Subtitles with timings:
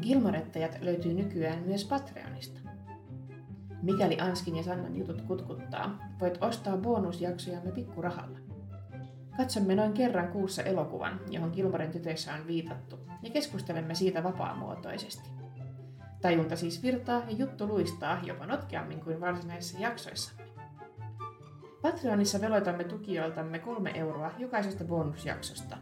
[0.00, 2.60] Gilmorettajat löytyy nykyään myös Patreonista.
[3.82, 8.38] Mikäli Anskin ja Sannan jutut kutkuttaa, voit ostaa bonusjaksojamme pikkurahalla.
[9.36, 15.30] Katsomme noin kerran kuussa elokuvan, johon Gilmoren tytöissä on viitattu, ja keskustelemme siitä vapaamuotoisesti.
[16.20, 20.44] Tajunta siis virtaa ja juttu luistaa jopa notkeammin kuin varsinaisissa jaksoissamme.
[21.82, 25.76] Patreonissa veloitamme tukijoiltamme kolme euroa jokaisesta bonusjaksosta.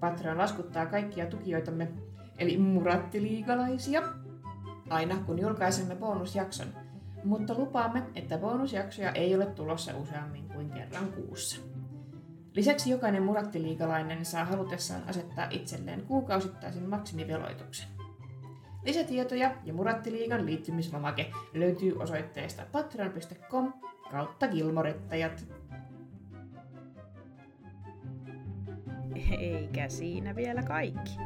[0.00, 1.88] Patreon laskuttaa kaikkia tukijoitamme,
[2.38, 4.02] eli murattiliigalaisia,
[4.90, 6.66] aina kun julkaisemme bonusjakson,
[7.24, 11.60] mutta lupaamme, että bonusjaksoja ei ole tulossa useammin kuin kerran kuussa.
[12.54, 17.88] Lisäksi jokainen murattiliigalainen saa halutessaan asettaa itselleen kuukausittaisen maksimiveloituksen.
[18.84, 23.72] Lisätietoja ja Murattiliigan liittymislomake löytyy osoitteesta patreon.com
[24.10, 25.44] kautta gilmorettajat.
[29.38, 31.18] Eikä siinä vielä kaikki.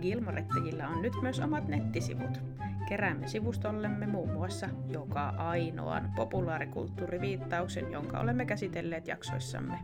[0.00, 2.40] Gilmorettajilla on nyt myös omat nettisivut.
[2.88, 9.78] Keräämme sivustollemme muun muassa joka ainoan populaarikulttuuriviittauksen, jonka olemme käsitelleet jaksoissamme.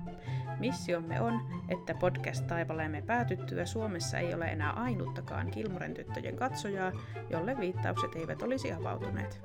[0.59, 6.93] Missiomme on, että podcast-taipaleemme päätyttyä Suomessa ei ole enää ainuttakaan Kilmoren tyttöjen katsojaa,
[7.31, 9.43] jolle viittaukset eivät olisi avautuneet.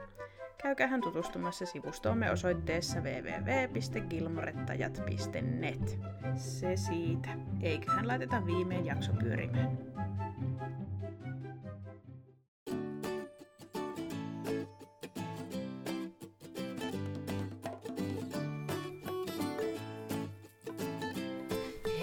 [0.66, 6.00] Käykäähän tutustumassa sivustoomme osoitteessa www.gilmorettajat.net.
[6.36, 7.30] Se siitä.
[7.62, 9.78] Eiköhän laiteta viimein jakso pyörimään.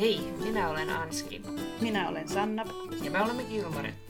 [0.00, 1.42] Hei, minä olen Anski.
[1.80, 2.64] Minä olen Sanna.
[3.02, 4.01] Ja me olemme Gilmorettajat.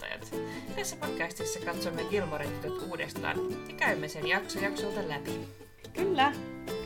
[0.76, 3.36] Tässä podcastissa katsomme Gilmorettajat uudestaan
[3.68, 5.48] ja käymme sen jakso jaksolta läpi.
[5.92, 6.32] Kyllä,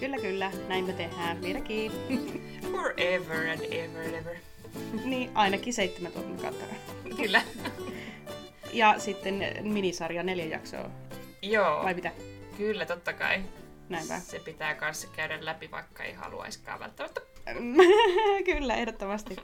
[0.00, 0.52] kyllä, kyllä.
[0.68, 1.92] Näin me tehdään vieläkin.
[2.72, 4.36] Forever and ever and ever.
[5.04, 6.64] niin, ainakin seitsemän kautta.
[7.16, 7.42] Kyllä.
[8.72, 10.90] ja sitten minisarja neljä jaksoa.
[11.42, 11.82] Joo.
[11.84, 12.12] Vai mitä?
[12.56, 13.42] Kyllä, totta kai.
[13.88, 14.18] Näinpä.
[14.18, 17.20] Se pitää kanssa käydä läpi, vaikka ei haluaiskaan välttämättä.
[18.44, 19.36] Kyllä, ehdottomasti.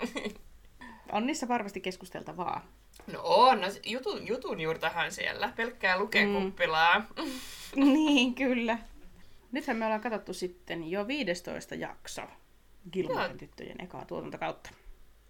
[1.12, 2.81] On niissä varmasti keskusteltavaa.
[3.06, 5.52] No on, no jutun, jutun juurtahan siellä.
[5.56, 6.98] Pelkkää lukekuppilaa.
[6.98, 7.84] Mm.
[7.94, 8.78] niin, kyllä.
[9.52, 12.22] Nythän me ollaan katsottu sitten jo 15 jakso
[12.92, 14.70] Gilmoren tyttöjen ekaa tuotantokautta.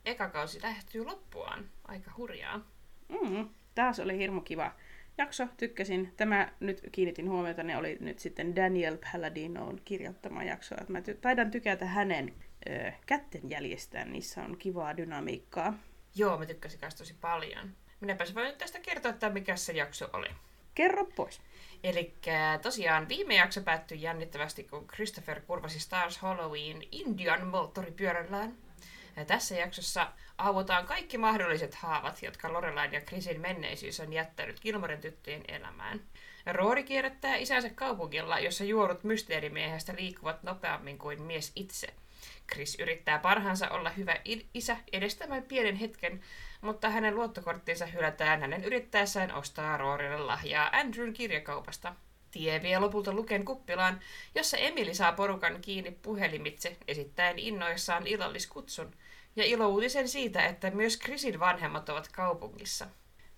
[0.05, 1.71] Eka kausi lähtyy loppuaan.
[1.85, 2.61] Aika hurjaa.
[3.09, 4.73] Mm, taas oli hirmu kiva
[5.19, 6.13] jakso, tykkäsin.
[6.17, 10.75] Tämä nyt kiinnitin huomiota, ne oli nyt sitten Daniel Palladinon kirjoittama jakso.
[10.89, 12.35] Mä taidan tykätä hänen
[12.69, 15.75] ö, kättenjäljestään, niissä on kivaa dynamiikkaa.
[16.15, 17.77] Joo, mä tykkäsin kanssa tosi paljon.
[18.01, 20.29] Minäpäs voin tästä kertoa, että mikä se jakso oli.
[20.75, 21.41] Kerro pois.
[21.85, 22.15] Eli
[22.63, 28.57] tosiaan viime jakso päättyi jännittävästi, kun Christopher kurvasi Stars Halloween Indian moottoripyörällään.
[29.17, 35.01] Ja tässä jaksossa aavutaan kaikki mahdolliset haavat, jotka Lorelain ja Chrisin menneisyys on jättänyt Gilmoren
[35.01, 36.01] tyttöjen elämään.
[36.53, 41.95] Roori kierrättää isänsä kaupungilla, jossa juorut mysteerimiehestä liikkuvat nopeammin kuin mies itse.
[42.53, 44.17] Chris yrittää parhaansa olla hyvä
[44.55, 46.21] isä edestämään pienen hetken,
[46.61, 51.95] mutta hänen luottokorttinsa hylätään hänen yrittäessään ostaa Roorille lahjaa Andrewn kirjakaupasta.
[52.31, 54.01] Tie vie lopulta Luken kuppilaan,
[54.35, 58.95] jossa Emily saa porukan kiinni puhelimitse esittäen innoissaan illalliskutsun
[59.37, 62.87] ja ilouutisen siitä, että myös Chrisin vanhemmat ovat kaupungissa.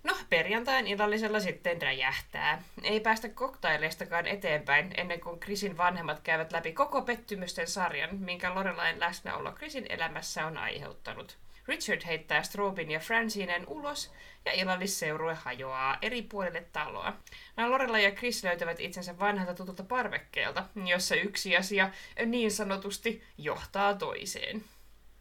[0.05, 2.63] No, perjantain illallisella sitten räjähtää.
[2.83, 9.01] Ei päästä koktaileistakaan eteenpäin ennen kuin Chrisin vanhemmat käyvät läpi koko pettymysten sarjan, minkä Lorelain
[9.01, 11.37] läsnäolo Chrisin elämässä on aiheuttanut.
[11.69, 14.13] Richard heittää Strobin ja Francinen ulos
[14.45, 17.13] ja illallisseurue hajoaa eri puolille taloa.
[17.57, 21.91] Nämä Lorella ja Chris löytävät itsensä vanhalta tutulta parvekkeelta, jossa yksi asia
[22.27, 24.65] niin sanotusti johtaa toiseen.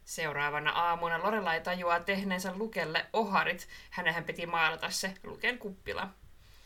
[0.04, 3.68] Seuraavana aamuna Lorelai tajuaa tehneensä Lukelle oharit.
[3.90, 6.08] Hänenhän piti maalata se Luken kuppila.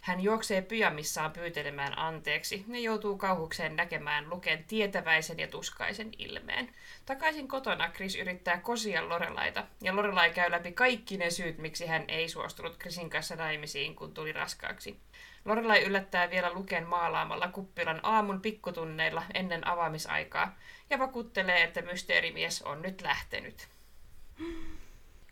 [0.00, 6.75] Hän juoksee pyjamissaan pyytelemään anteeksi ja joutuu kauhukseen näkemään Luken tietäväisen ja tuskaisen ilmeen.
[7.06, 12.05] Takaisin kotona Chris yrittää kosia Lorelaita, ja Lorelai käy läpi kaikki ne syyt, miksi hän
[12.09, 15.00] ei suostunut Chrisin kanssa naimisiin, kun tuli raskaaksi.
[15.44, 20.56] Lorelai yllättää vielä Luken maalaamalla kuppilan aamun pikkutunneilla ennen avaamisaikaa
[20.90, 23.69] ja vakuuttelee, että mysteerimies on nyt lähtenyt.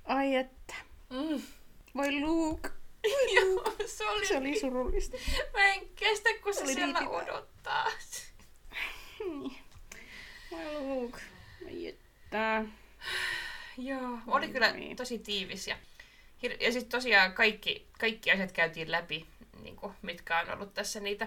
[0.05, 0.75] Ai että.
[1.11, 1.43] Mm.
[1.97, 2.70] Voi Luke.
[3.37, 5.17] Joo, se oli, se oli surullista.
[5.53, 7.87] Mä en kestä, kun se, se siellä niin odottaa.
[10.50, 11.20] Voi Luke.
[11.67, 12.64] Ai että.
[13.79, 14.97] Joo, oli kyllä niin.
[14.97, 15.67] tosi tiivis.
[15.69, 15.76] Ja,
[16.61, 19.26] ja sitten tosiaan kaikki, kaikki asiat käytiin läpi,
[19.62, 21.26] niin kuin, mitkä on ollut tässä niitä,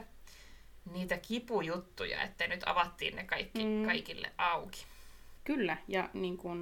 [0.94, 3.86] niitä kipujuttuja, että nyt avattiin ne kaikki mm.
[3.86, 4.86] kaikille auki.
[5.44, 6.60] Kyllä, ja niin kun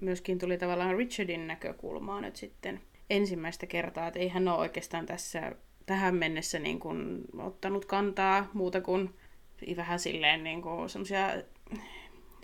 [0.00, 2.80] myöskin tuli tavallaan Richardin näkökulmaa nyt sitten
[3.10, 5.52] ensimmäistä kertaa, että ei hän ole oikeastaan tässä
[5.86, 9.14] tähän mennessä niin kuin, ottanut kantaa muuta kuin
[9.76, 11.28] vähän silleen niin kuin, semmoisia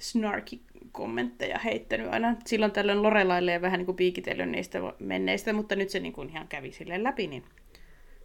[0.00, 0.60] snarky
[0.92, 2.36] kommentteja heittänyt aina.
[2.46, 6.28] Silloin tällöin Lorelaille ja vähän niin kuin piikitellyt niistä menneistä, mutta nyt se niin kuin
[6.28, 7.44] ihan kävi silleen läpi, niin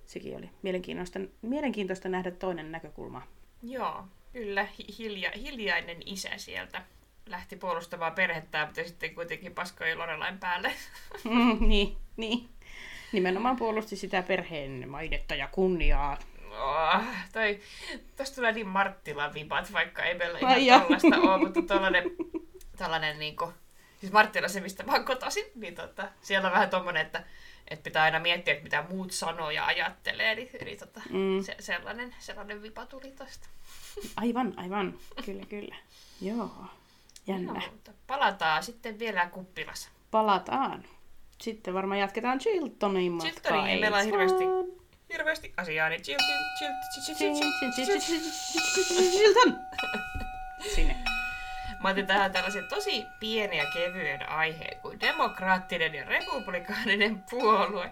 [0.08, 3.22] sekin oli mielenkiintoista, mielenkiintoista nähdä toinen näkökulma.
[3.64, 4.68] Joo, kyllä.
[5.00, 6.82] Hilja, hiljainen isä sieltä
[7.26, 10.72] lähti puolustamaan perhettä, mutta sitten kuitenkin paskoi Lorelain päälle.
[11.24, 12.50] Mm, niin, niin.
[13.12, 16.18] Nimenomaan puolusti sitä perheen mainetta ja kunniaa.
[16.52, 17.02] Oh,
[17.34, 17.60] toi,
[18.18, 22.04] tosta tulee niin Marttilan vibat, vaikka ei meillä ihan tollaista ole, mutta tollanen,
[22.78, 23.54] tällainen niinku,
[24.00, 27.24] siis Marttila se, mistä mä oon kotoisin, niin tota, siellä on vähän tommonen, että,
[27.72, 31.44] että pitää aina miettiä, että mitä muut sanoo ja ajattelee, eli, eli tota, mm.
[31.44, 33.50] se, sellainen, sellainen vipa tuli tosta.
[34.16, 35.76] Aivan, aivan, kyllä, kyllä.
[36.22, 36.52] Joo,
[37.28, 37.54] jännä.
[37.54, 37.62] No,
[38.08, 39.90] palataan sitten vielä kuppilassa.
[40.12, 40.86] Palataan.
[41.42, 43.32] Sitten varmaan jatketaan Chiltonin matkaa.
[43.32, 44.44] Chiltonin, meillä on hirveästi,
[45.14, 46.28] hirveästi asiaa, niin Chilton!
[50.76, 51.07] Sinne.
[51.84, 57.92] Mä otin tähän tällaisen tosi pienen ja kevyen aiheen kuin demokraattinen ja republikaaninen puolue.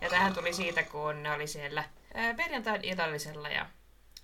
[0.00, 1.84] Ja tähän tuli siitä, kun ne oli siellä
[2.36, 3.66] perjantain illallisella ja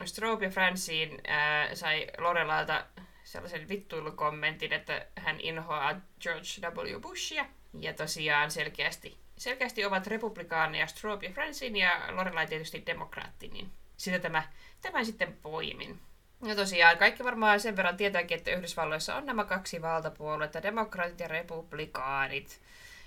[0.04, 2.84] Strobe ja Francine äh, sai Lorelalta
[3.24, 7.00] sellaisen vittuilukommentin, että hän inhoaa George W.
[7.00, 7.46] Bushia.
[7.80, 14.18] Ja tosiaan selkeästi, selkeästi ovat republikaaneja Strobe ja Francine ja Lorelai tietysti demokraatti, niin sitä
[14.18, 14.42] tämä,
[14.82, 16.00] tämän sitten poimin.
[16.46, 21.28] Ja tosiaan kaikki varmaan sen verran tietääkin, että Yhdysvalloissa on nämä kaksi valtapuoluetta, demokraatit ja
[21.28, 22.60] republikaanit.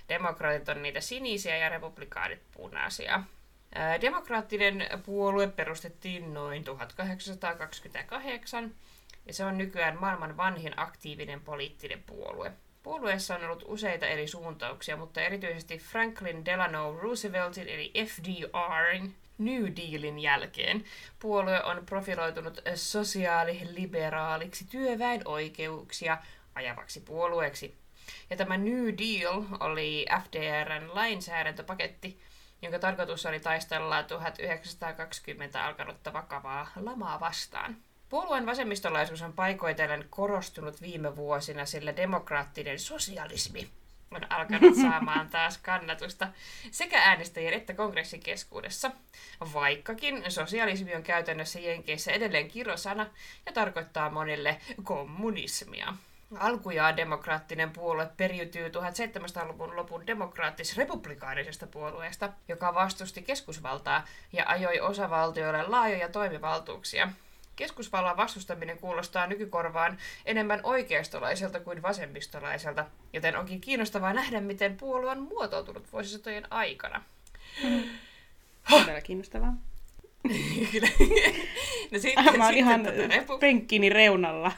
[0.08, 3.22] Demokraatit on niitä sinisiä ja republikaanit punaisia.
[4.00, 8.74] Demokraattinen puolue perustettiin noin 1828
[9.26, 12.52] ja se on nykyään maailman vanhin aktiivinen poliittinen puolue.
[12.82, 20.18] Puolueessa on ollut useita eri suuntauksia, mutta erityisesti Franklin Delano Rooseveltin eli FDRin New Dealin
[20.18, 20.84] jälkeen
[21.18, 26.18] puolue on profiloitunut sosiaaliliberaaliksi työväen oikeuksia
[26.54, 27.74] ajavaksi puolueeksi.
[28.30, 32.20] Ja tämä New Deal oli FDRn lainsäädäntöpaketti,
[32.62, 37.76] jonka tarkoitus oli taistella 1920 alkanutta vakavaa lamaa vastaan.
[38.08, 43.70] Puolueen vasemmistolaisuus on paikoitellen korostunut viime vuosina, sillä demokraattinen sosialismi
[44.16, 46.28] on alkanut saamaan taas kannatusta
[46.70, 48.90] sekä äänestäjien että kongressin keskuudessa,
[49.52, 53.06] vaikkakin sosialismi on käytännössä Jenkeissä edelleen kirosana
[53.46, 55.94] ja tarkoittaa monille kommunismia.
[56.38, 66.08] Alkujaan demokraattinen puolue periytyy 1700-luvun lopun demokraattis-republikaanisesta puolueesta, joka vastusti keskusvaltaa ja ajoi osavaltioille laajoja
[66.08, 67.08] toimivaltuuksia.
[67.56, 75.22] Keskusvallan vastustaminen kuulostaa nykykorvaan enemmän oikeistolaiselta kuin vasemmistolaiselta, joten onkin kiinnostavaa nähdä, miten puolue on
[75.22, 77.02] muotoutunut vuosisatojen aikana.
[77.62, 77.82] Hmm.
[78.70, 79.54] Todella kiinnostavaa.
[81.90, 83.38] no sitten, Mä oon ihan repu...
[83.38, 84.52] penkkini reunalla.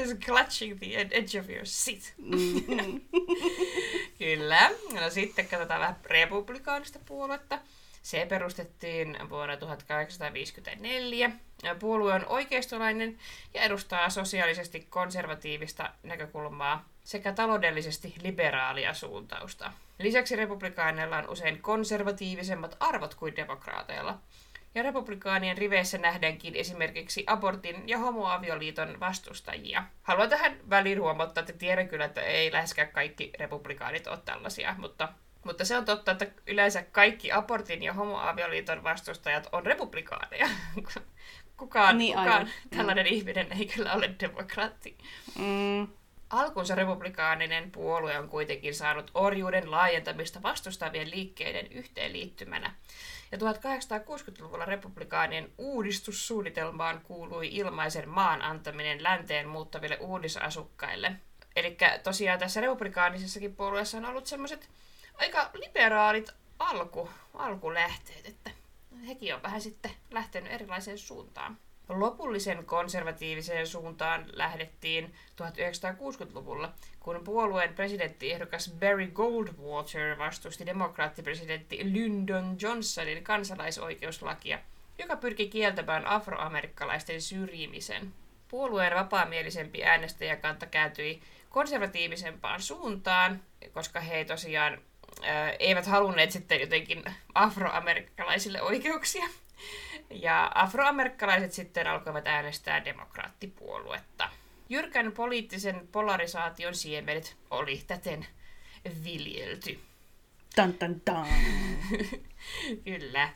[0.00, 2.14] Just clutching the edge of your seat.
[2.16, 3.00] Mm-hmm.
[4.18, 4.70] Kyllä.
[5.00, 7.58] No sitten katsotaan vähän republikaanista puoluetta.
[8.08, 11.30] Se perustettiin vuonna 1854.
[11.78, 13.18] Puolue on oikeistolainen
[13.54, 19.72] ja edustaa sosiaalisesti konservatiivista näkökulmaa sekä taloudellisesti liberaalia suuntausta.
[19.98, 24.18] Lisäksi republikaaneilla on usein konservatiivisemmat arvot kuin demokraateilla.
[24.74, 29.84] Ja republikaanien riveissä nähdäänkin esimerkiksi abortin ja homoavioliiton vastustajia.
[30.02, 35.08] Haluan tähän väliin huomauttaa, että tiedän kyllä, että ei läheskään kaikki republikaanit ole tällaisia, mutta
[35.48, 40.48] mutta se on totta, että yleensä kaikki abortin ja homoavioliiton vastustajat on republikaaneja.
[41.56, 43.12] Kukaan, niin, kukaan tällainen mm.
[43.12, 44.98] ihminen ei kyllä ole demokraatti.
[45.38, 45.88] Mm.
[46.30, 52.74] Alkunsa republikaaninen puolue on kuitenkin saanut orjuuden laajentamista vastustavien liikkeiden yhteenliittymänä.
[53.32, 61.12] Ja 1860-luvulla republikaanien uudistussuunnitelmaan kuului ilmaisen maan antaminen länteen muuttaville uudisasukkaille.
[61.56, 64.68] Eli tosiaan tässä republikaanisessakin puolueessa on ollut semmoiset
[65.18, 68.50] aika liberaalit alku, alkulähteet, että
[69.06, 71.58] hekin on vähän sitten lähtenyt erilaiseen suuntaan.
[71.88, 84.58] Lopullisen konservatiiviseen suuntaan lähdettiin 1960-luvulla, kun puolueen presidenttiehdokas Barry Goldwater vastusti demokraattipresidentti Lyndon Johnsonin kansalaisoikeuslakia,
[84.98, 88.14] joka pyrki kieltämään afroamerikkalaisten syrjimisen.
[88.48, 94.78] Puolueen vapaamielisempi äänestäjäkanta kääntyi konservatiivisempaan suuntaan, koska he tosiaan
[95.58, 99.28] eivät halunneet sitten jotenkin afroamerikkalaisille oikeuksia.
[100.10, 104.30] Ja afroamerikkalaiset sitten alkoivat äänestää demokraattipuoluetta.
[104.68, 108.26] Jyrkän poliittisen polarisaation siemenet oli täten
[109.04, 109.80] viljelty.
[110.56, 111.26] Tan, tan, tan.
[112.84, 113.30] Kyllä.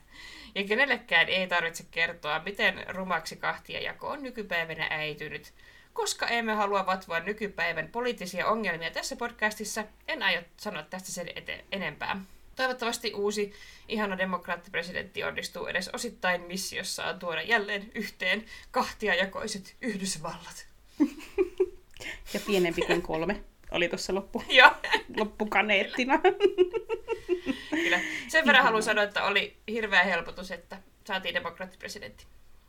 [0.55, 3.39] Ja kenellekään ei tarvitse kertoa, miten rumaksi
[3.81, 5.53] jako on nykypäivänä äitynyt.
[5.93, 11.65] Koska emme halua vatvoa nykypäivän poliittisia ongelmia tässä podcastissa, en aio sanoa tästä sen ete-
[11.73, 12.21] enempää.
[12.57, 13.53] Toivottavasti uusi
[13.89, 20.67] ihana demokraattipresidentti onnistuu edes osittain missiossaan tuoda jälleen yhteen kahtiajakoiset Yhdysvallat.
[22.35, 24.45] Ja pienempi kuin kolme oli tuossa loppu,
[25.19, 26.21] loppukaneettina.
[27.71, 28.01] kyllä.
[28.29, 32.27] Sen verran haluan sanoa, että oli hirveä helpotus, että saatiin demokraattipresidentti.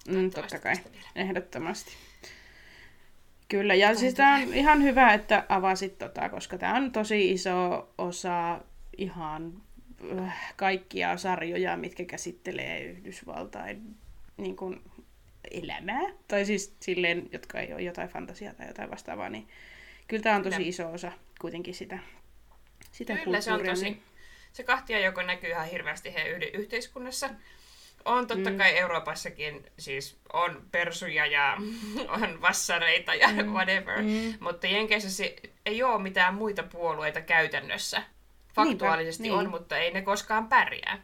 [0.07, 0.75] Mm, totta kai,
[1.15, 1.93] ehdottomasti.
[3.47, 7.89] Kyllä, ja siis tämä on ihan hyvä, että avasit tota, koska tämä on tosi iso
[7.97, 8.61] osa
[8.97, 9.61] ihan
[10.19, 13.95] äh, kaikkia sarjoja, mitkä käsittelee Yhdysvaltain
[14.37, 14.81] niin kuin,
[15.51, 16.01] elämää.
[16.27, 19.47] Tai siis silleen, jotka ei ole jotain fantasiaa tai jotain vastaavaa, niin
[20.07, 21.99] kyllä tämä on tosi iso osa kuitenkin sitä,
[22.91, 24.01] sitä Kyllä se on tosi, niin-
[24.51, 27.29] se kahtia joko näkyy ihan hirveästi heidän yhteiskunnassa.
[28.05, 28.57] On totta Mm.
[28.57, 31.57] kai Euroopassakin, siis on persuja ja
[32.23, 34.33] on vassareita ja whatever, Mm.
[34.39, 38.03] mutta Jenkeissä se ei ole mitään muita puolueita käytännössä.
[38.55, 39.51] Faktuaalisesti Niinpä, on, niin.
[39.51, 40.97] mutta ei ne koskaan pärjää.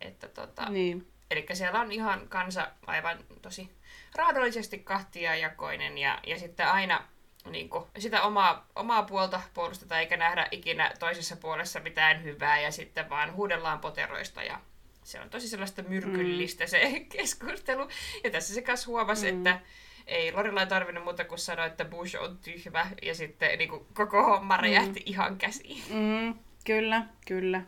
[0.00, 1.08] Että tota, Niin.
[1.30, 3.70] Eli siellä on ihan kansa aivan tosi
[4.14, 7.04] raadollisesti kahtiajakoinen ja, ja sitten aina
[7.50, 12.72] niin kuin, sitä omaa, omaa puolta puolustetaan eikä nähdä ikinä toisessa puolessa mitään hyvää ja
[12.72, 14.60] sitten vaan huudellaan poteroista ja
[15.04, 16.68] se on tosi sellaista myrkyllistä mm.
[16.68, 17.88] se keskustelu.
[18.24, 19.38] Ja tässä se kanssa huomasi, mm.
[19.38, 19.60] että
[20.06, 24.22] ei Lorilla tarvinnut muuta kuin sanoa, että Bush on tyhmä ja sitten niin kuin, koko
[24.22, 25.06] homma räjähti mm.
[25.06, 25.82] ihan käsiin.
[25.90, 27.62] Mm, kyllä, kyllä.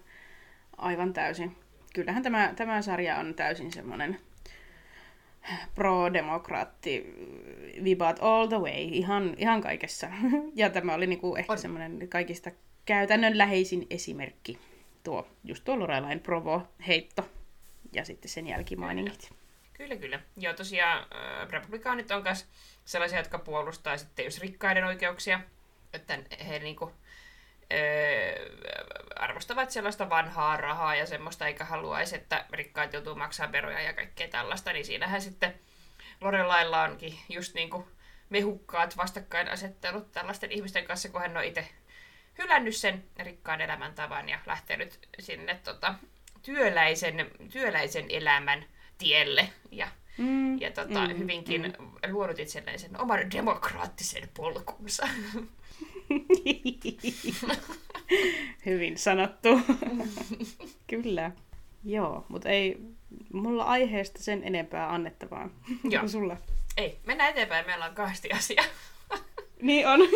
[0.76, 1.56] Aivan täysin.
[1.94, 4.20] Kyllähän tämä, tämä sarja on täysin semmoinen
[5.74, 7.14] pro-demokraatti
[7.84, 10.08] vibat all the way, ihan, ihan kaikessa.
[10.54, 12.50] Ja tämä oli niinku ehkä semmoinen kaikista
[12.84, 14.58] käytännönläheisin esimerkki.
[15.04, 17.28] Tuo, just tuo Lorelain provo-heitto
[17.92, 19.30] ja sitten sen jälkimainingit.
[19.72, 20.20] Kyllä, kyllä.
[20.36, 22.46] Joo, tosiaan äh, republikaanit on myös
[22.84, 25.40] sellaisia, jotka puolustaa sitten just rikkaiden oikeuksia,
[25.92, 26.92] että he niinku,
[27.72, 27.80] äh,
[29.16, 34.28] arvostavat sellaista vanhaa rahaa ja semmoista, eikä haluaisi, että rikkaat joutuu maksamaan veroja ja kaikkea
[34.28, 35.54] tällaista, niin siinähän sitten
[36.20, 37.88] Lorelailla onkin just niinku
[38.30, 41.68] mehukkaat vastakkainasettelut tällaisten ihmisten kanssa, kun hän on itse
[42.38, 45.94] hylännyt sen rikkaan elämäntavan ja lähtenyt sinne tota,
[46.42, 48.64] työläisen, työläisen elämän
[48.98, 49.88] tielle ja,
[50.18, 52.12] Mm, ja tota, mm, hyvinkin mm.
[52.12, 55.08] luonut itselleen sen oman demokraattisen polkunsa.
[58.66, 59.48] Hyvin sanottu.
[60.90, 61.30] Kyllä.
[61.84, 62.78] Joo, mutta ei
[63.32, 65.50] mulla aiheesta sen enempää annettavaa
[65.84, 66.00] Joo.
[66.00, 66.36] kuin sulla.
[66.76, 68.64] Ei, mennään eteenpäin, meillä on kahdesti asiaa.
[69.62, 70.00] Niin on.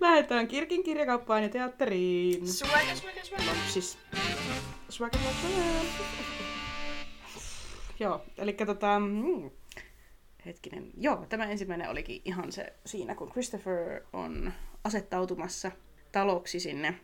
[0.00, 2.48] Lähdetään Kirkin kirjakauppaan ja teatteriin.
[2.48, 3.54] Suoja, suoja, suoja.
[3.68, 3.98] Siis.
[4.88, 5.64] Swagger, swagger.
[8.00, 8.98] Joo, eli tota...
[8.98, 9.50] Mm,
[10.46, 10.90] hetkinen.
[10.96, 14.52] Joo, tämä ensimmäinen olikin ihan se siinä, kun Christopher on
[14.84, 15.72] asettautumassa
[16.12, 16.94] taloksi sinne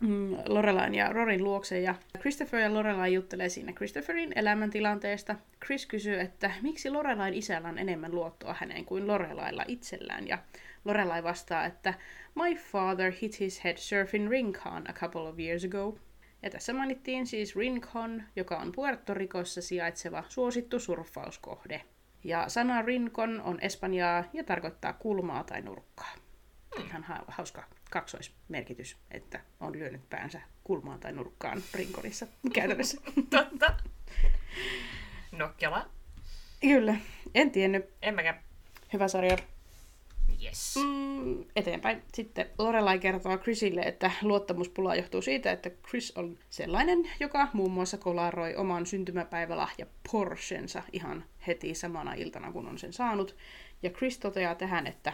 [0.00, 1.80] mm, Lorelain ja Rorin luokse.
[1.80, 5.36] Ja Christopher ja Lorelain juttelee siinä Christopherin elämäntilanteesta.
[5.64, 10.28] Chris kysyy, että miksi Lorelain isällä on enemmän luottoa häneen kuin Lorelailla itsellään.
[10.28, 10.38] Ja
[10.84, 11.94] Lorelai vastaa, että
[12.34, 15.98] My father hit his head surfing Rincon a couple of years ago.
[16.42, 21.82] Ja tässä mainittiin siis Rincon, joka on Puerto Ricossa sijaitseva suosittu surffauskohde.
[22.24, 26.14] Ja sana Rincon on espanjaa ja tarkoittaa kulmaa tai nurkkaa.
[26.84, 33.00] Ihan ha- hauska kaksoismerkitys, että on lyönyt päänsä kulmaan tai nurkkaan Rinconissa käytännössä.
[33.30, 33.76] Totta.
[35.32, 35.88] Nokkela.
[36.60, 36.96] Kyllä,
[37.34, 37.90] en tiennyt.
[38.02, 38.40] En mäkään.
[38.92, 39.36] Hyvä sarja.
[40.44, 40.74] Yes.
[40.76, 42.02] Mm, eteenpäin.
[42.14, 47.98] Sitten Lorelai kertoo Chrisille, että luottamuspula johtuu siitä, että Chris on sellainen, joka muun muassa
[47.98, 53.36] kolaroi oman syntymäpäivälahja Porschensa ihan heti samana iltana, kun on sen saanut.
[53.82, 55.12] Ja Chris toteaa tähän, että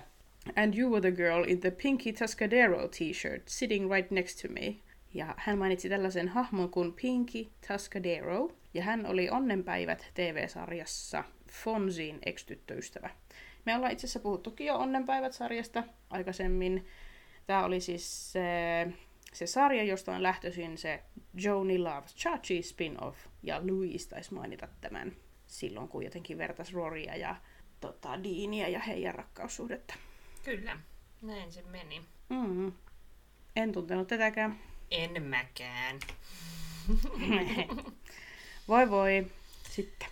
[0.56, 4.76] And you were the girl in the Pinky Tuscadero t-shirt sitting right next to me.
[5.14, 13.10] Ja hän mainitsi tällaisen hahmon kuin Pinky Tuscadero, ja hän oli Onnenpäivät TV-sarjassa Fonzin ex-tyttöystävä.
[13.64, 16.86] Me ollaan itse asiassa puhuttukin jo Onnenpäivät-sarjasta aikaisemmin.
[17.46, 18.86] Tämä oli siis se,
[19.32, 21.02] se sarja, josta on lähtöisin se
[21.34, 25.16] Joni Loves Chachi spin-off, ja Louise taisi mainita tämän
[25.46, 27.36] silloin, kun jotenkin vertas Roria ja
[27.80, 29.94] tota, Deania ja heidän rakkaussuhdetta.
[30.44, 30.78] Kyllä.
[31.22, 32.02] Näin se meni.
[32.28, 32.72] Mm.
[33.56, 34.58] En tuntenut tätäkään.
[34.90, 35.98] En mäkään.
[38.68, 39.26] voi voi.
[39.70, 40.08] Sitten.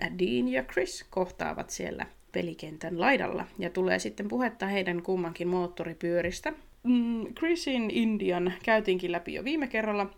[0.00, 6.52] Dean ja Chris kohtaavat siellä pelikentän laidalla ja tulee sitten puhetta heidän kummankin moottoripyöristä.
[6.82, 10.10] Mm, Chrisin Indian käytiinkin läpi jo viime kerralla,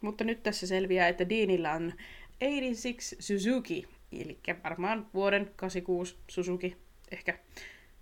[0.00, 1.92] mutta nyt tässä selviää, että Deanilla on
[2.40, 6.76] 86 Suzuki, eli varmaan vuoden 86 Suzuki,
[7.10, 7.38] ehkä.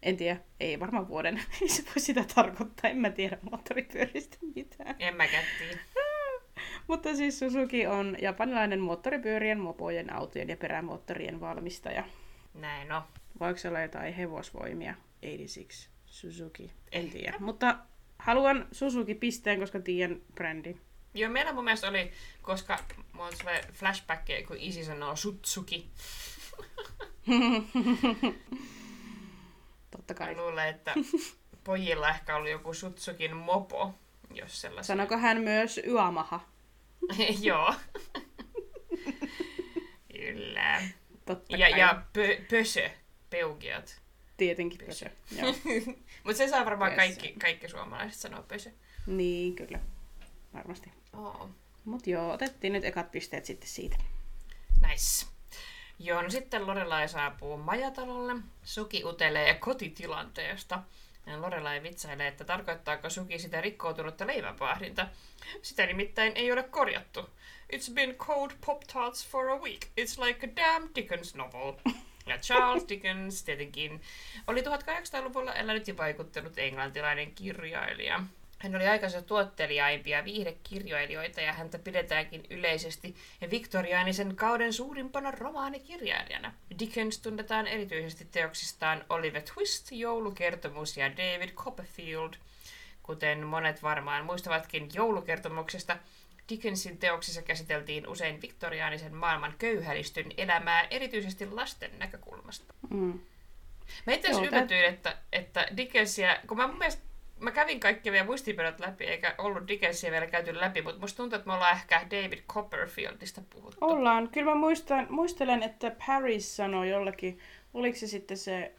[0.02, 1.40] En tiedä, ei varmaan vuoden.
[1.62, 4.96] Ei se voi sitä tarkoittaa, en mä tiedä moottoripyöristä mitään.
[4.98, 5.80] En mäkään tiedä.
[6.88, 12.04] Mutta siis Suzuki on japanilainen moottoripyörien, mopojen, autojen ja perämoottorien valmistaja.
[12.54, 13.02] Näin on.
[13.40, 14.94] Voiko se olla jotain hevosvoimia?
[15.22, 16.72] 86 Suzuki.
[16.92, 17.36] En tiedä.
[17.40, 17.78] Mutta
[18.18, 20.76] haluan Suzuki-pisteen, koska tiedän brändi.
[21.14, 22.12] Joo, meillä mun mielestä oli,
[22.42, 22.78] koska
[23.12, 23.32] mulla on
[23.72, 25.90] flashback, kun isi sanoo Sutsuki.
[29.96, 30.36] Totta Mä kai.
[30.36, 30.94] luulen, että
[31.64, 33.94] pojilla ehkä oli joku Sutsukin mopo,
[34.34, 34.96] jos sellaisen.
[34.96, 36.40] Sanoko hän myös Yamaha?
[37.40, 37.74] Joo.
[40.16, 40.82] Kyllä.
[41.26, 41.80] Totta Ja, kai.
[41.80, 42.90] ja pö, pösö,
[43.30, 44.00] peugeot.
[44.36, 45.10] Tietenkin pösö.
[45.30, 45.54] Joo.
[46.24, 46.96] Mutta se saa varmaan Pösö.
[46.96, 48.70] kaikki, kaikki suomalaiset sanoa pösö.
[49.06, 49.80] niin, kyllä.
[50.54, 50.92] Varmasti.
[51.12, 51.50] Oo.
[51.84, 53.96] Mut joo, otettiin nyt ekat pisteet sitten siitä.
[54.88, 55.26] Nice.
[55.98, 58.34] Joo, no sitten Lorelai saapuu majatalolle.
[58.64, 60.82] Suki utelee kotitilanteesta.
[61.36, 65.08] Lorelai vitsailee, että tarkoittaako Suki sitä rikkoutunutta leivänpahdinta.
[65.62, 67.30] Sitä nimittäin ei ole korjattu.
[67.72, 69.80] It's been cold Pop-Tarts for a week.
[69.84, 71.72] It's like a damn Dickens novel.
[72.26, 74.02] Ja Charles Dickens tietenkin
[74.46, 78.20] oli 1800-luvulla elänyt ja vaikuttanut englantilainen kirjailija.
[78.58, 83.14] Hän oli aikansa tuottelijaimpia viihdekirjailijoita ja häntä pidetäänkin yleisesti
[83.50, 86.52] viktoriaanisen kauden suurimpana romaanikirjailijana.
[86.78, 92.34] Dickens tunnetaan erityisesti teoksistaan Oliver Twist, joulukertomus ja David Copperfield.
[93.02, 95.96] Kuten monet varmaan muistavatkin joulukertomuksesta,
[96.48, 102.74] Dickensin teoksissa käsiteltiin usein viktoriaanisen maailman köyhälistyn elämää erityisesti lasten näkökulmasta.
[102.90, 103.20] Mm.
[104.06, 107.02] Mä itse asiassa yllätyin, että, että Dickensia, kun mä mun mielestä
[107.40, 111.36] mä kävin kaikki vielä muistipedot läpi, eikä ollut Dickensia vielä käyty läpi, mutta musta tuntuu,
[111.36, 113.78] että me ollaan ehkä David Copperfieldista puhuttu.
[113.80, 114.28] Ollaan.
[114.28, 117.38] Kyllä mä muistan, muistelen, että Paris sanoi jollakin,
[117.74, 118.72] oliko se sitten se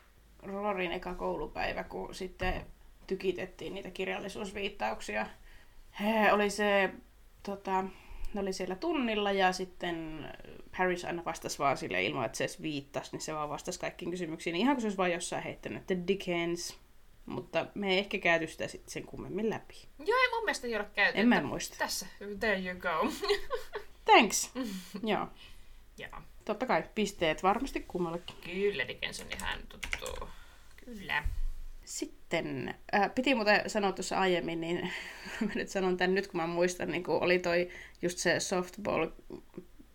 [0.43, 2.65] Rorin eka koulupäivä, kun sitten
[3.08, 5.26] tykitettiin niitä kirjallisuusviittauksia.
[6.00, 6.89] He, oli se,
[7.43, 7.84] tota,
[8.34, 10.28] ne oli siellä tunnilla ja sitten
[10.78, 14.12] Paris aina vastasi vaan sille ilman, että se edes viittasi, niin se vaan vastasi kaikkiin
[14.12, 14.56] kysymyksiin.
[14.56, 16.87] Ihan kuin se olisi vaan jossain heittänyt, että Dickens.
[17.28, 19.88] Mutta me ei ehkä käyty sitä sitten sen kummemmin läpi.
[20.00, 21.20] Joo, ei mun mielestä ei ole käyty.
[21.20, 21.76] En mä muista.
[21.80, 22.06] Tässä,
[22.40, 23.12] there you go.
[24.06, 24.52] Thanks!
[25.04, 25.28] Joo,
[25.98, 28.36] Joo, totta kai pisteet varmasti kummallekin.
[28.44, 30.30] kyllä Dickens on ihan tuttu.
[30.86, 31.24] Kyllä.
[31.86, 34.92] Sitten, äh, piti muuten sanoa tuossa aiemmin, niin
[35.46, 37.70] mä nyt sanon tämän nyt, kun mä muistan, niin kun oli toi
[38.02, 38.40] just se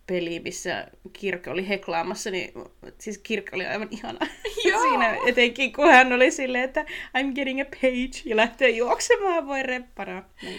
[0.03, 2.53] softball-peli, missä Kirk oli heklaamassa, niin
[2.99, 4.19] siis Kirk oli aivan ihana
[4.69, 4.81] Joo.
[4.81, 6.85] siinä, etenkin kun hän oli silleen, että
[7.17, 9.63] I'm getting a page, ja lähtee juoksemaan, voi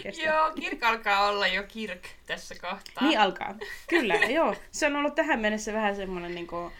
[0.03, 0.23] kestä.
[0.23, 3.07] Joo, Kirk alkaa olla jo Kirk tässä kohtaa.
[3.07, 3.55] Niin alkaa.
[3.89, 4.55] Kyllä, joo.
[4.71, 6.71] Se on ollut tähän mennessä vähän semmoinen niin kuin,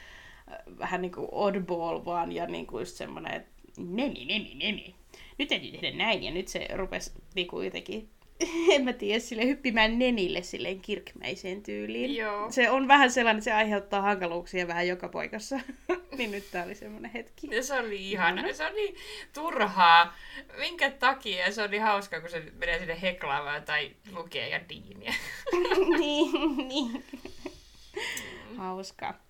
[0.79, 4.95] vähän niin kuin oddball vaan ja niin kuin just semmoinen, että neni, neni, neni.
[5.37, 8.09] Nyt täytyy tehdä näin ja nyt se rupesi niin kuin jotenkin
[8.73, 12.15] en mä tiedä, sille hyppimään nenille silleen kirkmäiseen tyyliin.
[12.15, 12.51] Joo.
[12.51, 15.59] Se on vähän sellainen, että se aiheuttaa hankaluuksia vähän joka paikassa.
[16.17, 17.47] niin nyt tää oli semmonen hetki.
[17.51, 18.53] Ja se oli ihana.
[18.53, 18.95] Se on niin
[19.33, 20.15] turhaa.
[20.57, 25.13] Minkä takia se on niin hauskaa, kun se menee sinne heklaamaan tai lukee ja diiniä.
[25.99, 26.31] niin,
[26.67, 27.03] niin.
[28.57, 29.25] Hauskaa.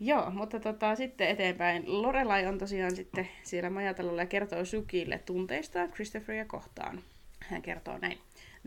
[0.00, 2.02] Joo, mutta tota, sitten eteenpäin.
[2.02, 7.02] Lorelai on tosiaan sitten siellä majatalolla ja kertoo Sukille tunteistaan Christopheria kohtaan.
[7.50, 8.18] Hän kertoo näin.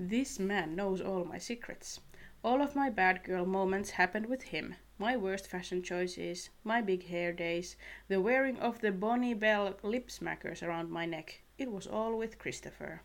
[0.10, 2.02] This man knows all my secrets.
[2.44, 4.74] All of my bad girl moments happened with him.
[4.98, 10.08] My worst fashion choices, my big hair days, the wearing of the Bonnie Bell lip
[10.10, 11.32] smackers around my neck.
[11.58, 12.98] It was all with Christopher.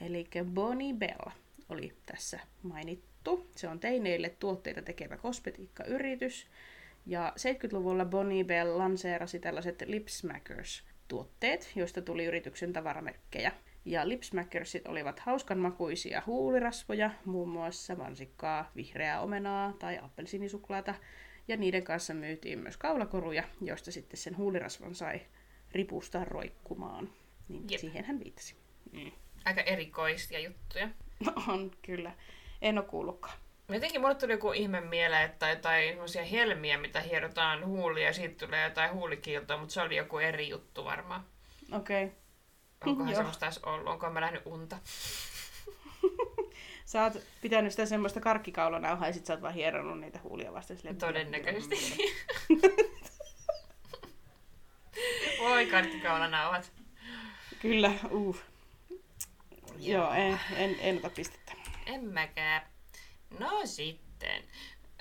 [0.00, 1.30] Eli Bonnie Bell
[1.68, 3.50] oli tässä mainittu.
[3.56, 6.46] Se on teineille tuotteita tekevä kosmetiikkayritys.
[7.06, 13.52] Ja 70-luvulla Bonnie Bell lanseerasi tällaiset lip smackers-tuotteet, joista tuli yrityksen tavaramerkkejä.
[13.84, 20.94] Ja lipsmackersit olivat hauskanmakuisia huulirasvoja, muun muassa mansikkaa, vihreää omenaa tai appelsiinisuklaata.
[21.48, 25.20] Ja niiden kanssa myytiin myös kaulakoruja, joista sitten sen huulirasvan sai
[25.72, 27.10] ripustaa roikkumaan.
[27.48, 27.80] Niin Jep.
[27.80, 28.56] siihen hän viittasi.
[28.92, 29.10] Mm.
[29.44, 30.88] Aika erikoisia juttuja.
[31.48, 32.12] On kyllä.
[32.62, 33.38] En ole kuullutkaan.
[33.68, 38.46] Jotenkin mulle tuli joku ihme mieleen, että jotain semmoisia helmiä, mitä hierotaan huulia ja siitä
[38.46, 41.24] tulee jotain huulikiiltoa, mutta se oli joku eri juttu varmaan.
[41.72, 42.04] Okei.
[42.04, 42.16] Okay.
[42.86, 43.16] Onkohan Joo.
[43.16, 43.86] semmoista edes ollut?
[43.88, 44.78] Onko mä nähnyt unta?
[46.84, 50.76] Sä oot pitänyt sitä semmoista karkkikaulanauhaa ja sit sä oot vaan hieronut niitä huulia vasta
[50.76, 50.96] silleen.
[50.96, 51.76] Todennäköisesti.
[55.40, 56.72] Voi karkkikaulanauhat.
[57.62, 58.40] Kyllä, uh.
[59.78, 61.52] Joo, en, en, en ota pistettä.
[61.86, 62.62] En mäkään.
[63.38, 64.44] No sitten.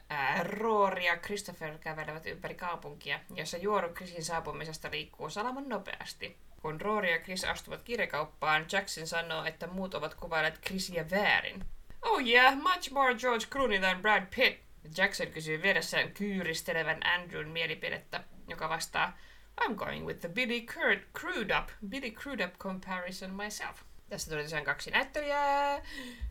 [0.09, 6.37] Ää, Rory ja Christopher kävelevät ympäri kaupunkia, jossa juoru Chrisin saapumisesta liikkuu salaman nopeasti.
[6.63, 11.65] Kun Rory ja Chris astuvat kirjakauppaan, Jackson sanoo, että muut ovat kuvailleet Chrisiä väärin.
[12.01, 14.63] Oh yeah, much more George Clooney than Brad Pitt.
[14.97, 19.17] Jackson kysyy vieressään kyyristelevän Andrewn mielipidettä, joka vastaa,
[19.61, 23.81] I'm going with the Billy Crude, crude up, Billy Crude up comparison myself.
[24.09, 25.81] Tässä tuli tosiaan kaksi näyttelijää,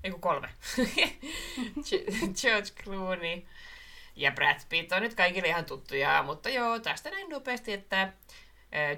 [0.05, 0.49] ei kun kolme.
[2.41, 3.43] George Clooney
[4.17, 8.13] ja Brad Pitt on nyt kaikille ihan tuttuja, mutta joo, tästä näin nopeasti, että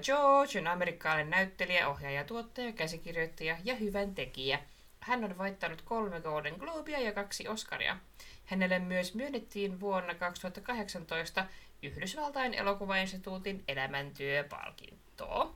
[0.03, 4.59] George on amerikkalainen näyttelijä, ohjaaja, tuottaja, käsikirjoittaja ja hyvän tekijä.
[4.99, 7.97] Hän on voittanut kolme Golden Globea ja kaksi Oscaria.
[8.45, 11.45] Hänelle myös myönnettiin vuonna 2018
[11.83, 15.55] Yhdysvaltain elokuvainstituutin elämäntyöpalkintoa.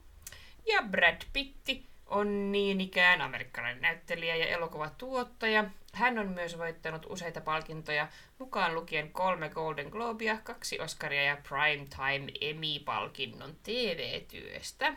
[0.66, 5.66] Ja Brad Pitti on niin ikään amerikkalainen näyttelijä ja elokuvatuottaja.
[5.94, 8.08] Hän on myös voittanut useita palkintoja,
[8.40, 14.94] mukaan lukien kolme Golden Globea, kaksi Oscaria ja Primetime Emmy-palkinnon TV-työstä.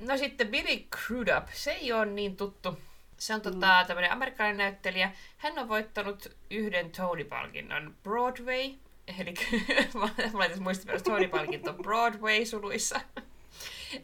[0.00, 2.78] No sitten Billy Crudup, se ei ole niin tuttu.
[3.18, 5.12] Se on tota, tämmöinen amerikkalainen näyttelijä.
[5.36, 8.74] Hän on voittanut yhden Tony-palkinnon Broadway,
[9.18, 9.34] eli
[10.00, 13.00] mä laitan muistimerkiksi Tony-palkinto Broadway-suluissa.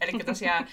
[0.01, 0.67] Eli tosiaan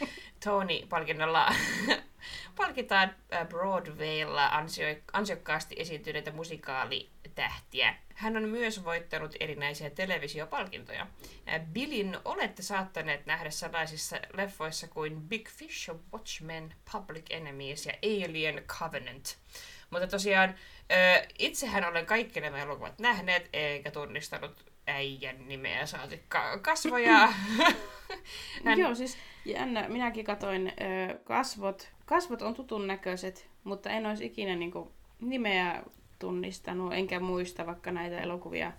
[0.44, 1.54] Tony-palkinnolla
[2.56, 7.94] palkitaan äh, Broadwaylla ansio- ansiokkaasti esiintyneitä musikaalitähtiä.
[8.14, 11.06] Hän on myös voittanut erinäisiä televisiopalkintoja.
[11.48, 18.64] Äh, Billin olette saattaneet nähdä sellaisissa leffoissa kuin Big Fish, Watchmen, Public Enemies ja Alien
[18.66, 19.36] Covenant.
[19.90, 27.26] Mutta tosiaan äh, itsehän olen kaikki nämä elokuvat nähneet, eikä tunnistanut äijän nimeä saatikka kasvoja.
[28.64, 28.78] Hän...
[28.78, 29.88] Joo, siis jännä.
[29.88, 31.92] Minäkin katoin ö, kasvot.
[32.06, 35.82] Kasvot on tutun näköiset, mutta en olisi ikinä niinku, nimeä
[36.18, 38.72] tunnistanut, enkä muista, vaikka näitä elokuvia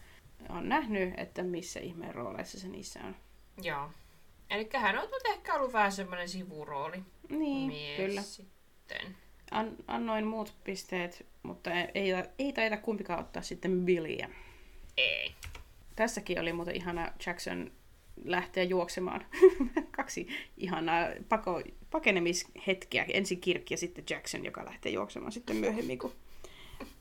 [0.50, 3.15] on nähnyt, että missä ihmeen rooleissa se niissä on.
[3.62, 3.89] Joo.
[4.50, 8.21] Eli hän on nyt ehkä ollut vähän semmoinen sivurooli Niin, mies kyllä.
[8.21, 9.15] sitten.
[9.52, 14.30] An, annoin muut pisteet, mutta ei, ei, taida kumpikaan ottaa sitten Billyä.
[14.97, 15.36] Ei.
[16.02, 17.72] Tässäkin oli muuten ihana Jackson
[18.26, 19.26] lähteä juoksemaan.
[19.98, 21.62] Kaksi ihanaa pako,
[21.92, 23.06] pakenemishetkiä.
[23.14, 26.12] Ensin Kirk ja sitten Jackson, joka lähtee juoksemaan sitten myöhemmin, kun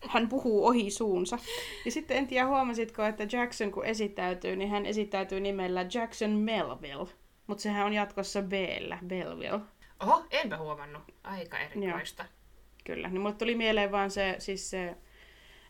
[0.09, 1.39] hän puhuu ohi suunsa.
[1.85, 7.09] Ja sitten en tiedä, huomasitko, että Jackson kun esittäytyy, niin hän esittäytyy nimellä Jackson Melville.
[7.47, 9.61] Mutta sehän on jatkossa B-llä, Belville.
[10.01, 11.03] Oho, enpä huomannut.
[11.25, 12.25] Aika erikoista.
[12.85, 14.97] Kyllä, niin mulle tuli mieleen vaan se, siis se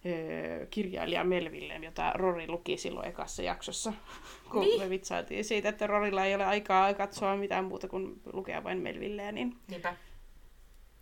[0.07, 3.93] öö, kirjailija Melville, jota Rory luki silloin ekassa jaksossa,
[4.51, 4.81] kun Niin.
[4.83, 9.33] me vitsaatiin siitä, että Rorilla ei ole aikaa katsoa mitään muuta kuin lukea vain Melvilleä,
[9.33, 9.97] niin Niinpä.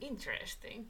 [0.01, 0.87] Interesting.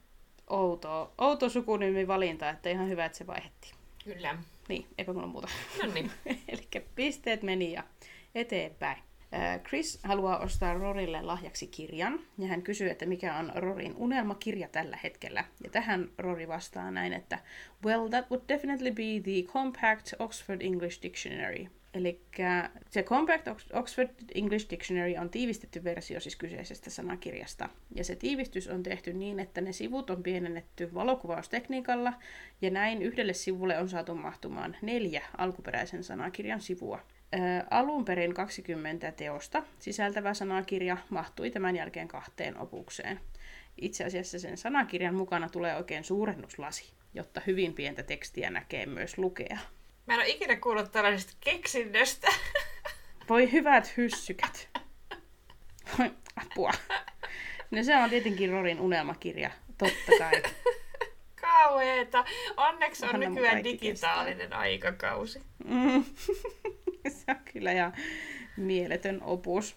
[0.50, 3.74] outo, outo sukunimivalinta, että ihan hyvä, että se vaihdettiin.
[4.04, 4.38] Kyllä.
[4.68, 5.48] Niin, eipä mulla muuta.
[5.82, 6.10] No niin.
[6.48, 7.84] Eli pisteet meni ja
[8.34, 8.98] eteenpäin.
[9.32, 14.68] Ää, Chris haluaa ostaa Rorille lahjaksi kirjan, ja hän kysyy, että mikä on Rorin unelmakirja
[14.68, 15.44] tällä hetkellä.
[15.64, 17.38] Ja tähän Rory vastaa näin, että
[17.84, 21.66] Well, that would definitely be the Compact Oxford English Dictionary.
[21.94, 22.20] Eli
[22.90, 27.68] se Compact Oxford English Dictionary on tiivistetty versio siis kyseisestä sanakirjasta.
[27.94, 32.12] Ja se tiivistys on tehty niin, että ne sivut on pienennetty valokuvaustekniikalla,
[32.62, 37.00] ja näin yhdelle sivulle on saatu mahtumaan neljä alkuperäisen sanakirjan sivua.
[37.70, 43.20] Alun perin 20 teosta sisältävä sanakirja mahtui tämän jälkeen kahteen opukseen.
[43.80, 49.58] Itse asiassa sen sanakirjan mukana tulee oikein suurennuslasi, jotta hyvin pientä tekstiä näkee myös lukea.
[50.06, 52.28] Mä en ole ikinä kuullut tällaisesta keksinnöstä.
[53.28, 54.68] Voi hyvät hyssykät.
[56.42, 56.72] Apua.
[57.70, 60.42] No se on tietenkin Rorin unelmakirja, totta kai.
[61.40, 62.24] Kauheeta.
[62.56, 64.58] Onneksi on Anna nykyään digitaalinen kestää.
[64.58, 65.42] aikakausi.
[65.64, 66.04] Mm.
[67.18, 67.92] se on kyllä ihan
[68.56, 69.76] mieletön opus.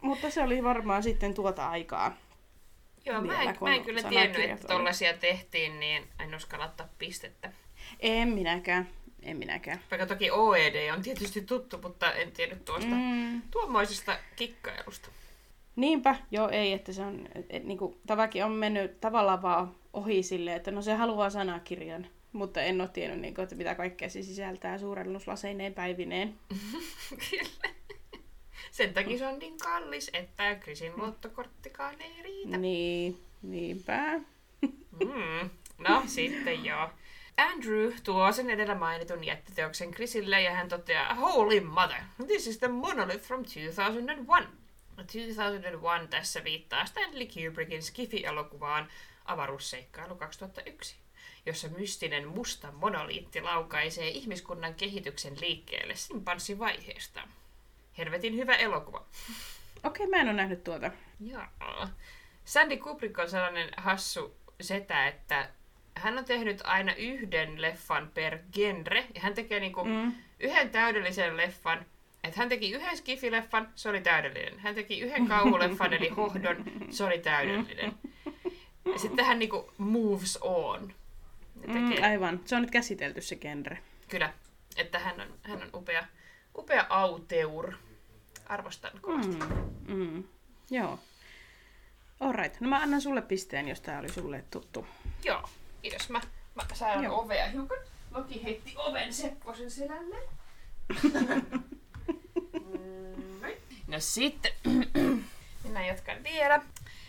[0.00, 2.16] Mutta se oli varmaan sitten tuota aikaa.
[3.04, 6.88] Joo, vielä, mä en, mä en kyllä tiennyt, että tollasia tehtiin, niin en uskalla ottaa
[6.98, 7.52] pistettä.
[8.00, 8.88] En minäkään.
[9.22, 9.80] En minäkään.
[9.90, 13.42] Vaikka toki OED on tietysti tuttu, mutta en tiennyt tuosta mm.
[13.50, 15.08] tuommoisesta kikkailusta.
[15.76, 20.54] Niinpä, joo ei, että se on, et, niinku, tavakin on mennyt tavallaan vaan ohi sille,
[20.54, 22.06] että no se haluaa sanakirjan,
[22.36, 26.34] mutta en ole tiennyt, niinku, että mitä kaikkea se sisältää suurennuslaseineen päivineen.
[27.30, 27.74] Kyllä.
[28.70, 32.56] Sen takia se on niin kallis, että Krisin luottokorttikaan ei riitä.
[32.56, 34.20] Niin, niinpä.
[34.60, 35.50] mm.
[35.78, 36.90] No, sitten joo.
[37.36, 42.68] Andrew tuo sen edellä mainitun jättiteoksen Chrisille ja hän toteaa, Holy mother, this is the
[42.68, 44.48] monolith from 2001.
[44.96, 48.88] 2001 tässä viittaa Stanley Kubrickin Skifi-elokuvaan
[49.24, 50.96] Avaruusseikkailu 2001,
[51.46, 57.22] jossa mystinen musta monoliitti laukaisee ihmiskunnan kehityksen liikkeelle simpanssivaiheesta.
[57.98, 59.06] Helvetin hyvä elokuva.
[59.84, 60.90] Okei, okay, mä en ole nähnyt tuota.
[61.20, 61.42] Joo.
[62.44, 65.50] Sandy Kubrick on sellainen hassu setä, että
[65.94, 70.12] hän on tehnyt aina yhden leffan per genre, ja hän tekee niinku mm.
[70.40, 71.86] yhden täydellisen leffan,
[72.24, 74.58] että hän teki yhden skifileffan, se oli täydellinen.
[74.58, 77.92] Hän teki yhden kauhuleffan, eli Hohdon, se oli täydellinen.
[78.92, 80.94] Ja sitten hän niinku moves on.
[81.66, 81.98] Tekee...
[81.98, 83.78] Mm, aivan, se on nyt käsitelty se genre.
[84.08, 84.32] Kyllä,
[84.76, 86.04] että hän on, hän on upea,
[86.58, 87.72] upea auteur.
[88.46, 89.36] Arvostan kovasti.
[89.36, 90.24] Mm, mm,
[90.70, 90.98] joo.
[92.20, 94.86] Alright, no mä annan sulle pisteen, jos tää oli sulle tuttu.
[95.24, 95.48] Joo.
[95.82, 96.08] Kiitos.
[96.08, 96.20] Mä,
[96.54, 97.20] mä sään Joo.
[97.20, 97.78] ovea hiukan.
[98.10, 100.16] Loki heitti oven Sepposen selälle.
[103.86, 104.52] no sitten.
[105.64, 106.58] Minä jatkan vielä.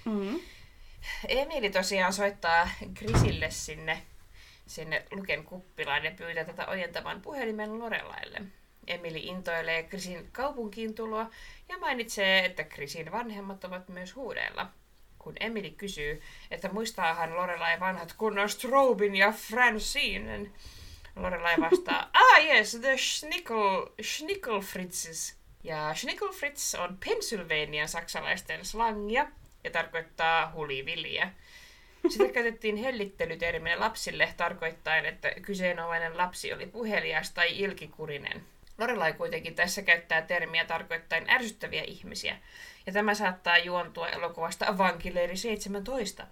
[0.05, 0.39] Mm-hmm.
[1.27, 4.01] Emili tosiaan soittaa Grisille sinne,
[4.67, 8.41] sinne Luken kuppilaan ja pyytää tätä ojentamaan puhelimen Lorelaille.
[8.87, 11.29] Emili intoilee Krisin kaupunkiin tuloa
[11.69, 14.71] ja mainitsee, että Krisin vanhemmat ovat myös huudeilla
[15.27, 20.53] kun Emily kysyy, että muistaahan Lorelai vanhat kunnon Strobin ja Francinen.
[21.15, 25.37] Lorelai vastaa, ah yes, the Schnickel, Schnickelfritzes.
[25.63, 29.27] Ja Schnickelfritz on Pennsylvanian saksalaisten slangia
[29.63, 31.31] ja tarkoittaa hulivilliä.
[32.09, 38.43] Sitä käytettiin hellittelyterminä lapsille tarkoittaen, että kyseenomainen lapsi oli puhelias tai ilkikurinen.
[38.77, 42.37] Lorelai kuitenkin tässä käyttää termiä tarkoittain ärsyttäviä ihmisiä,
[42.85, 46.27] ja tämä saattaa juontua elokuvasta Vankileiri 17.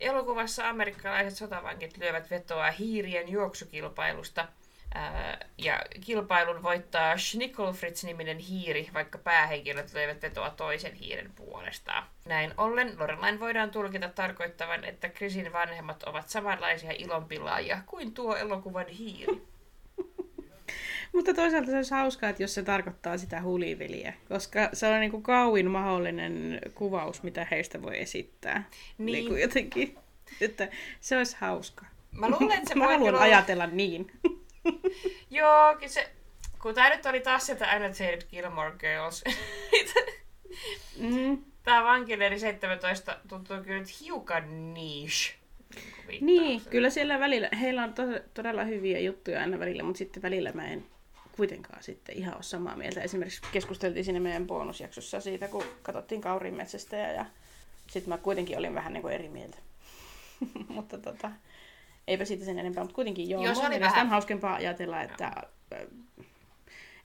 [0.00, 4.48] Elokuvassa amerikkalaiset sotavankit lyövät vetoa hiirien juoksukilpailusta,
[5.58, 12.04] ja kilpailun voittaa Schnickelfritz-niminen hiiri, vaikka päähenkilöt löivät vetoa toisen hiiren puolestaan.
[12.26, 18.86] Näin ollen Lorelain voidaan tulkita tarkoittavan, että Krisin vanhemmat ovat samanlaisia ilonpilaajia kuin tuo elokuvan
[18.86, 19.42] hiiri.
[21.12, 25.10] Mutta toisaalta se olisi hauskaa, että jos se tarkoittaa sitä huliveliä, koska se on niin
[25.10, 28.64] kuin kauin mahdollinen kuvaus, mitä heistä voi esittää.
[28.98, 29.06] Niin.
[29.06, 29.98] niin kuin jotenkin,
[30.40, 30.68] että
[31.00, 31.86] se olisi hauska.
[32.12, 33.20] Mä luulen, että se Mä haluan olla...
[33.22, 34.10] ajatella niin.
[35.30, 36.10] Joo, se,
[36.62, 39.24] kun tämä nyt oli taas sieltä Annotated Gilmore Girls.
[40.98, 41.44] mm.
[41.62, 45.34] Tämä vankileiri 17 tuntuu kyllä nyt hiukan niche.
[46.08, 48.02] Niin, niin kyllä siellä välillä, heillä on to,
[48.34, 50.86] todella hyviä juttuja aina välillä, mutta sitten välillä mä en
[51.36, 53.02] kuitenkaan sitten ihan ole samaa mieltä.
[53.02, 57.26] Esimerkiksi keskusteltiin siinä meidän bonusjaksossa siitä, kun katsottiin Kaurin metsästä ja, ja
[57.86, 59.58] sitten mä kuitenkin olin vähän niin kuin eri mieltä.
[60.68, 61.30] mutta tota,
[62.08, 63.44] eipä siitä sen enempää, mutta kuitenkin joo.
[63.44, 64.02] joo se oli vähän.
[64.02, 65.32] on hauskempaa ajatella, että,
[65.70, 65.76] no.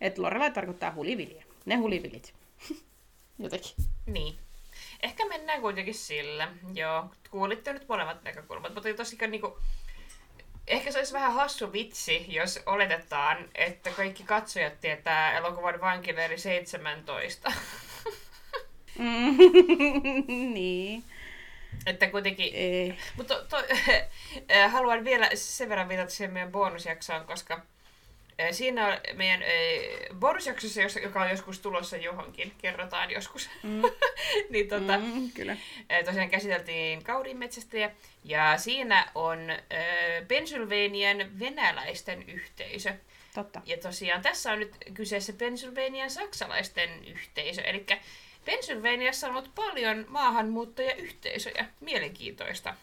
[0.01, 1.43] että Lorelai tarkoittaa huliviliä.
[1.65, 2.33] Ne hulivilit.
[3.39, 3.71] Jotenkin.
[4.05, 4.37] Niin.
[5.03, 6.51] Ehkä mennään kuitenkin sillä.
[6.73, 9.57] Joo, kuulitte nyt molemmat näkökulmat, mutta tosiaan niinku,
[10.67, 17.51] Ehkä se olisi vähän hassu vitsi, jos oletetaan, että kaikki katsojat tietää elokuvan vankileiri 17.
[18.99, 19.37] Mm,
[20.53, 21.03] niin.
[21.85, 22.55] Että kuitenkin...
[22.55, 22.97] Ei.
[23.17, 23.63] Mutta to, to,
[24.71, 27.61] haluan vielä sen verran viitata siihen meidän bonusjaksoon, koska
[28.51, 29.43] siinä on meidän
[30.19, 33.81] bonusjaksossa, joka on joskus tulossa johonkin, kerrotaan joskus, Mm.
[34.49, 35.57] niin tota, Mm, kyllä.
[36.05, 37.91] tosiaan käsiteltiin kauriinmetsästäjä,
[38.23, 39.39] ja siinä on
[40.27, 42.93] Pennsylvanian venäläisten yhteisö.
[43.33, 43.61] Totta.
[43.65, 47.85] Ja tosiaan tässä on nyt kyseessä Pennsylvanian saksalaisten yhteisö, eli
[48.45, 51.65] Pennsylvaniassa on ollut paljon maahanmuuttajayhteisöjä.
[51.79, 52.75] Mielenkiintoista.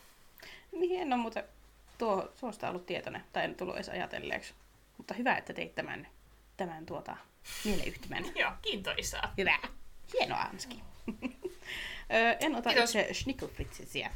[0.73, 1.45] Niin, en ole muuten
[1.99, 4.55] tuo, tuosta ollut tietoinen, tai en tullut edes ajatelleeksi.
[4.97, 6.09] Mutta hyvä, että teit tämän,
[6.57, 7.17] tämän tuota,
[7.65, 8.25] mieleyhtymän.
[8.41, 9.35] Joo, kiintoisaa.
[9.39, 9.59] Hyvä.
[10.13, 10.81] Hienoa, Anski.
[12.41, 12.95] En ota Kiitos.
[12.97, 14.11] itse schnickelfritzisiä.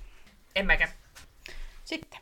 [0.55, 0.91] En mäkään.
[1.85, 2.21] Sitten.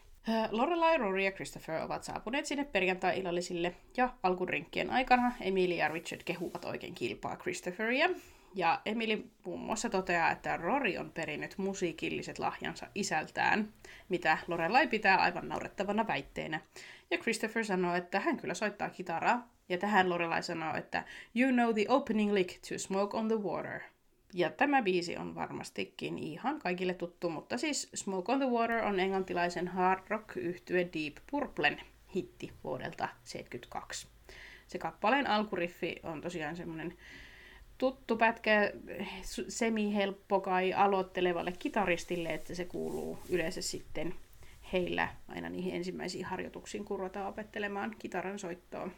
[0.51, 6.65] Lorelai, Rory ja Christopher ovat saapuneet sinne perjantai-illallisille, ja alkurinkkien aikana Emily ja Richard kehuvat
[6.65, 8.09] oikein kilpaa Christopheria.
[8.55, 13.73] Ja Emily muun muassa toteaa, että Rory on perinyt musiikilliset lahjansa isältään,
[14.09, 16.61] mitä Lorelai pitää aivan naurettavana väitteenä.
[17.11, 21.05] Ja Christopher sanoo, että hän kyllä soittaa kitaraa, ja tähän Lorelai sanoo, että
[21.37, 23.81] You know the opening lick to Smoke on the Water.
[24.35, 29.01] Ja tämä biisi on varmastikin ihan kaikille tuttu, mutta siis Smoke on the Water on
[29.01, 31.81] englantilaisen hard rock yhtye Deep Purplen
[32.15, 34.07] hitti vuodelta 1972.
[34.67, 36.97] Se kappaleen alkuriffi on tosiaan semmoinen
[37.83, 38.73] tuttu pätkä,
[39.23, 44.15] su- semi-helppo kai aloittelevalle kitaristille, että se kuuluu yleensä sitten
[44.73, 48.91] heillä aina niihin ensimmäisiin harjoituksiin, kun ruvetaan opettelemaan kitaran soittoa.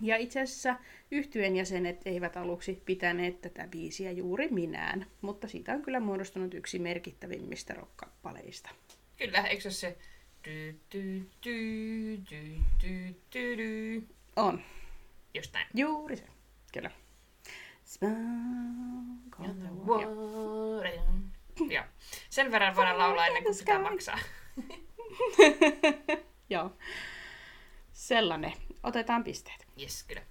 [0.00, 0.76] Ja itse asiassa
[1.10, 6.78] yhtyeen jäsenet eivät aluksi pitäneet tätä biisiä juuri minään, mutta siitä on kyllä muodostunut yksi
[6.78, 8.70] merkittävimmistä rockkappaleista.
[9.16, 9.96] Kyllä, eikö se
[13.34, 14.02] dy.
[14.36, 14.60] On,
[15.34, 15.66] Just näin.
[15.74, 16.24] juuri se,
[16.72, 16.90] kyllä.
[18.02, 20.08] On the water.
[20.08, 21.00] Water.
[21.70, 21.84] Joo.
[22.30, 24.18] Sen verran voidaan laulaa ennen kuin pitää maksaa.
[26.50, 26.76] Joo.
[27.92, 28.52] Sellainen.
[28.82, 29.66] Otetaan pisteet.
[29.80, 30.22] Yes, kyllä.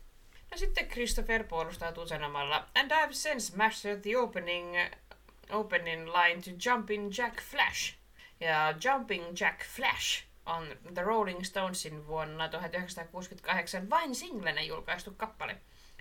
[0.52, 4.76] No sitten Christopher puolustautuu sanomalla And I've since mastered the opening,
[5.50, 7.96] opening line to Jumping Jack Flash.
[8.40, 15.58] Ja Jumping Jack Flash on The Rolling Stonesin vuonna 1968 vain singlenä julkaistu kappale.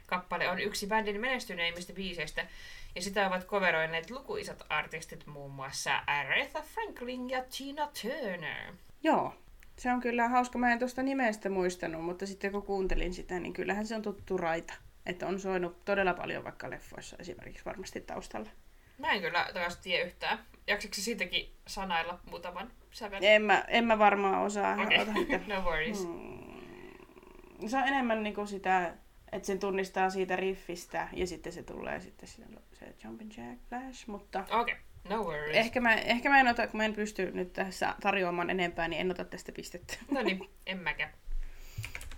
[0.09, 2.47] Kappale on yksi bändin menestyneimmistä biiseistä,
[2.95, 8.73] ja sitä ovat coveroineet lukuisat artistit, muun muassa Aretha Franklin ja Tina Turner.
[9.03, 9.35] Joo.
[9.77, 10.59] Se on kyllä hauska.
[10.59, 14.37] Mä en tuosta nimestä muistanut, mutta sitten kun kuuntelin sitä, niin kyllähän se on tuttu
[14.37, 14.75] raita.
[15.07, 18.51] Että on soinut todella paljon vaikka leffoissa esimerkiksi varmasti taustalla.
[18.99, 20.39] Mä en kyllä taas tiedä yhtään.
[20.67, 23.19] Jaksitko siitäkin sanailla muutaman sävel?
[23.23, 24.77] En mä, en mä varmaan osaa.
[25.01, 25.47] Ota nyt.
[25.47, 26.07] no worries.
[26.07, 27.69] Mm.
[27.69, 28.95] Se on enemmän niinku sitä,
[29.33, 34.07] että sen tunnistaa siitä riffistä ja sitten se tulee sitten siinä se Jumpin Jack Flash,
[34.09, 34.75] mutta Okei,
[35.09, 35.57] no worries.
[35.57, 39.01] ehkä mä, ehkä mä en ota, kun mä en pysty nyt tässä tarjoamaan enempää, niin
[39.01, 39.95] en ota tästä pistettä.
[40.11, 41.13] No niin, en mäkään.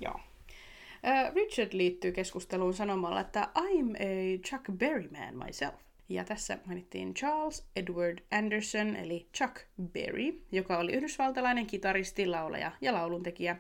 [0.01, 0.21] Joo.
[1.35, 5.75] Richard liittyy keskusteluun sanomalla, että I'm a Chuck Berry man myself.
[6.09, 9.57] Ja tässä mainittiin Charles Edward Anderson, eli Chuck
[9.93, 13.57] Berry, joka oli yhdysvaltalainen kitaristi, laulaja ja lauluntekijä.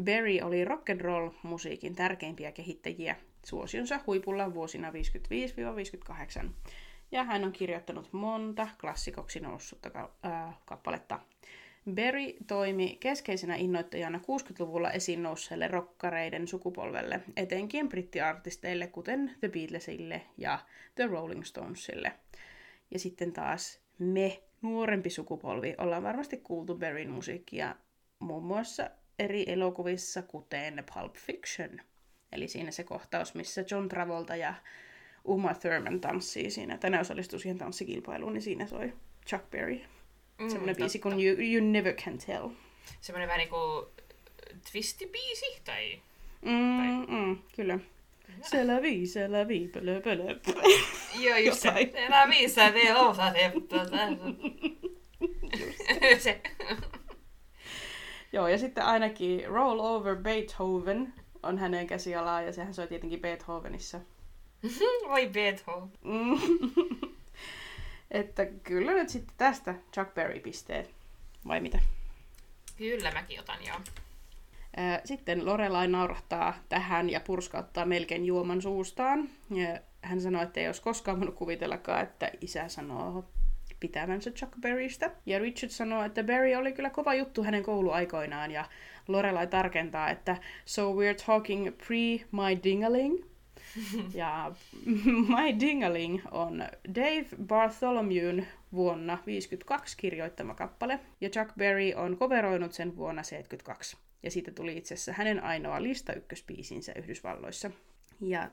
[0.00, 4.92] Berry oli rock and roll musiikin tärkeimpiä kehittäjiä suosionsa huipulla vuosina
[6.44, 6.48] 55-58.
[7.12, 9.90] Ja hän on kirjoittanut monta klassikoksi noussutta
[10.26, 11.20] äh, kappaletta.
[11.90, 20.58] Berry toimi keskeisenä innoittajana 60-luvulla esiin nousseelle rokkareiden sukupolvelle, etenkin brittiartisteille kuten The Beatlesille ja
[20.94, 22.12] The Rolling Stonesille.
[22.90, 27.76] Ja sitten taas me, nuorempi sukupolvi, ollaan varmasti kuultu Berryn musiikkia
[28.18, 28.90] muun muassa
[29.24, 31.80] eri elokuvissa, kuten Pulp Fiction.
[32.32, 34.54] Eli siinä se kohtaus, missä John Travolta ja
[35.24, 38.92] Uma Thurman tanssii siinä, tai ne osallistuu siihen tanssikilpailuun, niin siinä soi
[39.26, 39.80] Chuck Berry.
[40.38, 42.48] Mm, Semmoinen biisi kuin you, you Never Can Tell.
[43.00, 43.88] Semmoinen vähän niinku
[44.72, 46.02] twistibiisi, tai...
[46.42, 47.78] Mm, mm, kyllä.
[48.42, 50.24] Se la vie, se la vie, pölö, pölö.
[51.20, 51.68] Joo, just se.
[51.68, 51.96] Jotain.
[51.96, 53.32] Enää viisaa vielä osa
[56.18, 56.40] se.
[58.32, 64.00] Joo, ja sitten ainakin Roll Over Beethoven on hänen käsialaa, ja sehän soi tietenkin Beethovenissa.
[65.08, 65.90] Voi Beethoven.
[66.04, 66.40] Mm.
[68.10, 70.90] Että kyllä nyt sitten tästä Chuck Berry pisteet.
[71.48, 71.78] Vai mitä?
[72.76, 73.76] Kyllä mäkin otan, joo.
[75.04, 79.28] Sitten Lorelai naurahtaa tähän ja purskauttaa melkein juoman suustaan.
[79.50, 83.24] Ja hän sanoo, että ei olisi koskaan voinut kuvitellakaan, että isä sanoo
[83.82, 85.10] pitävänsä Chuck Berrystä.
[85.26, 88.64] Ja Richard sanoo, että Berry oli kyllä kova juttu hänen kouluaikoinaan, ja
[89.08, 93.24] Lorelai tarkentaa, että so we're talking pre my dingaling.
[94.14, 94.52] ja
[95.36, 96.64] My Dingaling on
[96.94, 103.96] Dave Bartholomewn vuonna 1952 kirjoittama kappale, ja Chuck Berry on coveroinut sen vuonna 1972.
[104.22, 107.70] Ja siitä tuli itse asiassa hänen ainoa lista ykköspiisinsä Yhdysvalloissa.
[108.20, 108.50] Ja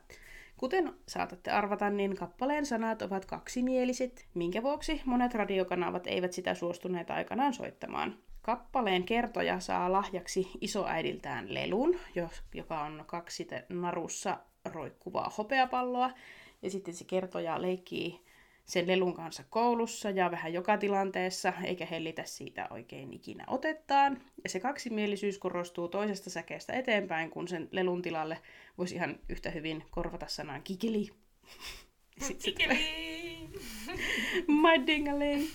[0.60, 7.12] kuten saatatte arvata, niin kappaleen sanat ovat kaksimieliset, minkä vuoksi monet radiokanavat eivät sitä suostuneet
[7.12, 8.18] aikanaan soittamaan.
[8.42, 12.00] Kappaleen kertoja saa lahjaksi isoäidiltään lelun,
[12.54, 16.12] joka on kaksi narussa roikkuvaa hopeapalloa.
[16.62, 18.26] Ja sitten se kertoja leikkii
[18.70, 24.22] sen lelun kanssa koulussa ja vähän joka tilanteessa, eikä hellitä siitä oikein ikinä otettaan.
[24.44, 28.40] Ja se kaksimielisyys korostuu toisesta säkeestä eteenpäin, kun sen lelun tilalle
[28.78, 31.10] voisi ihan yhtä hyvin korvata sanan kikili.
[32.44, 32.80] Kikili!
[34.48, 35.50] My dingaling!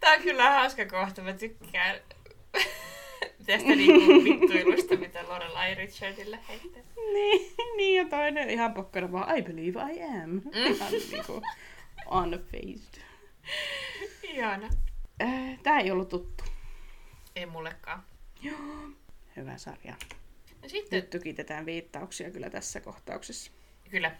[0.00, 2.00] Tää on kyllä hauska kohta, mä tykkään
[3.50, 6.82] tästä niinku vittuilusta, mitä Lorelai Richardille heittää.
[7.12, 10.30] niin, niin, ja toinen ihan pokkana vaan, I believe I am.
[10.30, 10.42] Mm.
[10.74, 11.42] Ihan niinku
[12.10, 13.02] unfazed.
[14.22, 14.68] Ihana.
[15.22, 16.44] Äh, Tää ei ollut tuttu.
[17.36, 18.02] Ei mullekaan.
[18.42, 18.58] Joo.
[19.36, 19.94] Hyvä sarja.
[20.62, 23.50] No sitten, Nyt tykitetään viittauksia kyllä tässä kohtauksessa.
[23.90, 24.16] kyllä,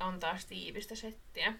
[0.00, 1.52] on taas tiivistä settiä.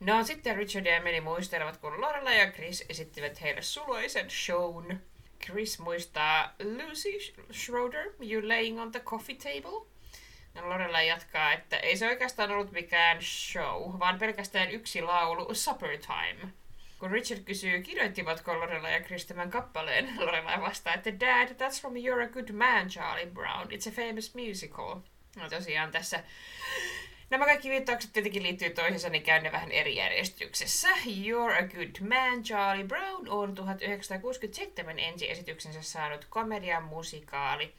[0.00, 5.00] No sitten Richard ja Emily muistelevat, kun Lorelai ja Chris esittivät heille suloisen shown.
[5.46, 9.86] Chris muistaa Lucy Schroeder, You Laying on the Coffee Table.
[10.54, 15.98] Ja Lorelai jatkaa, että ei se oikeastaan ollut mikään show, vaan pelkästään yksi laulu, Supper
[15.98, 16.52] Time.
[16.98, 21.94] Kun Richard kysyy, kirjoittivatko Lorelai ja Chris tämän kappaleen, Lorelai vastaa, että Dad, that's from
[21.94, 23.68] You're a Good Man, Charlie Brown.
[23.68, 24.96] It's a famous musical.
[25.36, 26.24] No tosiaan tässä
[27.30, 30.88] Nämä kaikki viittaukset tietenkin liittyy toisiinsa, niin käyn ne vähän eri järjestyksessä.
[30.88, 37.74] You're a Good Man, Charlie Brown on 1967 ensiesityksensä saanut komedian musikaali,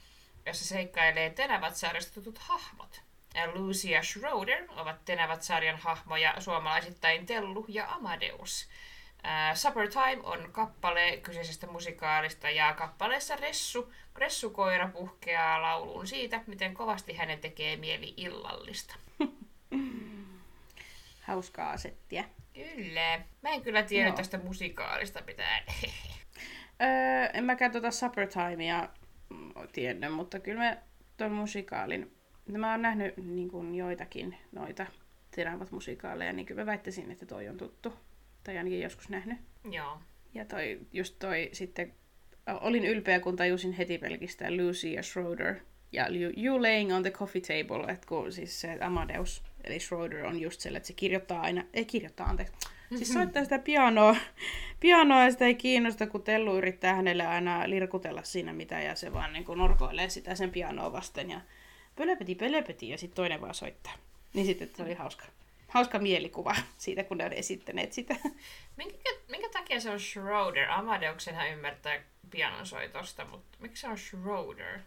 [0.46, 3.02] jossa seikkailee Tenavat-sarjasta tutut hahmot.
[3.90, 8.68] Ja Schroeder ovat Tenavat-sarjan hahmoja suomalaisittain Tellu ja Amadeus.
[9.24, 16.74] Uh, Supper Time on kappale kyseisestä musikaalista ja kappaleessa Ressu, Ressukoira puhkeaa lauluun siitä, miten
[16.74, 18.96] kovasti hänen tekee mieli illallista.
[21.22, 22.24] Hauskaa settiä.
[22.54, 23.22] Kyllä.
[23.42, 24.16] Mä en kyllä tiedä Joo.
[24.16, 25.64] tästä musikaalista mitään.
[26.82, 28.90] Öö, en mäkään tuota Supper Timea
[29.72, 30.78] tiennyt, mutta kyllä mä
[31.18, 32.16] tuon musikaalin,
[32.48, 34.86] mä oon nähnyt niin kuin joitakin noita
[35.36, 37.94] terävät musikaaleja, niin kyllä mä väittäisin, että toi on tuttu.
[38.44, 39.38] Tai ainakin joskus nähnyt.
[39.72, 40.00] Joo.
[40.34, 41.94] Ja toi, just toi sitten,
[42.62, 45.56] olin ylpeä, kun tajusin heti pelkistää Lucy ja Schroeder.
[45.92, 50.26] Ja you, you laying on the coffee table, että kun siis se Amadeus, eli Schroeder
[50.26, 52.54] on just sellainen, että se kirjoittaa aina, ei kirjoittaa, anteeksi,
[52.98, 54.16] siis soittaa sitä pianoa,
[54.80, 59.14] pianoa ja sitä ei kiinnosta, kun Tellu yrittää hänelle aina lirkutella siinä mitä ja se
[59.14, 61.42] vaan niin kuin norkoilee sitä sen pianoa vasten ja
[61.96, 63.94] pölöpeti, pölöpeti ja sitten toinen vaan soittaa.
[64.34, 65.26] Niin sitten se oli hauska,
[65.68, 68.16] hauska mielikuva siitä, kun ne on esittäneet sitä.
[68.78, 70.70] Minkä, minkä takia se on Schroeder?
[70.70, 74.80] Amadeuksenhan ymmärtää pianonsoitosta, mutta miksi se on Schroeder?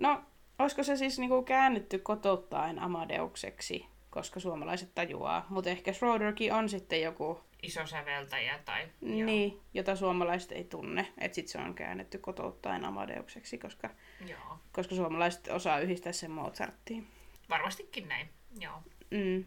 [0.00, 0.22] No,
[0.58, 5.46] olisiko se siis niinku käännetty kotouttaen Amadeukseksi, koska suomalaiset tajuaa.
[5.48, 8.88] Mutta ehkä Schroederkin on sitten joku, Iso säveltäjä tai...
[9.00, 11.12] niin, jota suomalaiset ei tunne.
[11.18, 13.90] Että sitten se on käännetty kotouttaen Amadeukseksi, koska,
[14.28, 14.58] Joo.
[14.72, 17.06] koska suomalaiset osaa yhdistää sen Mozarttiin.
[17.48, 18.28] Varmastikin näin.
[18.60, 18.82] Joo.
[19.10, 19.44] Mm.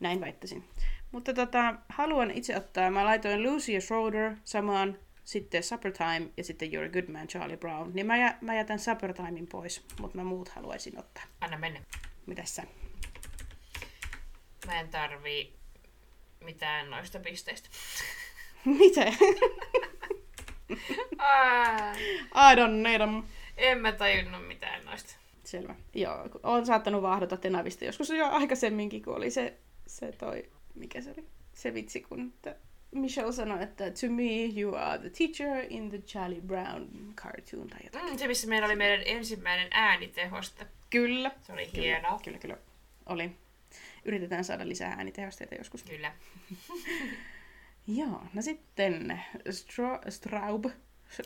[0.00, 0.64] Näin väittäisin.
[1.12, 6.44] Mutta tota, haluan itse ottaa, mä laitoin Lucy ja Schroeder samaan, sitten Supper Time ja
[6.44, 7.90] sitten You're a Good Man, Charlie Brown.
[7.94, 11.24] Niin mä, jä, mä jätän Supper Timein pois, mutta mä muut haluaisin ottaa.
[11.40, 11.80] Anna mennä.
[12.26, 12.62] Mitäs sä?
[14.66, 15.56] Mä en tarvii
[16.44, 17.68] mitään noista pisteistä.
[18.64, 19.00] Mitä?
[21.18, 21.92] Aa,
[22.52, 23.22] I don't need them.
[23.56, 25.14] en mä tajunnut mitään noista.
[25.44, 25.74] Selvä.
[25.94, 31.10] Joo, olen saattanut vahdota Tenavista joskus jo aikaisemminkin, kun oli se, se toi, mikä se
[31.10, 32.56] oli, se vitsi, kun että
[32.94, 37.80] Michelle sanoi, että to me you are the teacher in the Charlie Brown cartoon tai
[37.84, 38.10] jotain.
[38.10, 40.66] Mm, se, missä meillä oli meidän ensimmäinen äänitehosta.
[40.90, 41.30] Kyllä.
[41.42, 42.20] Se oli Kyllä, hienoa.
[42.24, 42.56] Kyllä, kyllä.
[43.06, 43.30] Oli.
[44.04, 45.82] Yritetään saada lisää äänitehosteita joskus.
[45.82, 46.12] Kyllä.
[47.86, 50.64] Joo, no sitten Stro, Straub.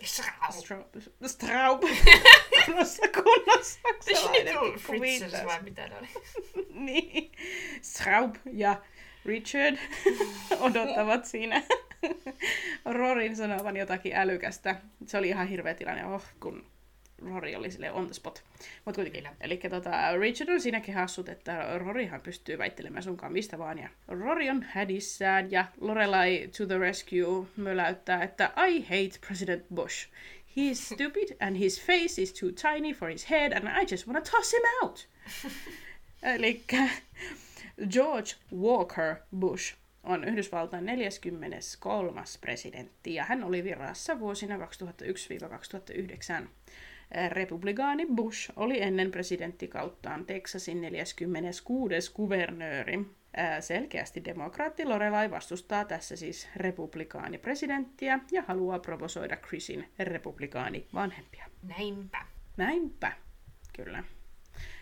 [0.05, 0.35] Straub.
[0.53, 0.93] Straub.
[1.27, 1.81] Straub.
[3.15, 6.09] kunnossa, saksalainen vai mitä ne oli?
[6.87, 7.33] niin.
[7.83, 8.83] Straub ja
[9.27, 9.77] Richard
[10.61, 11.63] odottavat siinä
[12.85, 14.77] Rorin sanovan jotakin älykästä.
[15.07, 16.67] Se oli ihan hirveä tilanne, oh, kun
[17.23, 18.45] Rory oli sille on the spot.
[18.85, 19.29] Mut kuitenkin.
[19.41, 23.79] Eli tota, Richard on siinäkin hassut, että Roryhan pystyy väittelemään sunkaan mistä vaan.
[23.79, 30.09] Ja Rory on hädissään ja Lorelai to the rescue möläyttää, että I hate President Bush.
[30.57, 34.21] He's stupid and his face is too tiny for his head and I just wanna
[34.21, 35.09] toss him out.
[36.35, 36.63] Eli
[37.87, 42.23] George Walker Bush on Yhdysvaltain 43.
[42.41, 44.61] presidentti ja hän oli virassa vuosina 2001-2009.
[47.29, 52.13] Republikaani Bush oli ennen presidenttikauttaan Texasin 46.
[52.15, 53.07] kuvernööri.
[53.61, 61.45] Selkeästi demokraatti Lorelai vastustaa tässä siis republikaanipresidenttiä ja haluaa provosoida Chrisin republikaani vanhempia.
[61.63, 62.27] Näinpä.
[62.57, 63.13] Näinpä,
[63.77, 64.05] kyllä.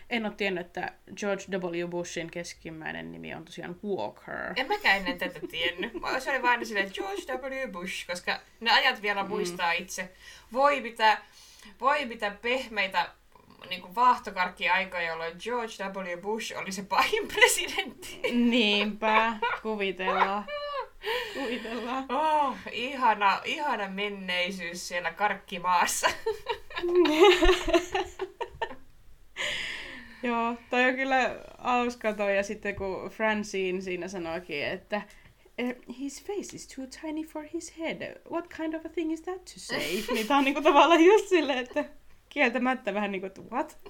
[0.09, 1.89] En ole tiennyt, että George W.
[1.89, 4.53] Bushin keskimmäinen nimi on tosiaan Walker.
[4.55, 5.91] En mäkään ennen tätä tiennyt.
[6.19, 7.71] Se oli vain silleen George W.
[7.71, 9.29] Bush, koska ne ajat vielä mm.
[9.29, 10.09] muistaa itse.
[10.53, 11.17] Voi mitä,
[11.81, 13.09] voi mitä pehmeitä
[13.69, 16.21] niin kuin vaahtokarkki-aikoja, jolloin George W.
[16.21, 18.19] Bush oli se pahin presidentti.
[18.31, 20.45] Niinpä, kuvitellaan.
[21.33, 22.05] Kuvitellaan.
[22.09, 26.09] Oh, ihana, ihana menneisyys siellä karkkimaassa.
[30.27, 32.35] Joo, toi on kyllä hauska toi.
[32.35, 35.01] Ja sitten kun Francine siinä sanoikin, että
[35.57, 38.21] eh, his face is too tiny for his head.
[38.31, 39.79] What kind of a thing is that to say?
[40.13, 41.85] niin tää on niinku tavallaan just silleen, että
[42.29, 43.77] kieltämättä vähän niinku, että what?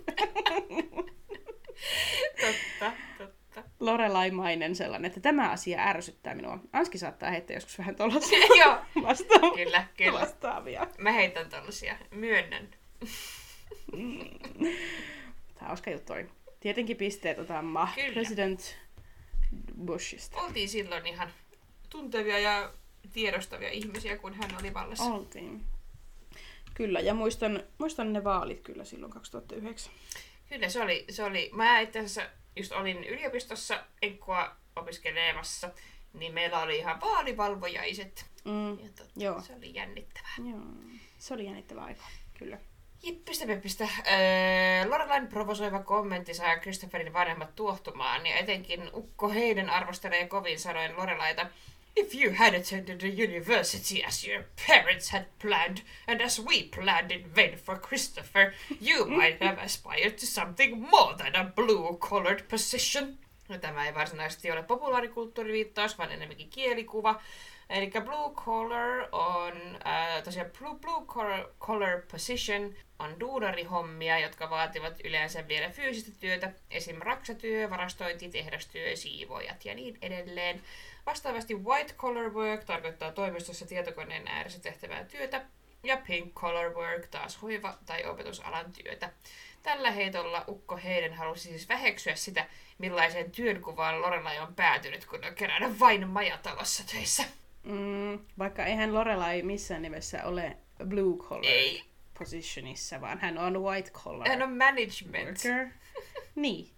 [2.42, 3.64] totta, totta.
[3.80, 6.60] Lorelaimainen sellainen, että tämä asia ärsyttää minua.
[6.74, 10.20] Anski saattaa heittää joskus vähän tollasia Joo, vasta- kyllä, kyllä.
[10.20, 10.88] vastaavia.
[10.98, 12.68] Mä heitän tollasia, myönnän.
[15.58, 16.30] Tämä hauska juttu oli.
[16.60, 18.14] Tietenkin pisteet otamme Kyllä.
[18.14, 18.78] President
[19.86, 20.38] Bushista.
[20.42, 21.32] Oltiin silloin ihan
[21.90, 22.74] tuntevia ja
[23.14, 25.04] tiedostavia ihmisiä, kun hän oli vallassa.
[25.04, 25.66] Oltiin.
[26.74, 29.94] Kyllä, ja muistan, muistan ne vaalit kyllä silloin 2009.
[30.50, 31.50] Kyllä se oli, se oli.
[31.54, 35.72] Mä itse asiassa just olin yliopistossa enkkua opiskelemassa,
[36.14, 38.26] niin meillä oli ihan vaalivalvojaiset.
[38.46, 39.42] Mm, Ja totta, Joo.
[39.42, 40.36] se oli jännittävää.
[40.50, 40.62] joo.
[41.18, 42.04] Se oli jännittävä aika,
[42.40, 42.58] kyllä.
[43.04, 43.84] Jippistä peppistä.
[43.84, 50.98] Öö, Lorelain provosoiva kommentti saa Christopherin vanhemmat tuohtumaan, ja etenkin Ukko Heiden arvostelee kovin sanoen
[50.98, 51.46] Lorelaita.
[51.96, 55.78] If you had attended a university as your parents had planned,
[56.08, 61.16] and as we planned in vain for Christopher, you might have aspired to something more
[61.18, 63.18] than a blue-collared position.
[63.50, 67.22] No, tämä ei varsinaisesti ole populaarikulttuuriviittaus, vaan enemmänkin kielikuva.
[67.70, 74.94] Eli blue collar on äh, tosiaan blue, blue collar, collar position on duunarihommia, jotka vaativat
[75.04, 76.98] yleensä vielä fyysistä työtä, esim.
[77.00, 80.62] raksatyö, varastointi, tehdastyö, siivoojat ja niin edelleen.
[81.06, 85.46] Vastaavasti white collar work tarkoittaa toimistossa tietokoneen ääressä tehtävää työtä,
[85.84, 89.10] ja pink collar work taas hoiva- tai opetusalan työtä.
[89.64, 92.46] Tällä heitolla Ukko Heiden halusi siis väheksyä sitä,
[92.78, 97.24] millaiseen työnkuvaan Lorelai on päätynyt, kun on kerännyt vain majatalossa töissä.
[97.64, 101.84] Mm, vaikka eihän Lorelai missään nimessä ole blue collar Ei.
[102.20, 105.38] Positionissa, vaan hän on white collar Hän on management.
[105.46, 105.68] worker.
[106.36, 106.70] niin,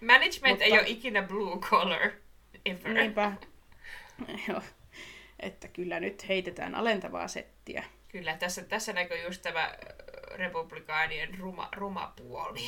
[0.00, 2.10] Management ei Mutta- ole ikinä blue collar.
[2.66, 2.92] Ever.
[2.94, 3.32] niinpä.
[4.48, 4.62] Joo.
[5.40, 7.84] Että kyllä nyt heitetään alentavaa settiä.
[8.08, 12.64] Kyllä, tässä, tässä näkyy just tämä ö, republikaanien ruma, ruma puoli.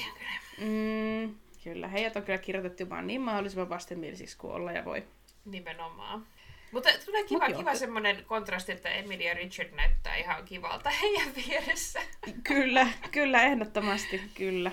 [0.58, 5.04] Mm, kyllä, heidät on kyllä kirjoitettu vaan niin mahdollisimman vastenmielisiksi kuin olla ja voi.
[5.44, 6.26] Nimenomaan.
[6.72, 11.28] Mutta tulee kiva, Mut kiva semmoinen kontrasti, että Emily ja Richard näyttää ihan kivalta heidän
[11.36, 12.00] vieressä.
[12.44, 14.72] Kyllä, kyllä, ehdottomasti, kyllä.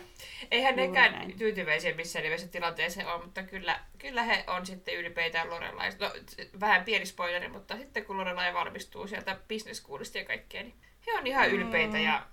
[0.51, 1.37] Eihän Juuri nekään näin.
[1.37, 5.89] tyytyväisiä missään nimessä tilanteeseen ole, mutta kyllä, kyllä he on sitten ylpeitä Lorelai.
[5.99, 6.11] No,
[6.59, 9.85] vähän pieni spoileri, mutta sitten kun Lorelai valmistuu sieltä business
[10.15, 10.75] ja kaikkea, niin
[11.07, 12.03] he on ihan ylpeitä Mm.
[12.03, 12.27] ja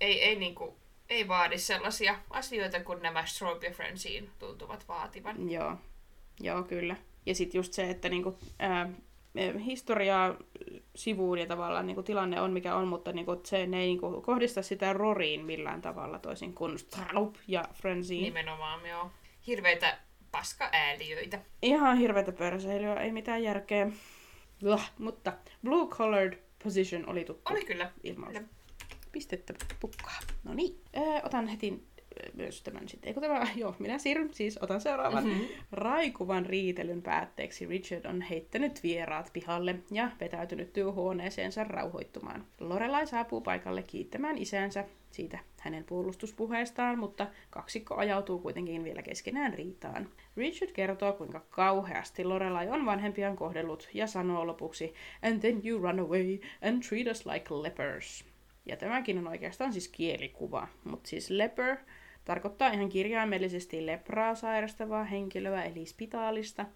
[0.00, 0.76] ei, ei, niinku,
[1.08, 5.50] ei vaadi sellaisia asioita kuin nämä Strobe ja Francine tuntuvat vaativan.
[5.50, 5.76] Joo,
[6.40, 6.96] joo kyllä.
[7.26, 8.88] Ja sitten just se, että niinku, ää,
[9.64, 10.36] historiaa
[10.94, 14.62] sivuun ja tavallaan niinku, tilanne on mikä on, mutta niinku, se ne ei niinku, kohdista
[14.62, 18.22] sitä Roriin millään tavalla toisin kuin Straub ja Francine.
[18.22, 19.10] Nimenomaan, joo.
[19.46, 19.98] Hirveitä
[20.30, 21.38] paska-ääliöitä.
[21.62, 23.90] Ihan hirveätä pörseilyä, ei mitään järkeä.
[24.60, 25.32] Blah, mutta
[25.64, 27.92] blue collared position oli tuttu Oli kyllä.
[28.02, 28.32] ilmaus.
[28.32, 28.48] Kyllä.
[29.12, 30.18] Pistettä pukkaa.
[30.44, 31.86] No niin, öö, otan heti
[32.34, 33.08] myös tämän sitten.
[33.08, 35.24] Eikö tämä, joo, minä siirryn, siis otan seuraavan.
[35.24, 35.32] Mhm.
[35.32, 35.48] Mm-hmm.
[35.72, 42.44] Raikuvan riitelyn päätteeksi Richard on heittänyt vieraat pihalle ja vetäytynyt työhuoneeseensa rauhoittumaan.
[42.60, 50.08] Lorelai saapuu paikalle kiittämään isänsä siitä hänen puolustuspuheestaan, mutta kaksikko ajautuu kuitenkin vielä keskenään riitaan.
[50.36, 56.00] Richard kertoo, kuinka kauheasti Lorelai on vanhempiaan kohdellut ja sanoo lopuksi, And then you run
[56.00, 58.24] away and treat us like lepers.
[58.66, 61.76] Ja tämäkin on oikeastaan siis kielikuva, mutta siis leper
[62.26, 66.66] tarkoittaa ihan kirjaimellisesti lepraa sairastavaa henkilöä, eli spitaalista,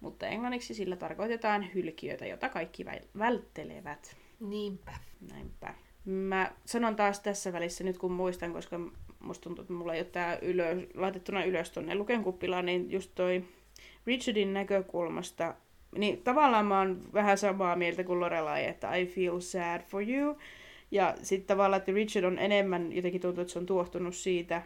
[0.00, 2.84] mutta englanniksi sillä tarkoitetaan hylkiötä, jota kaikki
[3.18, 4.16] välttelevät.
[4.40, 4.92] Niinpä.
[5.32, 5.74] Näinpä.
[6.04, 8.80] Mä sanon taas tässä välissä nyt kun muistan, koska
[9.20, 13.44] musta tuntuu, että mulla ei ole tää ylös, laitettuna ylös tonne lukenkuppilaan, niin just toi
[14.06, 15.54] Richardin näkökulmasta,
[15.98, 20.38] niin tavallaan mä oon vähän samaa mieltä kuin Lorelai, että I feel sad for you.
[20.90, 24.62] Ja sitten tavallaan, että Richard on enemmän, jotenkin tuntuu, että se on tuohtunut siitä,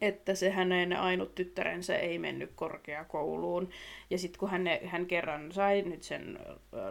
[0.00, 3.68] että se hänen ainut tyttärensä ei mennyt korkeakouluun.
[4.10, 6.38] Ja sitten kun hän, hän kerran sai nyt sen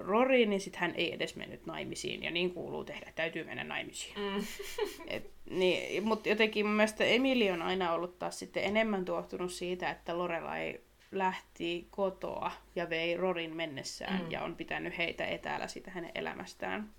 [0.06, 2.24] Rorin, niin sitten hän ei edes mennyt naimisiin.
[2.24, 4.14] Ja niin kuuluu tehdä, täytyy mennä naimisiin.
[4.18, 4.44] Mm.
[5.08, 9.90] Et, niin, Mutta jotenkin mun mielestä Emili on aina ollut taas sitten enemmän tuohtunut siitä,
[9.90, 10.80] että Lorelai
[11.12, 14.32] lähti kotoa ja vei Rorin mennessään mm.
[14.32, 16.90] ja on pitänyt heitä etäällä sitä hänen elämästään.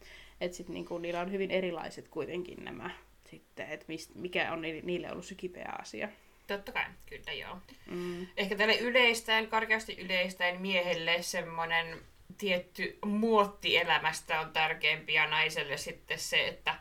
[0.40, 2.90] Että sitten niinku, niillä on hyvin erilaiset kuitenkin nämä
[3.32, 6.08] sitten, että mist, mikä on niille ollut se kipeä asia.
[6.46, 7.56] Totta kai, kyllä joo.
[7.90, 8.26] Mm.
[8.36, 11.98] Ehkä tälle yleistään, karkeasti yleistään miehelle semmoinen
[12.38, 16.78] tietty muotti elämästä on tärkeämpi ja naiselle sitten se, että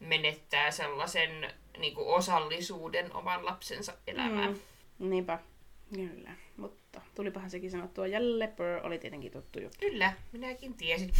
[0.00, 4.52] menettää sellaisen niin kuin osallisuuden oman lapsensa elämään.
[4.98, 5.10] Mm.
[5.10, 5.38] Niinpä,
[5.94, 6.30] kyllä.
[6.56, 8.06] Mutta tulipahan sekin sanottua.
[8.06, 9.78] Ja Leper oli tietenkin tuttu juttu.
[9.80, 11.12] Kyllä, minäkin tiesin.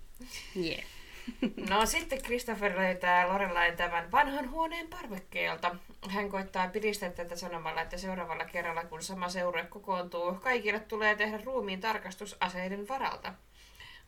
[0.64, 0.84] yeah.
[1.68, 5.76] No sitten Christopher löytää Lorelain tämän vanhan huoneen parvekkeelta.
[6.08, 11.40] Hän koittaa piristää tätä sanomalla, että seuraavalla kerralla kun sama seurue kokoontuu, kaikille tulee tehdä
[11.44, 13.34] ruumiin tarkastus aseiden varalta.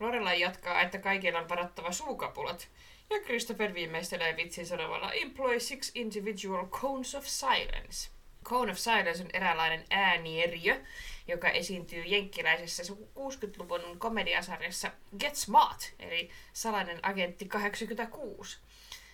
[0.01, 2.69] Lorelai jatkaa, että kaikilla on varattava suukapulat.
[3.11, 8.14] Ja Christopher viimeistelee vitsin sanomalla Employ six individual cones of silence.
[8.45, 10.81] Cone of Silence on eräänlainen äänieriö,
[11.29, 18.59] joka esiintyy jenkkiläisessä 60-luvun komediasarjassa Get Smart, eli Salainen agentti 86.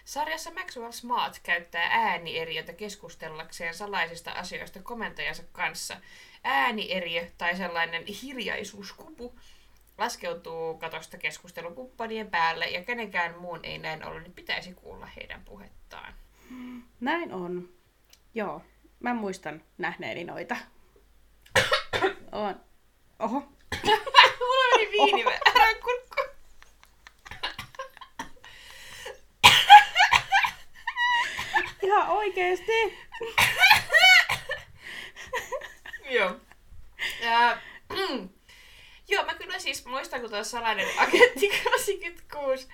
[0.04, 5.96] Sarjassa Maxwell Smart käyttää äänieriötä keskustellakseen salaisista asioista komentajansa kanssa.
[6.44, 9.34] Äänieriö tai sellainen hiljaisuuskupu
[9.98, 16.14] laskeutuu katosta keskustelukumppanien päälle ja kenenkään muun ei näin ollen niin pitäisi kuulla heidän puhettaan.
[17.00, 17.68] Näin on.
[18.34, 18.62] Joo,
[19.00, 20.56] mä muistan nähneeni noita.
[22.32, 22.60] On.
[23.18, 23.40] Oho.
[24.40, 26.22] Mulla meni viini väärään kurkku.
[31.82, 32.98] Ihan oikeesti.
[36.10, 36.36] Joo.
[37.22, 37.58] Ja,
[37.90, 38.28] mm.
[39.08, 42.68] Joo, mä kyllä siis muistan, kun tuo salainen agentti 86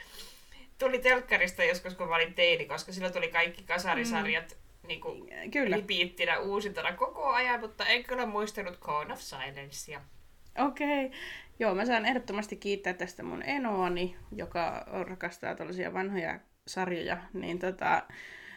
[0.79, 5.29] tuli telkkarista joskus, kun mä olin teini, koska silloin tuli kaikki kasarisarjat mm niin kuin,
[5.53, 5.77] kyllä.
[5.77, 10.01] ripiittinä uusintana koko ajan, mutta en kyllä muistanut Cone of Silencea.
[10.59, 11.07] Okei.
[11.07, 11.19] Okay.
[11.59, 17.17] Joo, mä saan ehdottomasti kiittää tästä mun enoani, joka rakastaa tällaisia vanhoja sarjoja.
[17.33, 18.03] Niin tota,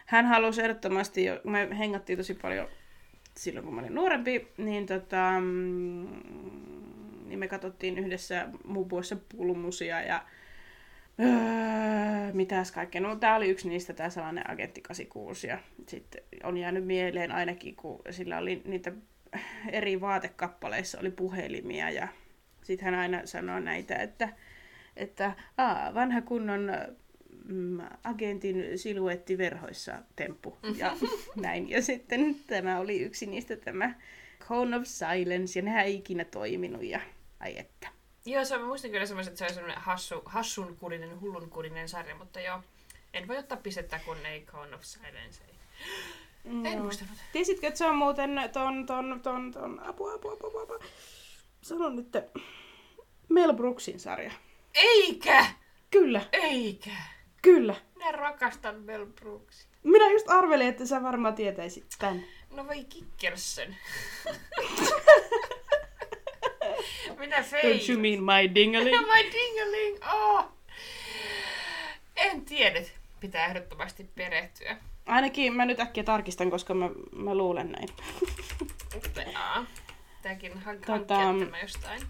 [0.06, 2.68] hän halusi ehdottomasti, me hengattiin tosi paljon
[3.36, 6.06] silloin kun mä olin nuorempi, niin, tota, mm,
[7.26, 10.22] niin me katsottiin yhdessä muun muassa pulmusia ja
[11.20, 13.00] Öö, mitäs kaikkea?
[13.00, 15.46] No tää oli yksi niistä, tää sellainen Agentti 86.
[15.46, 15.58] Ja
[15.88, 18.92] sitten on jäänyt mieleen ainakin, kun sillä oli niitä
[19.72, 22.08] eri vaatekappaleissa oli puhelimia ja
[22.62, 24.28] sitten hän aina sanoi näitä, että,
[24.96, 26.72] että aa, vanha kunnon
[27.44, 30.96] mm, agentin siluetti verhoissa temppu ja
[31.42, 31.70] näin.
[31.70, 33.94] Ja sitten tämä oli yksi niistä tämä
[34.40, 37.00] Cone of Silence ja nehän ei ikinä toiminut ja
[37.40, 37.99] ai että.
[38.24, 42.40] Joo, se, mä muistin kyllä semmoisen, että se oli semmoinen hassu, hassunkurinen, hullunkurinen sarja, mutta
[42.40, 42.60] joo,
[43.14, 45.44] en voi ottaa pistettä, kun ei Cone of Silence.
[45.48, 45.54] Ei.
[46.44, 46.70] No.
[46.70, 47.14] En muistanut.
[47.32, 50.78] Tiesitkö, että se on muuten ton, ton, ton, ton, apua, apua, apua, apua.
[51.62, 52.16] Sano nyt,
[53.28, 54.32] Mel Brooksin sarja.
[54.74, 55.46] Eikä!
[55.90, 56.22] Kyllä.
[56.32, 56.90] Eikä.
[57.42, 57.76] Kyllä.
[57.94, 59.70] Minä rakastan Mel Brooksia.
[59.82, 62.24] Minä just arvelin, että sä varmaan tietäisit tän.
[62.50, 63.76] No vai Kikkersen.
[67.20, 67.80] Minä fein.
[67.80, 68.96] Don't you mean my dingaling?
[69.14, 70.44] my dingaling, oh.
[72.16, 72.80] En tiedä.
[73.20, 74.76] Pitää ehdottomasti perehtyä.
[75.06, 77.88] Ainakin mä nyt äkkiä tarkistan, koska mä, mä luulen näin.
[78.96, 79.66] Upeaa.
[80.22, 82.02] Tämäkin hank- tota, hankkia jostain.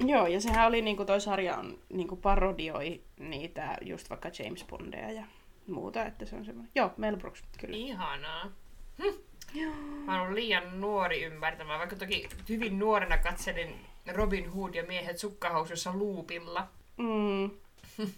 [0.00, 5.12] Joo, ja sehän oli niinku toi sarja on niinku parodioi niitä just vaikka James Bondeja
[5.12, 5.24] ja
[5.66, 6.72] muuta, että se on semmoinen.
[6.74, 7.76] Joo, Mel Brooks, kyllä.
[7.76, 8.50] Ihanaa.
[8.98, 9.18] Hm.
[9.54, 9.74] Joo.
[10.04, 13.74] Mä oon liian nuori ymmärtämään, vaikka toki hyvin nuorena katselin
[14.12, 16.68] Robin Hood ja miehet sukkahousussa luupilla.
[16.96, 17.50] Mm.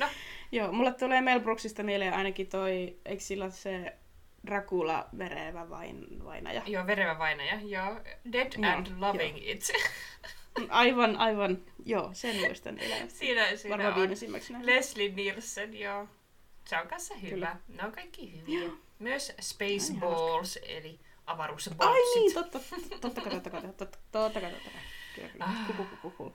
[0.00, 0.06] no.
[0.52, 3.96] Joo, mulle tulee Mel Brooksista mieleen ainakin toi, eikö sillä se
[4.46, 6.62] Dracula verevä vain, vainaja?
[6.66, 8.00] Joo, verevä vainaja, joo.
[8.32, 9.52] Dead no, and Loving joo.
[9.52, 9.72] It.
[10.68, 11.58] Aivan, aivan.
[11.84, 13.18] Joo, sen muistan elämästä.
[13.18, 14.74] Siinä, siinä Varmaan on viimeisimmäksi nähnyt.
[14.74, 16.08] Leslie Nielsen, joo.
[16.64, 17.30] Se on kanssa hyvä.
[17.30, 17.56] Kyllä.
[17.68, 18.70] Ne on kaikki hyviä.
[18.98, 21.92] Myös Ai, Spaceballs, eli avaruusboltsit.
[21.92, 24.82] Ai niin, totta, totta, totta kai, totta kai, totta, totta kai, totta kai.
[25.14, 25.44] Kyllä, kyllä.
[25.44, 25.66] Ah.
[25.66, 26.34] Kuku, kuku, kuku.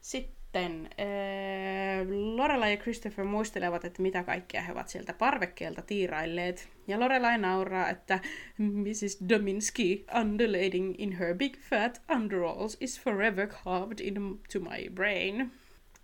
[0.00, 6.68] Sitten äh, Lorelai ja Christopher muistelevat, että mitä kaikkea he ovat sieltä parvekkeelta tiirailleet.
[6.86, 8.20] Ja Lorelai nauraa, että
[8.58, 9.28] Mrs.
[9.28, 15.52] Dominski undulating in her big fat underalls is forever carved into my brain.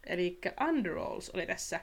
[0.07, 1.81] Eli underalls oli tässä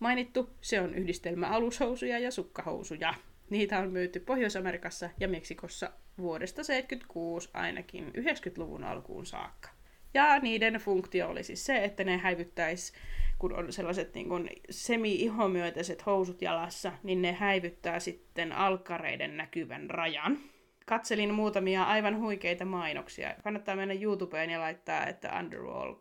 [0.00, 0.50] mainittu.
[0.60, 3.14] Se on yhdistelmä alushousuja ja sukkahousuja.
[3.50, 9.68] Niitä on myyty Pohjois-Amerikassa ja Meksikossa vuodesta 76 ainakin 90-luvun alkuun saakka.
[10.14, 12.92] Ja niiden funktio oli siis se, että ne häivyttäisi,
[13.38, 20.38] kun on sellaiset niin kuin semi-ihomyötäiset housut jalassa, niin ne häivyttää sitten alkkareiden näkyvän rajan.
[20.86, 23.34] Katselin muutamia aivan huikeita mainoksia.
[23.44, 25.94] Kannattaa mennä YouTubeen ja laittaa, että Underwall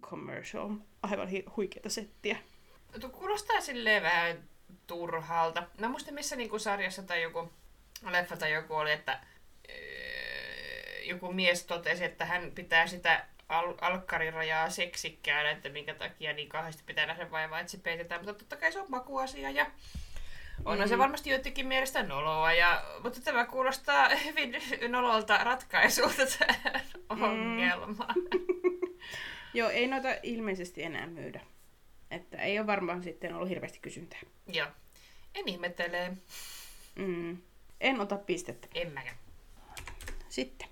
[0.00, 0.70] Commercial.
[1.02, 2.36] Aivan hi- huikeita settiä.
[3.00, 4.36] Tuo kuulostaa silleen vähän
[4.86, 5.62] turhalta.
[5.80, 7.52] Mä muistan missä niinku sarjassa tai joku
[8.10, 9.20] leffa tai joku oli, että
[9.70, 16.48] öö, joku mies totesi, että hän pitää sitä al- alkkarirajaa seksikkäänä, että minkä takia niin
[16.48, 18.20] kauheasti pitää nähdä vaivaa, että se peitetään.
[18.20, 19.66] Mutta totta kai se on makuasia ja
[20.64, 20.98] onhan se Mm.
[21.00, 24.56] varmasti joidenkin mielestä noloa, ja, mutta tämä kuulostaa hyvin
[24.88, 28.14] nololta ratkaisulta tähän ongelmaan.
[29.54, 31.40] Joo, ei noita ilmeisesti enää myydä.
[32.14, 34.20] Että ei ole varmaan sitten ollut hirveästi kysyntää.
[34.46, 34.68] Joo.
[35.34, 36.12] En ihmettele.
[36.94, 37.38] Mm.
[37.80, 38.68] En ota pistettä.
[38.74, 39.16] En mäkään.
[40.28, 40.68] Sitten.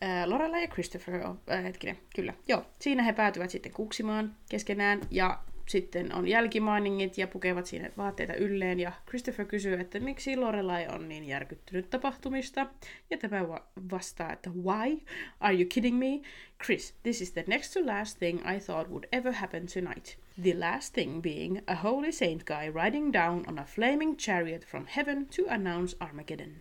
[0.00, 2.66] Ää, Lorella ja Christopher, äh, hetkinen, kyllä, joo.
[2.78, 5.38] Siinä he päätyvät sitten kuksimaan keskenään ja
[5.68, 11.08] sitten on jälkimainingit ja pukevat siinä vaatteita ylleen ja Christopher kysyy, että miksi Lorelai on
[11.08, 12.66] niin järkyttynyt tapahtumista
[13.10, 14.98] ja tämä va- vastaa, että why?
[15.40, 16.20] Are you kidding me?
[16.64, 20.18] Chris, this is the next to last thing I thought would ever happen tonight.
[20.42, 24.86] The last thing being a holy saint guy riding down on a flaming chariot from
[24.96, 26.52] heaven to announce Armageddon.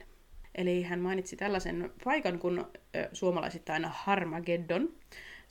[0.55, 4.93] Eli hän mainitsi tällaisen paikan kuin ö, suomalaisittain Harmageddon.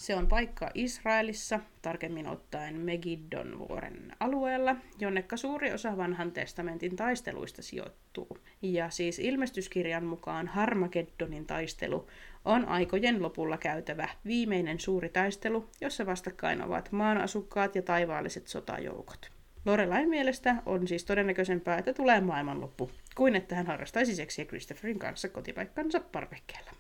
[0.01, 7.63] Se on paikka Israelissa, tarkemmin ottaen Megiddon vuoren alueella, jonnekka suuri osa vanhan testamentin taisteluista
[7.63, 8.39] sijoittuu.
[8.63, 12.09] Ja siis ilmestyskirjan mukaan Harmageddonin taistelu
[12.45, 19.31] on aikojen lopulla käytävä viimeinen suuri taistelu, jossa vastakkain ovat maan asukkaat ja taivaalliset sotajoukot.
[19.65, 25.29] Lorelain mielestä on siis todennäköisempää, että tulee maailmanloppu, kuin että hän harrastaisi seksiä Christopherin kanssa
[25.29, 26.71] kotipaikkansa parvekkeella.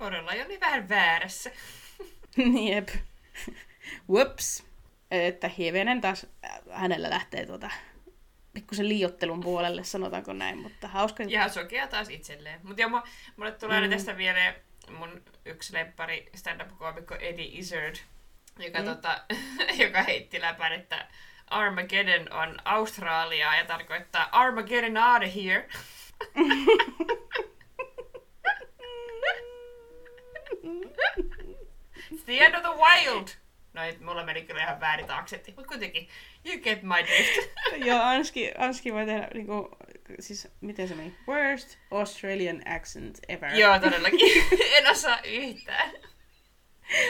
[0.00, 1.50] Lorella oli niin vähän väärässä.
[2.70, 2.88] Jep.
[4.10, 4.64] Whoops.
[5.10, 7.70] Että hivenen taas äh, hänellä lähtee tuota
[8.52, 11.22] pikkusen liiottelun puolelle, sanotaanko näin, mutta hauska.
[11.22, 12.60] Ja sokea taas itselleen.
[12.62, 13.90] Mutta joo, mu- mulle tulee mm.
[13.90, 14.54] Tästä mieleen
[14.98, 17.96] mun yksi lemppari stand-up-koomikko Eddie Izzard,
[18.58, 18.84] joka, Mm.
[18.84, 18.90] mm.
[18.94, 19.20] tota,
[19.82, 21.06] joka heitti läpän, että
[21.46, 25.68] Armageddon on Australiaa ja tarkoittaa Armageddon out of here.
[32.12, 33.28] It's the end of the wild.
[33.74, 36.08] No, et mulla meni kyllä ihan väärin aksentti, mutta kuitenkin,
[36.44, 37.50] you get my drift.
[37.88, 39.76] Joo, Anski, Anski voi tehdä niinku,
[40.20, 41.16] siis miten se meni?
[41.28, 43.54] Worst Australian accent ever.
[43.54, 44.20] Joo, todellakin.
[44.76, 45.90] en osaa yhtään.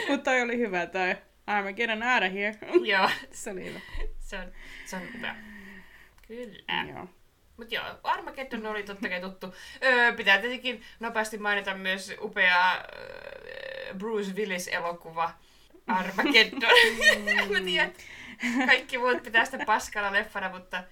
[0.09, 1.15] Mutta toi oli hyvä toi.
[1.47, 2.57] Armageddon out of here.
[2.85, 3.79] Joo, se oli hyvä.
[4.19, 4.51] se on,
[4.85, 5.35] se on hyvä.
[6.27, 6.85] Kyllä.
[6.93, 7.07] Joo.
[7.57, 9.53] Mutta joo, Armageddon oli totta kai tuttu.
[9.83, 15.31] Öö, pitää tietenkin nopeasti mainita myös upea öö, Bruce Willis-elokuva
[15.87, 16.69] Armageddon.
[17.53, 17.93] mä tiedän,
[18.65, 20.83] kaikki muut pitää sitä paskalla leffana, mutta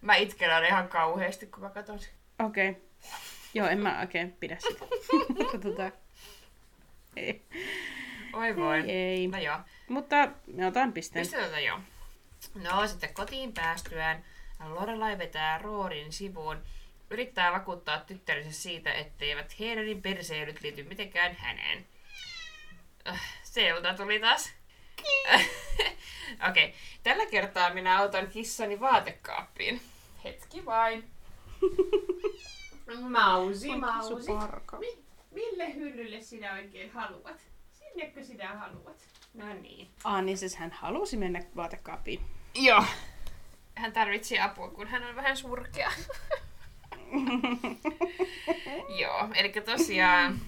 [0.00, 2.10] mä itken aina ihan kauheasti, kun mä katson sen.
[2.38, 2.70] Okei.
[2.70, 2.82] Okay.
[3.54, 4.84] Joo, en mä oikein pidä sitä.
[5.52, 5.92] Katsotaan.
[7.16, 7.42] Ei.
[8.32, 8.78] Oi voi.
[8.78, 9.26] Ei, ei.
[9.26, 11.26] No joo, Mutta me otan pisteen.
[11.26, 11.80] mistä tätä joo?
[12.54, 14.24] No sitten kotiin päästyään
[14.68, 16.62] Lorelai vetää Roorin sivuun,
[17.10, 21.86] yrittää vakuuttaa tyttärensä siitä, etteivät heidän perseilyt liity mitenkään häneen.
[23.08, 24.52] Äh, Seulta tuli taas.
[26.48, 26.72] Okei, okay.
[27.02, 29.80] tällä kertaa minä otan kissani vaatekaappiin.
[30.24, 31.04] Hetki vain.
[33.10, 34.32] Mausi, mausi.
[34.78, 37.40] Mi- mille hyllylle sinä oikein haluat?
[37.72, 38.96] Sinnekö sinä haluat?
[39.34, 39.88] No niin.
[40.04, 42.20] Ah, niin siis hän halusi mennä vaatekaappiin.
[42.54, 42.84] Joo.
[43.74, 45.92] Hän tarvitsi apua, kun hän on vähän surkea.
[49.00, 50.40] Joo, eli tosiaan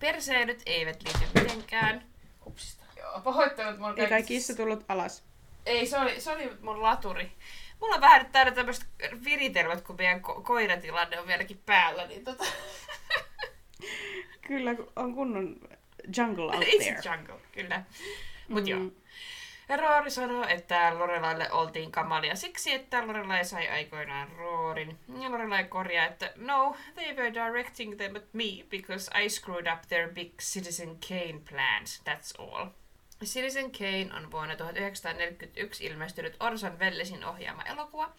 [0.00, 2.04] perseilyt eivät liity mitenkään.
[2.44, 2.84] Hupsista.
[2.96, 5.22] Joo, pahoittelut mun Ei kai kaikki- kissa tullut alas.
[5.66, 7.32] Ei, se oli, se oli mun laturi.
[7.80, 8.86] Mulla on vähän täällä tämmöiset
[9.24, 12.44] viritelmät, kun meidän ko- koiratilanne on vieläkin päällä, niin tota...
[14.46, 15.56] Kyllä, kun on kunnon
[16.16, 16.98] jungle out It's there.
[17.10, 17.82] a jungle, kyllä.
[18.48, 18.68] Mut Mm.
[18.68, 18.80] joo.
[19.68, 24.98] Roori sanoo, että Lorelaille oltiin kamalia siksi, että Lorelai sai aikoinaan Roorin.
[25.20, 29.82] Ja Lorelai korjaa, että no, they were directing them at me because I screwed up
[29.88, 32.66] their big Citizen Kane plans, that's all.
[33.24, 38.12] Citizen Kane on vuonna 1941 ilmestynyt Orson Wellesin ohjaama elokuva.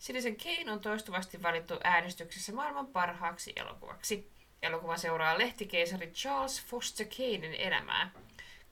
[0.00, 4.30] Citizen Kane on toistuvasti valittu äänestyksessä maailman parhaaksi elokuvaksi.
[4.62, 8.10] Elokuva seuraa lehtikeisari Charles Foster Kanein elämää.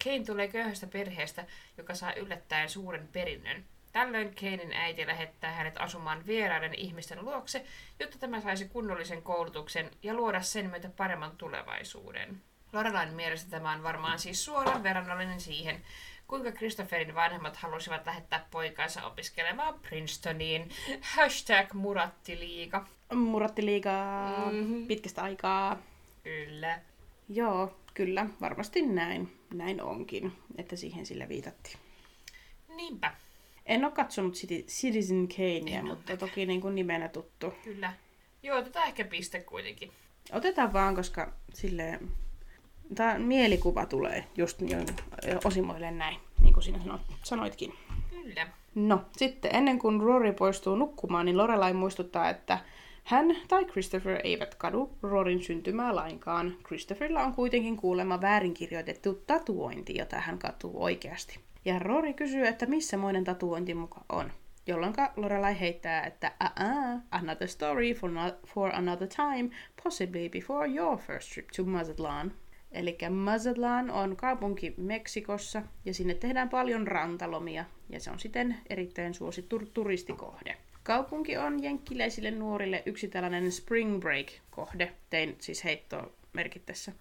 [0.04, 1.44] Kane tulee köyhästä perheestä,
[1.78, 3.64] joka saa yllättäen suuren perinnön.
[3.92, 7.64] Tällöin Kanein äiti lähettää hänet asumaan vieraiden ihmisten luokse,
[8.00, 12.40] jotta tämä saisi kunnollisen koulutuksen ja luoda sen myötä paremman tulevaisuuden.
[12.72, 15.82] Lorelain mielestä tämä on varmaan siis suoraan verrannollinen siihen,
[16.26, 20.70] kuinka Christopherin vanhemmat halusivat lähettää poikansa opiskelemaan Princetoniin.
[21.16, 22.86] Hashtag murattiliiga.
[23.14, 24.86] Muratti liikaa Mhm.
[24.86, 25.76] pitkästä aikaa.
[26.24, 26.78] Kyllä.
[27.28, 29.39] Joo, kyllä, varmasti näin.
[29.54, 31.76] Näin onkin, että siihen sillä viitattiin.
[32.76, 33.14] Niinpä,
[33.66, 37.54] En ole katsonut Citi- Citizen Kanea, mutta toki niin kuin nimenä tuttu.
[37.64, 37.92] kyllä.
[38.42, 39.92] Joo, otetaan ehkä piste kuitenkin.
[40.32, 42.10] Otetaan vaan, koska silleen...
[42.94, 44.78] Tämä mielikuva tulee just jo
[45.44, 47.74] osimoilleen näin, niin kuin sinä sanoit, sanoitkin.
[48.10, 48.48] Kyllä.
[48.74, 52.58] No, sitten ennen kuin Rory poistuu nukkumaan, niin Lorelai muistuttaa, että
[53.10, 56.56] hän tai Christopher eivät kadu Rorin syntymää lainkaan.
[56.66, 61.40] Christopherilla on kuitenkin kuulemma väärinkirjoitettu tatuointi, jota hän katuu oikeasti.
[61.64, 64.32] Ja Rory kysyy, että missä moinen tatuointi muka on.
[64.66, 69.50] Jolloin Lorelai heittää, että uh another story for, no- for another time,
[69.84, 72.32] possibly before your first trip to Mazatlan.
[72.72, 79.14] Eli Mazatlan on kaupunki Meksikossa ja sinne tehdään paljon rantalomia ja se on siten erittäin
[79.14, 80.56] suosittu turistikohde.
[80.82, 84.92] Kaupunki on jenkkiläisille nuorille yksi tällainen spring break-kohde.
[85.10, 86.92] Tein siis heittoa merkittässä.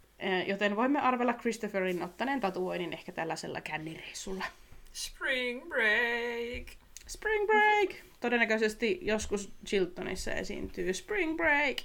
[0.47, 4.45] Joten voimme arvella Christopherin ottaneen tatuoinnin ehkä tällaisella kännireissulla.
[4.93, 6.67] Spring break.
[7.07, 7.89] Spring break!
[8.19, 11.77] Todennäköisesti joskus Chiltonissa esiintyy Spring break.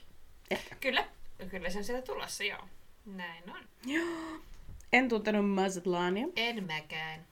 [0.50, 0.76] Ehkä.
[0.80, 1.06] Kyllä.
[1.50, 2.68] Kyllä se on sieltä tulossa, joo.
[3.06, 3.64] Näin on.
[4.92, 6.26] En tuntenut Mazatlania.
[6.36, 7.26] En mäkään.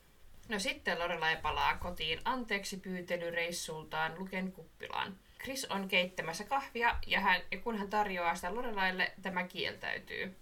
[0.49, 5.17] No sitten Lorelai palaa kotiin anteeksi pyytelyreissultaan Luken kuppilaan.
[5.43, 10.35] Chris on keittämässä kahvia ja, hän, ja kun hän tarjoaa sitä Lorelaille, tämä kieltäytyy.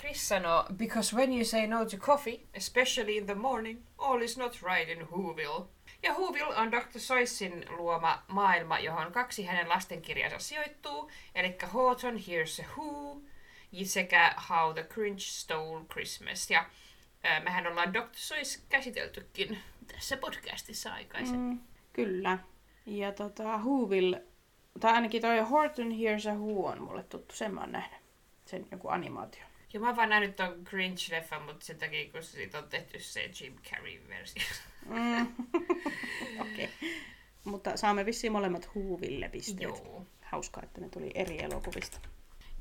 [0.00, 4.38] Chris sanoo, because when you say no to coffee, especially in the morning, all is
[4.38, 5.66] not right in Whoville.
[6.02, 6.98] Ja Whoville on Dr.
[6.98, 13.20] Soissin luoma maailma, johon kaksi hänen lastenkirjansa sijoittuu, eli Horton Here's a Who
[13.84, 16.50] sekä How the Grinch Stole Christmas.
[16.50, 16.66] Ja
[17.24, 18.08] ää, mehän ollaan Dr.
[18.12, 19.58] Sois käsiteltykin
[19.92, 21.56] tässä podcastissa aikaisemmin.
[21.56, 21.60] Mm,
[21.92, 22.38] kyllä.
[22.86, 24.22] Ja tota, Whoville,
[24.80, 28.00] tai ainakin toi Horton Here's a Who on mulle tuttu, sen mä oon nähnyt.
[28.46, 29.42] Sen joku animaatio.
[29.72, 33.30] Ja mä oon vaan nähnyt ton Grinch-leffan, mutta sen takia, kun siitä on tehty se
[33.40, 34.42] Jim Carrey-versio.
[34.86, 35.22] Mm.
[36.40, 36.64] Okei.
[36.64, 36.88] Okay.
[37.44, 39.60] Mutta saamme vissiin molemmat Whoville pisteet.
[39.60, 40.06] Joo.
[40.22, 41.98] Hauskaa, että ne tuli eri elokuvista.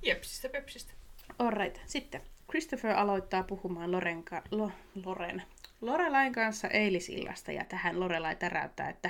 [0.01, 0.93] Jepsistä pepsistä.
[1.39, 2.22] Alright, sitten.
[2.50, 4.72] Christopher aloittaa puhumaan Loren, ka- Lo-
[5.06, 5.41] Loren.
[5.82, 9.10] Lorelain kanssa eilisillasta ja tähän Lorelai täräyttää, että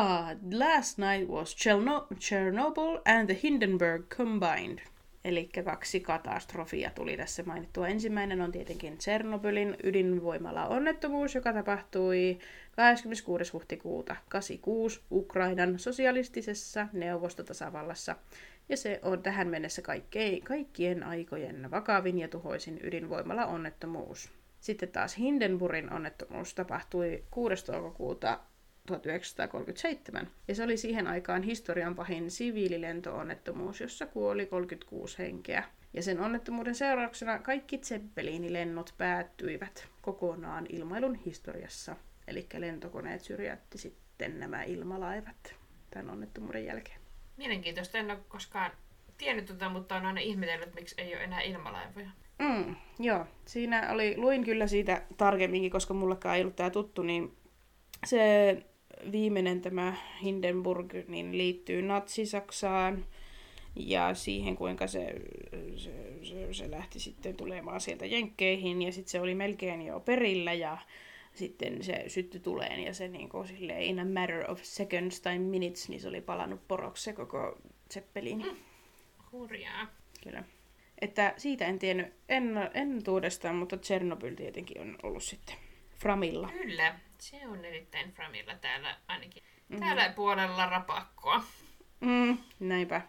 [0.00, 4.78] uh, last night was Cherno- Chernobyl and the Hindenburg combined.
[5.24, 7.88] Eli kaksi katastrofia tuli tässä mainittua.
[7.88, 12.38] Ensimmäinen on tietenkin Tsernobylin ydinvoimala onnettomuus, joka tapahtui
[12.76, 13.52] 26.
[13.52, 18.16] huhtikuuta 86 Ukrainan sosialistisessa neuvostotasavallassa.
[18.72, 24.30] Ja se on tähän mennessä kaikkein, kaikkien aikojen vakavin ja tuhoisin ydinvoimala onnettomuus.
[24.60, 27.66] Sitten taas Hindenburgin onnettomuus tapahtui 6.
[27.66, 28.40] toukokuuta
[28.86, 35.64] 1937, ja se oli siihen aikaan historian pahin siviililentoonnettomuus, jossa kuoli 36 henkeä.
[35.94, 41.96] Ja sen onnettomuuden seurauksena kaikki Zeppelinilennot päättyivät kokonaan ilmailun historiassa.
[42.26, 45.54] Eli lentokoneet syrjäytti sitten nämä ilmalaivat
[45.90, 47.01] tämän onnettomuuden jälkeen.
[47.42, 48.70] Mielenkiintoista, en ole koskaan
[49.18, 52.10] tiennyt tota, mutta on aina ihmetellyt, miksi ei ole enää ilmalaivoja.
[52.38, 57.36] Mm, joo, siinä oli, luin kyllä siitä tarkemminkin, koska mullekaan ei ollut tämä tuttu, niin
[58.06, 58.56] se
[59.12, 63.04] viimeinen tämä Hindenburg niin liittyy Natsi-Saksaan
[63.76, 65.14] ja siihen, kuinka se,
[65.76, 65.90] se,
[66.22, 70.78] se, se lähti sitten tulemaan sieltä Jenkkeihin ja sitten se oli melkein jo perillä ja
[71.34, 75.38] sitten se syttyi tuleen ja se niin kuin silleen in a matter of seconds tai
[75.38, 77.58] minutes, niin se oli palannut poroksi se koko
[77.92, 78.38] Zeppelin.
[78.38, 78.56] Mm.
[79.32, 79.86] Hurjaa.
[80.24, 80.44] Kyllä.
[81.00, 85.56] Että siitä en tiennyt en, en tuudestaan, mutta Chernobyl tietenkin on ollut sitten
[85.98, 86.48] Framilla.
[86.48, 89.42] Kyllä, se on erittäin framilla täällä ainakin.
[89.42, 89.84] Mm-hmm.
[89.84, 91.44] Täällä puolella rapakkoa.
[92.00, 93.00] Mm, näinpä.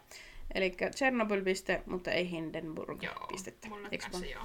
[0.54, 3.68] Eli Chernobyl piste, mutta ei Hindenburg Joo, pistettä.
[3.90, 4.44] Eiks kanssa joo.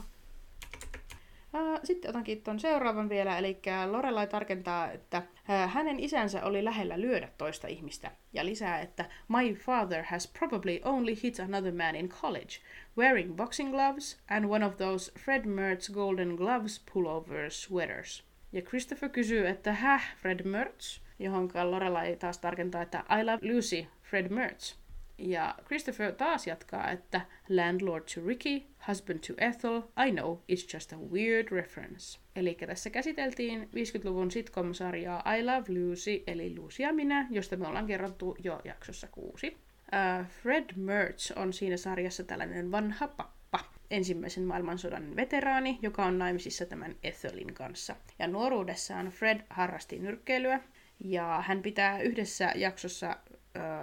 [1.83, 5.23] Sitten otankin tuon seuraavan vielä, eli Lorelai tarkentaa, että
[5.67, 11.15] hänen isänsä oli lähellä lyödä toista ihmistä, ja lisää, että My father has probably only
[11.23, 12.55] hit another man in college,
[12.97, 18.23] wearing boxing gloves and one of those Fred Mertz golden gloves pullover sweaters.
[18.51, 21.01] Ja Christopher kysyy, että häh, Fred Mertz?
[21.19, 24.75] Johon Lorelai taas tarkentaa, että I love Lucy, Fred Mertz.
[25.19, 30.93] Ja Christopher taas jatkaa, että Landlord to Ricky, Husband to Ethel, I know, it's just
[30.93, 32.19] a weird reference.
[32.35, 37.87] Eli tässä käsiteltiin 50-luvun sitcom-sarjaa I Love Lucy, eli Lucy ja minä, josta me ollaan
[37.87, 39.57] kerrottu jo jaksossa kuusi.
[39.93, 43.59] Uh, Fred Mertz on siinä sarjassa tällainen vanha pappa,
[43.91, 47.95] ensimmäisen maailmansodan veteraani, joka on naimisissa tämän Ethelin kanssa.
[48.19, 50.59] Ja nuoruudessaan Fred harrasti nyrkkeilyä,
[51.03, 53.17] ja hän pitää yhdessä jaksossa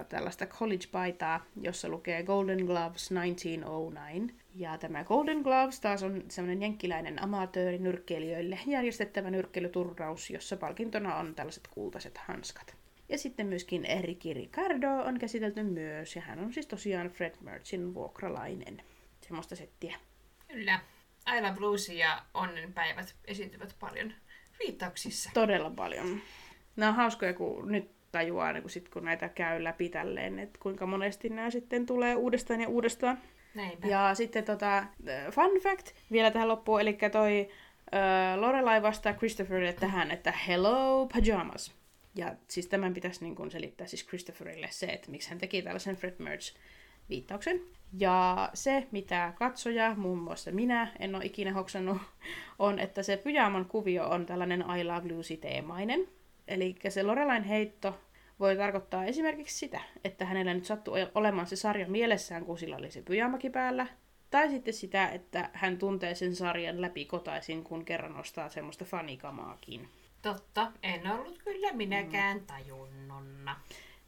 [0.09, 4.47] tällaista college-paitaa, jossa lukee Golden Gloves 1909.
[4.55, 11.35] Ja tämä Golden Gloves taas on semmoinen jenkkiläinen amatööri nyrkkeilijöille järjestettävä nyrkkeilyturnaus, jossa palkintona on
[11.35, 12.75] tällaiset kultaiset hanskat.
[13.09, 17.93] Ja sitten myöskin Ricky Ricardo on käsitelty myös, ja hän on siis tosiaan Fred Merchin
[17.93, 18.83] vuokralainen.
[19.21, 19.95] Semmoista settiä.
[20.47, 20.79] Kyllä.
[21.41, 24.13] Love Lucy ja Onnenpäivät esiintyvät paljon
[24.59, 25.29] viittauksissa.
[25.33, 26.21] Todella paljon.
[26.75, 30.59] Nämä on hauskoja, kun nyt tajuaa, niin kun, sit, kun näitä käy läpi tälleen, että
[30.61, 33.17] kuinka monesti nämä sitten tulee uudestaan ja uudestaan.
[33.55, 33.87] Näinpä.
[33.87, 34.83] Ja sitten tota,
[35.31, 41.75] fun fact vielä tähän loppuun, eli toi uh, Lorelai vastaa Christopherille tähän, että hello pajamas.
[42.15, 45.95] Ja siis tämän pitäisi niin kun selittää siis Christopherille se, että miksi hän teki tällaisen
[45.95, 46.45] Fred Merge
[47.09, 47.61] viittauksen.
[47.97, 51.97] Ja se, mitä katsoja, muun muassa minä, en ole ikinä hoksannut,
[52.59, 56.07] on, että se pyjaman kuvio on tällainen I Love Lucy-teemainen.
[56.47, 57.99] Eli se Lorelain heitto
[58.39, 62.91] voi tarkoittaa esimerkiksi sitä, että hänellä nyt sattuu olemaan se sarja mielessään, kun sillä oli
[62.91, 63.87] se pyjamaki päällä.
[64.29, 69.89] Tai sitten sitä, että hän tuntee sen sarjan läpi kotaisin, kun kerran ostaa semmoista fanikamaakin.
[70.21, 73.55] Totta, en ollut kyllä minäkään tajunnonna.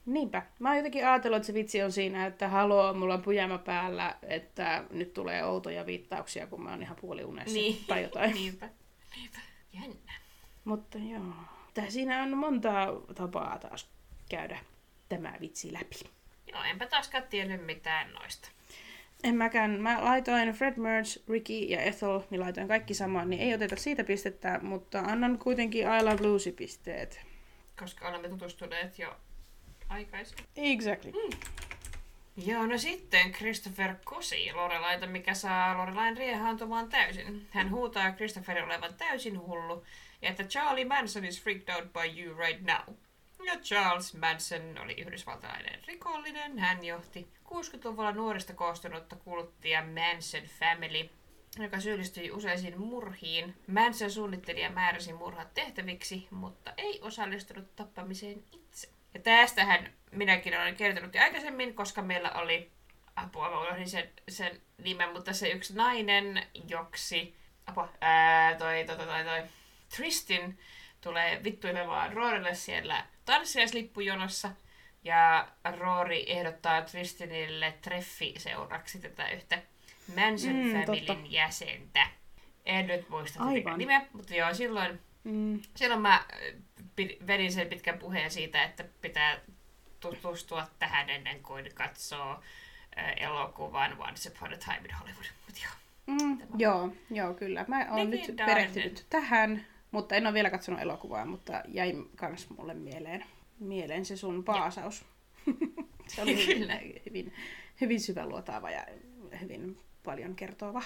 [0.05, 0.41] Niinpä.
[0.59, 4.15] Mä oon jotenkin ajatellut, että se vitsi on siinä, että haloo, mulla on pujama päällä,
[4.23, 7.77] että nyt tulee outoja viittauksia, kun mä oon ihan puoliunessa Niin.
[7.87, 8.33] tai jotain.
[8.41, 8.69] Niinpä.
[9.15, 9.39] Niinpä.
[9.73, 10.13] Jännä.
[10.63, 11.33] Mutta joo.
[11.73, 12.71] Tää siinä on monta
[13.15, 13.89] tapaa taas
[14.29, 14.59] käydä
[15.09, 15.95] tämä vitsi läpi.
[16.51, 18.49] Joo, enpä taaskaan tiennyt mitään noista.
[19.23, 19.71] En mäkään.
[19.81, 24.03] Mä laitoin Fred Merge, Ricky ja Ethel, niin laitoin kaikki samaan, niin ei oteta siitä
[24.03, 27.21] pistettä, mutta annan kuitenkin I Love Lucy pisteet.
[27.79, 29.15] Koska olemme tutustuneet jo
[29.89, 30.45] aikaisemmin.
[30.55, 31.11] Exactly.
[31.11, 31.39] Mm.
[32.45, 37.47] Joo, no sitten Christopher kosi Lorelaita, mikä saa Lorelain riehaantumaan täysin.
[37.49, 39.85] Hän huutaa Christopherin olevan täysin hullu
[40.21, 42.95] ja että Charlie Manson is freaked out by you right now.
[43.49, 46.59] Ja Charles Manson oli yhdysvaltalainen rikollinen.
[46.59, 51.09] Hän johti 60-luvulla nuorista koostunutta kulttia Manson Family,
[51.59, 53.55] joka syyllistyi useisiin murhiin.
[53.67, 58.89] Manson suunnitteli ja määräsi murhat tehtäviksi, mutta ei osallistunut tappamiseen itse.
[59.13, 62.71] Ja tästähän minäkin olen kertonut jo aikaisemmin, koska meillä oli
[63.15, 67.35] apua, mä unohdin sen, sen nimen, mutta se yksi nainen, joksi,
[67.65, 69.43] apua, ää, toi, toi, toi, toi,
[69.95, 70.59] Tristin
[71.01, 74.51] tulee vittuilemaan Roorille siellä tanssiaislippujonossa.
[75.03, 79.61] Ja Roori ehdottaa Tristinille treffiseuraksi tätä yhtä
[80.15, 81.13] Manson Mm, totta.
[81.13, 82.07] Familyn jäsentä.
[82.65, 85.61] En nyt muista tätä nimeä, mutta joo, silloin, Mm.
[85.75, 86.25] silloin mä äh,
[87.27, 89.37] vedin sen pitkän puheen siitä, että pitää
[89.99, 92.31] tutustua tähän ennen kuin katsoo
[92.99, 95.25] äh, elokuvan Once Upon a Time in Hollywood.
[95.47, 95.71] Mut joo.
[96.07, 96.37] Mm.
[96.57, 97.65] Joo, joo, kyllä.
[97.67, 102.73] Mä oon nyt perehtynyt tähän, mutta en ole vielä katsonut elokuvaa, mutta jäi kans mulle
[102.73, 103.25] mieleen,
[103.59, 105.05] mieleen se sun paasaus.
[106.07, 107.33] se oli hyvin, hyvin,
[107.81, 108.85] hyvin syväluotaava ja
[109.41, 110.83] hyvin paljon kertova.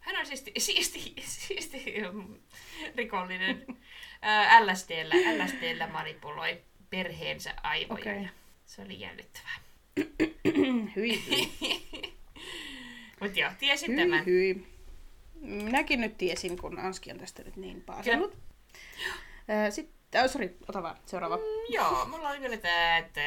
[0.00, 2.34] Hän on siisti, siisti, siisti mm,
[2.96, 3.66] rikollinen.
[4.60, 8.12] LSDllä, LSDllä manipuloi perheensä aivoja.
[8.12, 8.26] Okay.
[8.66, 9.58] Se oli jännittävää.
[10.96, 11.52] hyi, hyi,
[13.20, 14.26] Mutta joo, tiesin hyi, tämän.
[14.26, 14.66] hyi.
[15.42, 18.36] Minäkin nyt tiesin, kun Anski on tästä nyt niin paasannut.
[19.66, 21.36] Ö, Sitten, oh, sorry, ota vaan, seuraava.
[21.36, 21.42] Mm,
[21.74, 23.20] joo, mulla oli vielä tämä, että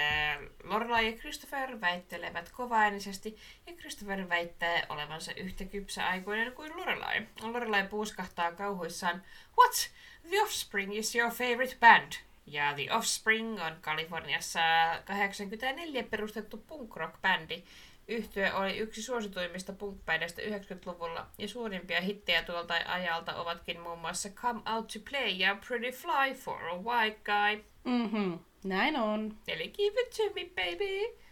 [0.64, 3.38] Lorelai ja Christopher väittelevät kovaäänisesti,
[3.68, 7.28] ja Christopher väittää olevansa yhtä kypsä aikuinen kuin Lorelai.
[7.42, 9.24] Lorelai puuskahtaa kauhuissaan,
[9.58, 9.92] What?
[10.30, 12.12] The Offspring is your favorite band.
[12.48, 14.60] Ja The Offspring on Kaliforniassa
[15.06, 17.64] 84 perustettu punk rock bändi.
[18.08, 24.62] Yhtye oli yksi suosituimmista punk 90-luvulla, ja suurimpia hittejä tuolta ajalta ovatkin muun muassa Come
[24.76, 27.64] Out to Play ja Pretty Fly for a White Guy.
[27.84, 28.40] Mm-hmm.
[28.64, 29.38] Näin on.
[29.48, 31.26] Eli give it to me, baby.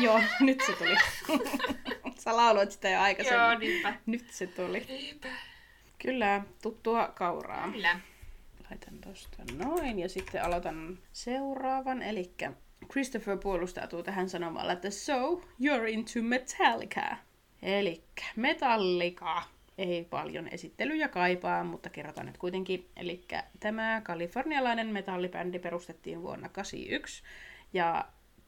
[0.00, 0.96] Joo, nyt se tuli.
[2.22, 3.42] Sä lauloit sitä jo aikaisemmin.
[3.42, 3.94] Joo, niinpä.
[4.06, 4.84] Nyt se tuli.
[4.88, 5.28] Niinpä.
[5.98, 7.68] Kyllä, tuttua kauraa.
[7.70, 8.00] Kyllä.
[8.70, 12.02] Laitan tosta noin ja sitten aloitan seuraavan.
[12.02, 12.32] Eli
[12.92, 17.16] Christopher puolustautuu tähän sanomalla, että So, you're into Metallica.
[17.62, 18.02] Eli
[18.36, 19.42] Metallica.
[19.78, 22.88] Ei paljon esittelyjä kaipaa, mutta kerrotaan nyt kuitenkin.
[22.96, 23.24] Eli
[23.60, 27.22] tämä kalifornialainen metallibändi perustettiin vuonna 1981
[27.72, 28.04] ja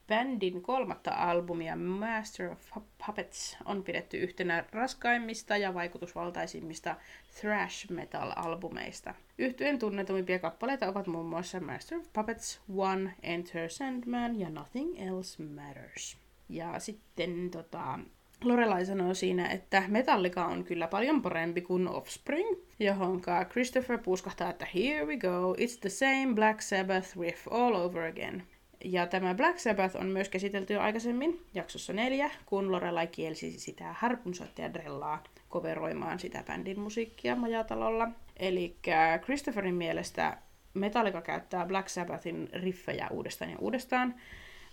[0.07, 2.71] Bändin kolmatta albumia Master of
[3.05, 6.95] Puppets on pidetty yhtenä raskaimmista ja vaikutusvaltaisimmista
[7.41, 9.13] thrash metal-albumeista.
[9.37, 15.43] Yhtyeen tunnetuimpia kappaleita ovat muun muassa Master of Puppets, One, Enter Sandman ja Nothing Else
[15.43, 16.17] Matters.
[16.49, 17.99] Ja sitten tota,
[18.43, 22.49] Lorelai sanoo siinä, että Metallica on kyllä paljon parempi kuin Offspring,
[22.79, 28.03] johonka Christopher puuskahtaa, että here we go, it's the same Black Sabbath riff all over
[28.03, 28.43] again.
[28.83, 33.93] Ja tämä Black Sabbath on myös käsitelty jo aikaisemmin, jaksossa neljä, kun Lorelai kielsi sitä
[33.93, 38.07] harpunsoittaja Drellaa koveroimaan sitä bändin musiikkia majatalolla.
[38.37, 38.75] Eli
[39.23, 40.37] Christopherin mielestä
[40.73, 44.15] Metallica käyttää Black Sabbathin riffejä uudestaan ja uudestaan,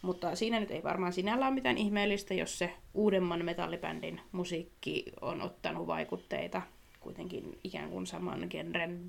[0.02, 5.42] mutta siinä nyt ei varmaan sinällä ole mitään ihmeellistä, jos se uudemman metallibändin musiikki on
[5.42, 6.62] ottanut vaikutteita
[7.00, 9.00] kuitenkin ikään kuin saman genren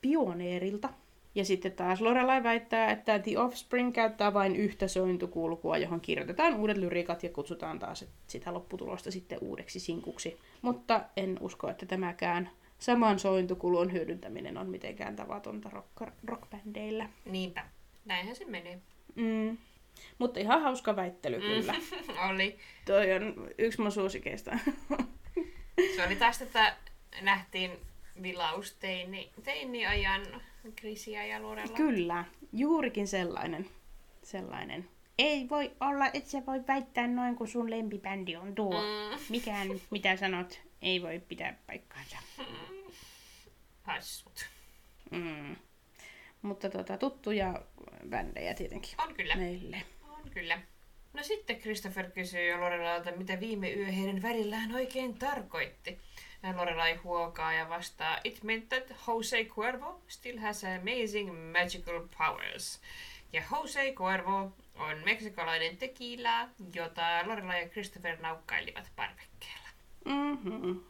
[0.00, 0.88] pioneerilta.
[1.36, 6.76] Ja sitten taas Lorelai väittää, että The Offspring käyttää vain yhtä sointukulkua, johon kirjoitetaan uudet
[6.76, 10.38] lyrikat ja kutsutaan taas sitä lopputulosta sitten uudeksi sinkuksi.
[10.62, 17.08] Mutta en usko, että tämäkään saman sointukulun hyödyntäminen on mitenkään tavatonta rock- rockbändeillä.
[17.24, 17.64] Niinpä.
[18.04, 18.78] Näinhän se menee.
[19.14, 19.58] Mm.
[20.18, 21.72] Mutta ihan hauska väittely kyllä.
[21.72, 22.14] Mm.
[22.30, 22.58] oli.
[22.84, 24.58] Toi on yksi mun suosikeista.
[25.96, 26.76] se oli taas, että
[27.20, 27.70] nähtiin
[28.22, 30.22] vilaus teini, teini-ajan
[30.76, 31.76] Krisiä ja Lorella.
[31.76, 33.66] Kyllä, juurikin sellainen.
[34.22, 34.88] sellainen.
[35.18, 38.80] Ei voi olla, et sä voi väittää noin, kun sun lempibändi on tuo.
[38.80, 39.18] Mm.
[39.28, 42.16] Mikään, mitä sanot, ei voi pitää paikkaansa.
[42.38, 42.92] Mm.
[43.82, 44.46] Hassut.
[45.10, 45.56] Mm.
[46.42, 47.62] Mutta tota, tuttuja
[48.08, 48.94] bändejä tietenkin.
[48.98, 49.36] On kyllä.
[49.36, 49.82] Meille.
[50.08, 50.60] On kyllä.
[51.12, 55.98] No sitten Christopher kysyy Lorelalta, mitä viime yö heidän välillään oikein tarkoitti.
[56.54, 62.80] Lorelai huokaa ja vastaa, It meant that Jose Cuervo still has amazing magical powers.
[63.32, 69.68] Ja Jose Cuervo on meksikolainen tekilä, jota Lorelai ja Christopher naukkailivat parvekkeella.
[70.04, 70.80] Mm-hmm.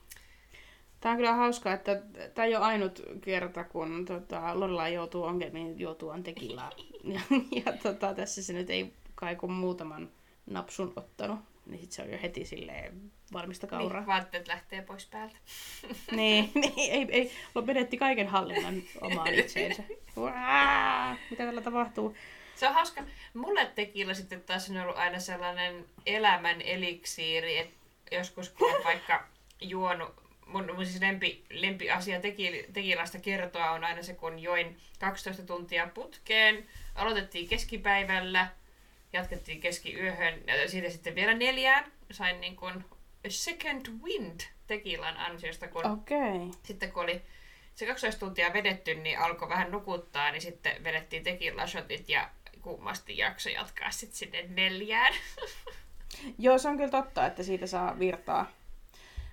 [1.00, 2.02] Tämä on kyllä hauskaa, että
[2.34, 6.70] tämä ei ole ainut kerta, kun tota, Lorelai joutuu ongelmiin joutuaan tekilää.
[7.14, 7.20] ja,
[7.64, 10.10] ja tota, tässä se nyt ei kai kun muutaman
[10.46, 14.00] napsun ottanut niin sit se on jo heti silleen valmista kauraa.
[14.00, 15.36] Niin, vaatteet lähtee pois päältä.
[16.16, 17.32] niin, niin, ei, ei,
[17.66, 19.82] menetti kaiken hallinnan omaan itseensä.
[20.16, 22.16] Uaa, mitä tällä tapahtuu?
[22.54, 23.02] Se on hauska.
[23.34, 27.76] Mulle tekillä sitten taas on ollut aina sellainen elämän eliksiiri, että
[28.12, 29.26] joskus kun on vaikka
[29.60, 30.14] juonut,
[30.46, 32.20] mun, mun siis lempi, lempi asia
[32.72, 38.48] tekilasta kertoa on aina se, kun join 12 tuntia putkeen, aloitettiin keskipäivällä,
[39.12, 41.92] jatkettiin keskiyöhön ja siitä sitten vielä neljään.
[42.10, 42.95] Sain niin kuin a
[43.30, 46.50] second wind tekilan ansiosta, kun okay.
[46.62, 47.22] sitten kun oli
[47.74, 52.30] se 12 tuntia vedetty, niin alkoi vähän nukuttaa, niin sitten vedettiin tekilla shotit ja
[52.62, 55.14] kummasti jakso jatkaa sitten sinne neljään.
[56.38, 58.50] Joo, se on kyllä totta, että siitä saa virtaa.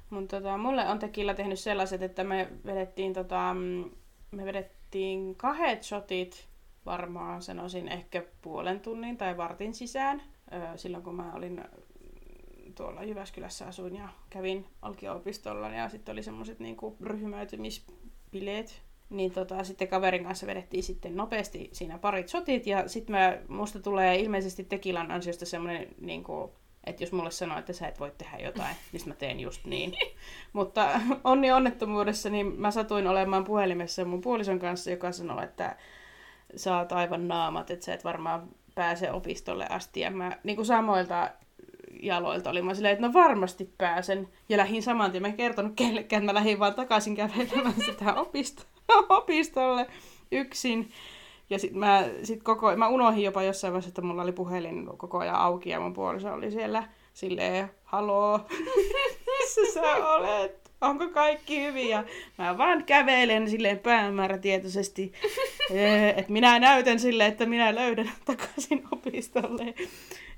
[0.10, 3.92] Mutta tota, mulle on tekillä tehnyt sellaiset, että me vedettiin, tota, mm,
[4.32, 6.48] me vedettiin kahdet shotit
[6.86, 10.24] varmaan sanoisin ehkä puolen tunnin tai vartin sisään.
[10.76, 11.64] Silloin kun mä olin
[12.76, 18.82] tuolla Jyväskylässä asuin ja kävin alkio-opistolla ja sitten oli semmoiset niinku ryhmäytymispileet.
[19.10, 23.16] Niin tota, sitten kaverin kanssa vedettiin sitten nopeasti siinä parit sotit ja sitten
[23.48, 28.12] musta tulee ilmeisesti Tekilan ansiosta semmoinen niinku, että jos mulle sanoo, että sä et voi
[28.18, 29.94] tehdä jotain, niin mä teen just niin.
[30.54, 35.78] Mutta onni onnettomuudessa, niin mä satuin olemaan puhelimessa mun puolison kanssa, joka sanoi, että
[36.56, 40.00] saat aivan naamat, että sä et varmaan pääse opistolle asti.
[40.00, 41.30] Ja mä niin kuin samoilta
[42.02, 44.28] jaloilta olin mä silleen, että no varmasti pääsen.
[44.50, 48.14] Ja lähdin saman tien, mä en kertonut kellekään, että mä lähdin vaan takaisin kävelemään sitä
[48.14, 48.66] opisto-
[49.10, 49.88] opistolle
[50.32, 50.92] yksin.
[51.50, 55.18] Ja sit mä, sit koko, mä unohdin jopa jossain vaiheessa, että mulla oli puhelin koko
[55.18, 56.84] ajan auki ja mun puoliso oli siellä
[57.14, 58.40] silleen, haloo,
[59.28, 59.82] missä sä
[60.16, 60.64] olet?
[60.84, 61.90] onko kaikki hyvin?
[61.90, 62.04] Ja
[62.38, 65.14] mä vaan kävelen silleen päämäärätietoisesti,
[65.72, 69.74] eh, että minä näytän sille, että minä löydän takaisin opistolle.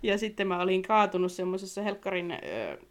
[0.03, 2.39] Ja sitten mä olin kaatunut semmoisessa helkkarin äh,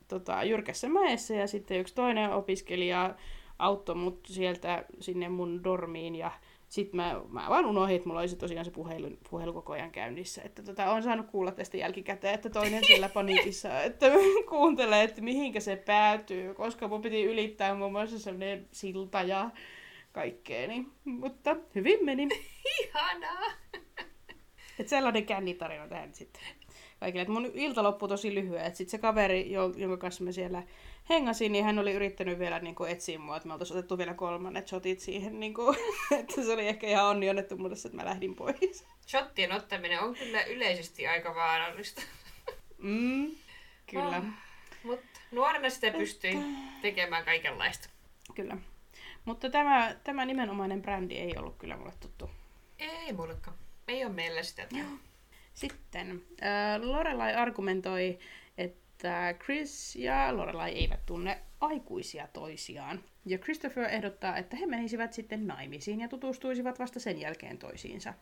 [0.09, 3.15] tota, jyrkässä mäessä ja sitten yksi toinen opiskelija
[3.59, 6.31] auttoi mut sieltä sinne mun dormiin ja
[6.69, 10.43] Sitten mä, mä vaan unohdin, että mulla olisi tosiaan se puhelu, puhelu koko ajan käynnissä.
[10.43, 14.07] Että tota, on saanut kuulla tästä jälkikäteen, että toinen siellä paniikissa, että
[14.49, 19.51] kuuntelee, että mihinkä se päätyy, koska mun piti ylittää muun muassa sellainen silta ja
[20.13, 20.69] kaikkea.
[20.69, 20.93] Niin.
[21.05, 22.29] Mutta hyvin meni.
[22.81, 23.53] Ihanaa!
[24.79, 26.43] Että sellainen kännitarina tähän sitten
[27.05, 27.23] kaikille.
[27.23, 28.77] Et mun ilta loppui tosi lyhyen.
[28.77, 30.63] Sitten se kaveri, jonka kanssa mä siellä
[31.09, 34.15] hengasin, niin hän oli yrittänyt vielä niin kuin, etsiä mua, että me oltaisiin otettu vielä
[34.15, 35.41] kolmannet shotit siihen.
[35.41, 35.77] Niin kuin,
[36.21, 38.87] että se oli ehkä ihan onni onnettomuudessa, että mä lähdin pois.
[39.09, 42.03] Shottien ottaminen on kyllä yleisesti aika vaarallista.
[42.79, 43.31] Mm,
[43.91, 44.17] kyllä.
[44.17, 44.25] Oh,
[44.83, 46.39] mutta nuorena sitä pystyi
[46.83, 47.89] tekemään kaikenlaista.
[48.35, 48.57] Kyllä.
[49.25, 52.31] Mutta tämä, tämä nimenomainen brändi ei ollut kyllä mulle tuttu.
[52.79, 53.57] Ei mullekaan.
[53.89, 54.67] Ei ole meillä sitä.
[55.55, 58.19] Sitten äh, Lorelai argumentoi,
[58.59, 63.01] että Chris ja Lorelai eivät tunne aikuisia toisiaan.
[63.27, 68.15] Ja Christopher ehdottaa, että he menisivät sitten naimisiin ja tutustuisivat vasta sen jälkeen toisiinsa.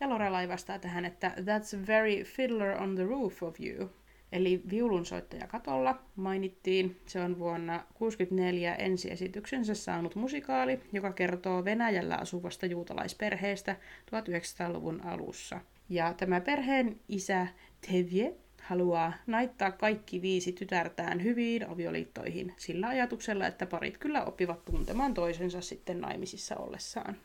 [0.00, 3.90] Ja Lorelai vastaa tähän, että That's very fiddler on the roof of you.
[4.32, 7.00] Eli viulunsoittaja katolla mainittiin.
[7.06, 13.76] Se on vuonna 1964 ensiesityksensä saanut musikaali, joka kertoo Venäjällä asuvasta juutalaisperheestä
[14.06, 15.60] 1900-luvun alussa.
[15.92, 17.46] Ja tämä perheen isä
[17.80, 25.14] Tevye haluaa naittaa kaikki viisi tytärtään hyviin avioliittoihin sillä ajatuksella, että parit kyllä oppivat tuntemaan
[25.14, 27.16] toisensa sitten naimisissa ollessaan.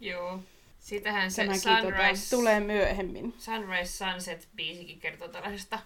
[0.00, 0.40] Joo.
[0.78, 3.34] Siitähän se Tämäkin tota Sunrise, tota, tulee myöhemmin.
[3.38, 5.78] Sunrise Sunset-biisikin kertoo tällaisesta,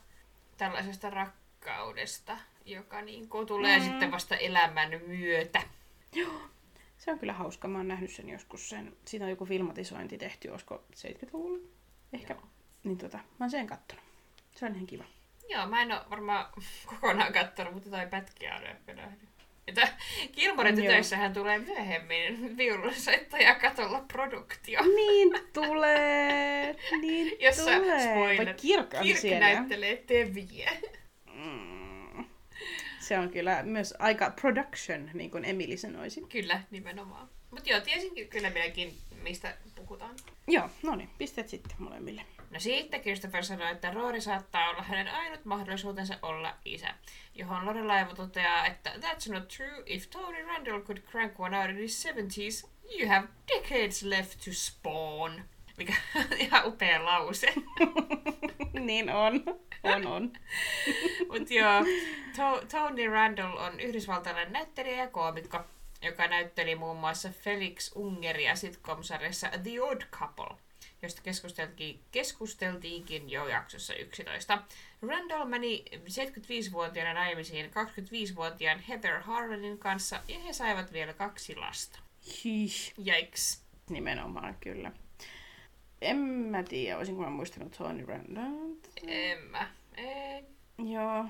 [0.56, 3.85] tällaisesta rakkaudesta, joka niin kuin tulee mm.
[3.85, 5.62] sitten vasta elämän myötä.
[6.12, 6.55] Joo.
[6.98, 7.68] Se on kyllä hauska.
[7.68, 8.68] Mä oon nähnyt sen joskus.
[8.68, 11.59] Sen, siitä on joku filmatisointi tehty, olisiko 70-luvulla?
[12.12, 12.35] Ehkä.
[12.35, 12.43] Joo.
[12.85, 14.05] Niin tota, mä oon sen kattonut.
[14.55, 15.05] Se on ihan kiva.
[15.48, 16.47] Joo, mä en oo varmaan
[16.86, 19.28] kokonaan kattonut, mutta toi pätkiä on nähnyt.
[19.66, 19.89] Että
[20.32, 24.81] Kilmoren tytöissähän tulee myöhemmin viulunsoittaja katolla produktio.
[24.82, 28.01] Niin tulee, niin Jossa tulee.
[28.01, 30.70] Spoiler, Kirk, Kirk näyttelee Teviä.
[33.06, 36.20] Se on kyllä myös aika production, niin kuin Emily sanoisi.
[36.20, 37.28] Kyllä, nimenomaan.
[37.50, 40.16] Mutta joo, tiesin kyllä minäkin, mistä puhutaan.
[40.48, 42.22] Joo, no niin, pisteet sitten molemmille.
[42.50, 46.94] No sitten Christopher sanoi, että Rory saattaa olla hänen ainut mahdollisuutensa olla isä,
[47.34, 49.82] johon Lorelaiva toteaa, että That's not true.
[49.86, 52.68] If Tony Randall could crank one out in his 70s,
[53.00, 55.42] you have decades left to spawn.
[55.77, 57.55] Mikä on ihan upea lause.
[58.86, 59.44] niin on.
[59.82, 60.32] On, on.
[61.32, 61.85] Mutta joo,
[62.36, 65.61] to- Tony Randall on yhdysvaltalainen näyttelijä ja koomikko,
[66.03, 70.57] joka näytteli muun muassa Felix Ungeria sitcom-sarjassa The Odd Couple
[71.03, 74.62] josta keskusteltiin, keskusteltiinkin jo jaksossa 11.
[75.03, 81.98] Randall meni 75-vuotiaana naimisiin 25-vuotiaan Heather Harlanin kanssa ja he saivat vielä kaksi lasta.
[82.44, 82.93] Hih.
[83.07, 83.65] Yikes.
[83.90, 84.93] Nimenomaan, kyllä.
[86.02, 88.74] En mä tiedä, olisinko mä muistanut Tony Randall.
[89.06, 89.70] En mä.
[89.97, 90.44] Ei.
[90.93, 91.24] Joo.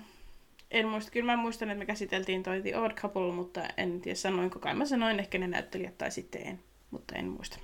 [0.70, 4.16] En muista, kyllä mä muistan, että me käsiteltiin toi The Odd Couple, mutta en tiedä
[4.16, 4.74] sanoinko kai.
[4.74, 6.60] Mä sanoin ehkä ne näyttelijät tai sitten en,
[6.90, 7.59] mutta en muista.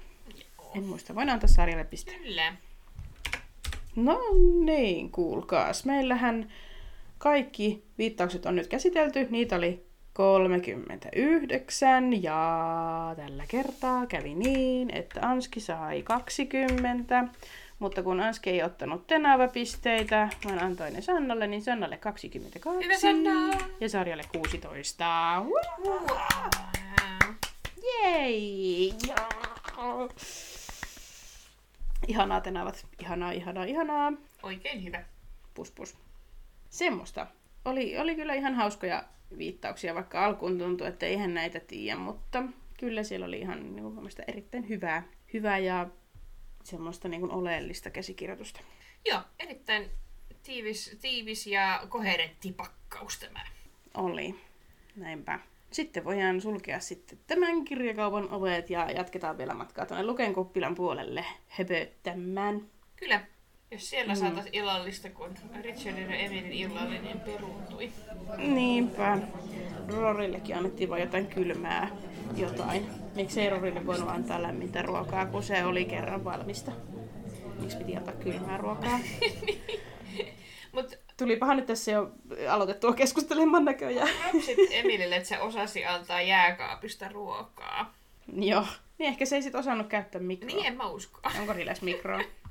[0.77, 1.15] En muista.
[1.15, 2.13] Voin antaa sarjalle piste.
[2.15, 2.57] Kyllä.
[3.97, 4.21] No
[4.65, 5.85] niin, kuulkaas.
[5.85, 6.53] Meillähän
[7.19, 9.27] kaikki viittaukset on nyt käsitelty.
[9.31, 17.25] Niitä oli 39 ja tällä kertaa kävi niin, että Anski sai 20.
[17.79, 22.85] Mutta kun Anski ei ottanut Tenava-pisteitä, vaan antoi ne Sannalle, niin Sannalle 22.
[22.85, 23.59] Hyvä Sanna!
[23.81, 25.05] Ja sarjalle 16.
[25.45, 26.07] Wow.
[27.83, 28.95] Jei!
[32.09, 32.87] Ihanaa tenavat.
[33.01, 34.13] Ihanaa, ihanaa, ihanaa.
[34.43, 35.05] Oikein hyvä.
[35.55, 35.97] Pus pus.
[36.71, 37.27] Semmoista.
[37.65, 39.05] Oli, oli kyllä ihan hauskoja
[39.39, 42.45] viittauksia, vaikka alkuun tuntui, että eihän näitä tiedä, mutta
[42.79, 45.89] kyllä siellä oli ihan niin kuin, erittäin hyvää, hyvää ja
[46.65, 48.61] semmoista niin kuin, oleellista käsikirjoitusta.
[49.05, 49.91] Joo, erittäin
[50.43, 53.41] tiivis, tiivis ja koherentti pakkaus tämä.
[53.95, 54.35] Oli.
[54.97, 55.41] Näinpä.
[55.71, 61.25] Sitten voidaan sulkea sitten tämän kirjakaupan ovet ja jatketaan vielä matkaa tuonne Luken kuppilan puolelle
[61.49, 62.71] höpöttämään.
[62.97, 63.21] Kyllä.
[63.73, 64.21] Jos siellä mm.
[64.21, 67.93] saataisiin illallista, kun Richardin ja Emilin illallinen peruuntui.
[68.37, 69.19] Niinpä.
[69.89, 71.91] Rorillekin annettiin vain jotain kylmää
[72.37, 72.87] jotain.
[73.15, 76.73] Miksi ei Rorille voinut antaa lämmintä ruokaa, kun se oli kerran valmista?
[77.61, 79.01] Miksi piti antaa kylmää ruokaa?
[80.73, 82.11] Mut Tulipahan nyt tässä jo
[82.51, 84.09] aloitettua keskustelemaan näköjään.
[84.25, 87.95] Rapsit Emilille, että se osasi antaa jääkaapista ruokaa.
[88.35, 88.67] Joo.
[88.99, 90.47] Niin ehkä se ei sit osannut käyttää mikroa.
[90.47, 91.21] Niin en mä usko.
[91.41, 92.21] Onko niillä mikroa?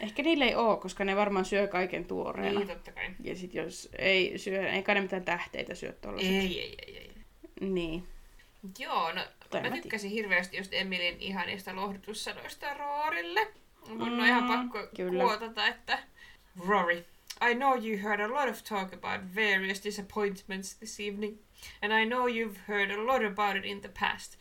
[0.00, 2.58] Ehkä niille ei oo, koska ne varmaan syö kaiken tuoreena.
[2.58, 3.10] Niin, totta kai.
[3.24, 6.28] Ja sit jos ei syö, ei kai ne mitään tähteitä syö tollaset.
[6.30, 7.10] Ei, ei, ei, ei.
[7.60, 8.06] Niin.
[8.78, 9.20] Joo, no
[9.54, 13.46] en Mä mä tykkäsin hirveästi just Emilin ihanista lohdutussanoista Roorille.
[13.88, 15.24] Mun on Mm, ihan pakko kyllä.
[15.24, 15.98] kuotata, että
[16.66, 17.04] Rory,
[17.50, 21.38] I know you heard a lot of talk about various disappointments this evening,
[21.82, 24.38] and I know you've heard a lot about it in the past,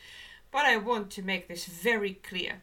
[0.51, 2.61] but I want to make this very clear.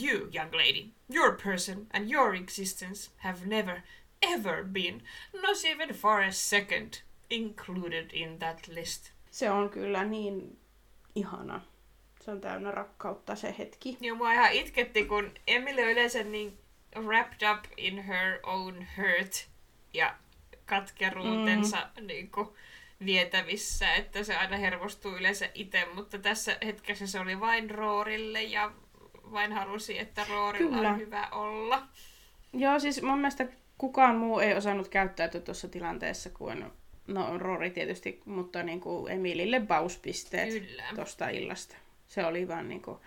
[0.00, 3.82] You, young lady, your person and your existence have never,
[4.22, 5.02] ever been,
[5.32, 9.12] not even for a second, included in that list.
[9.30, 10.58] Se on kyllä niin
[11.14, 11.60] ihana.
[12.20, 13.96] Se on täynnä rakkautta se hetki.
[14.00, 16.58] Niin mua ihan itketti, kun Emily on yleensä niin
[16.96, 19.48] wrapped up in her own hurt
[19.94, 20.14] ja
[20.66, 22.06] katkeruutensa mm.
[22.06, 22.48] niin kuin,
[23.04, 28.72] vietävissä, että se aina hermostuu yleensä itse, mutta tässä hetkessä se oli vain Roorille ja
[29.32, 30.90] vain halusi, että Roorilla Kyllä.
[30.90, 31.82] on hyvä olla.
[32.52, 33.46] Joo, siis mun mielestä
[33.78, 36.64] kukaan muu ei osannut käyttäytyä tuossa tilanteessa kuin,
[37.06, 40.82] no Rory tietysti, mutta niin kuin Emilille bauspisteet Kyllä.
[40.94, 41.76] tuosta illasta.
[42.06, 42.98] Se oli vaan niin kuin...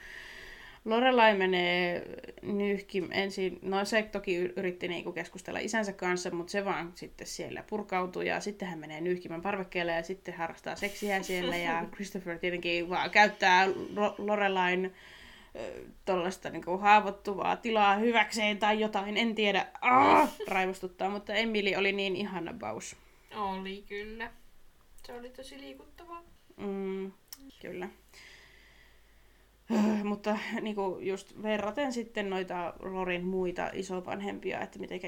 [0.85, 2.03] Lorelai menee
[2.41, 7.63] nyhki ensin, no se toki yritti niinku keskustella isänsä kanssa, mutta se vaan sitten siellä
[7.69, 12.89] purkautui ja sitten hän menee nyhkimään parvekkeelle ja sitten harrastaa seksiä siellä ja Christopher tietenkin
[12.89, 13.67] vaan käyttää
[14.17, 14.93] Lorelain
[16.05, 22.15] tuollaista niinku haavoittuvaa tilaa hyväkseen tai jotain, en tiedä, ah, raivostuttaa, mutta Emily oli niin
[22.15, 22.95] ihana baus.
[23.35, 24.31] Oli kyllä.
[25.05, 26.23] Se oli tosi liikuttavaa.
[26.57, 27.11] Mm,
[27.61, 27.89] kyllä.
[30.03, 34.99] Mutta niinku just verraten sitten noita Lorin muita isovanhempia, että miten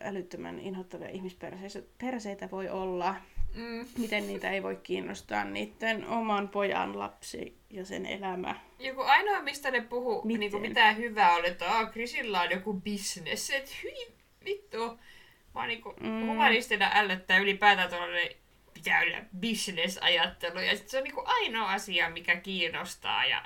[0.00, 3.14] älyttömän inhottavia ihmisperseitä voi olla,
[3.54, 3.86] Mm.
[3.98, 8.54] miten niitä ei voi kiinnostaa niiden oman pojan lapsi ja sen elämä.
[8.78, 10.40] Joku ainoa, mistä ne puhuu, Miten?
[10.40, 13.50] niinku mitään hyvää oli, että Aa, Chrisilla on joku business.
[13.50, 14.06] Et hyi,
[14.44, 14.98] vittu.
[15.54, 16.06] Mä niinku Mm.
[16.08, 16.26] mm.
[16.26, 18.28] humanistina ällöttää ylipäätään tuollainen
[18.74, 20.58] pitää olla business-ajattelu.
[20.60, 23.24] Ja sit se on niinku ainoa asia, mikä kiinnostaa.
[23.26, 23.42] Ja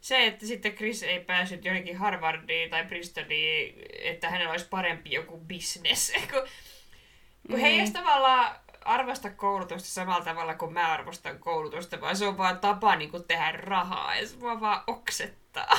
[0.00, 5.38] se, että sitten Chris ei päässyt jonnekin Harvardiin tai Bristoliin, että hänellä olisi parempi joku
[5.38, 6.12] business.
[6.32, 6.48] kun
[7.50, 7.80] kun he ei Niin.
[7.80, 12.96] edes tavallaan arvosta koulutusta samalla tavalla kuin mä arvostan koulutusta, vaan se on vaan tapa
[12.96, 15.78] niin kuin tehdä rahaa ja se mua vaan oksettaa.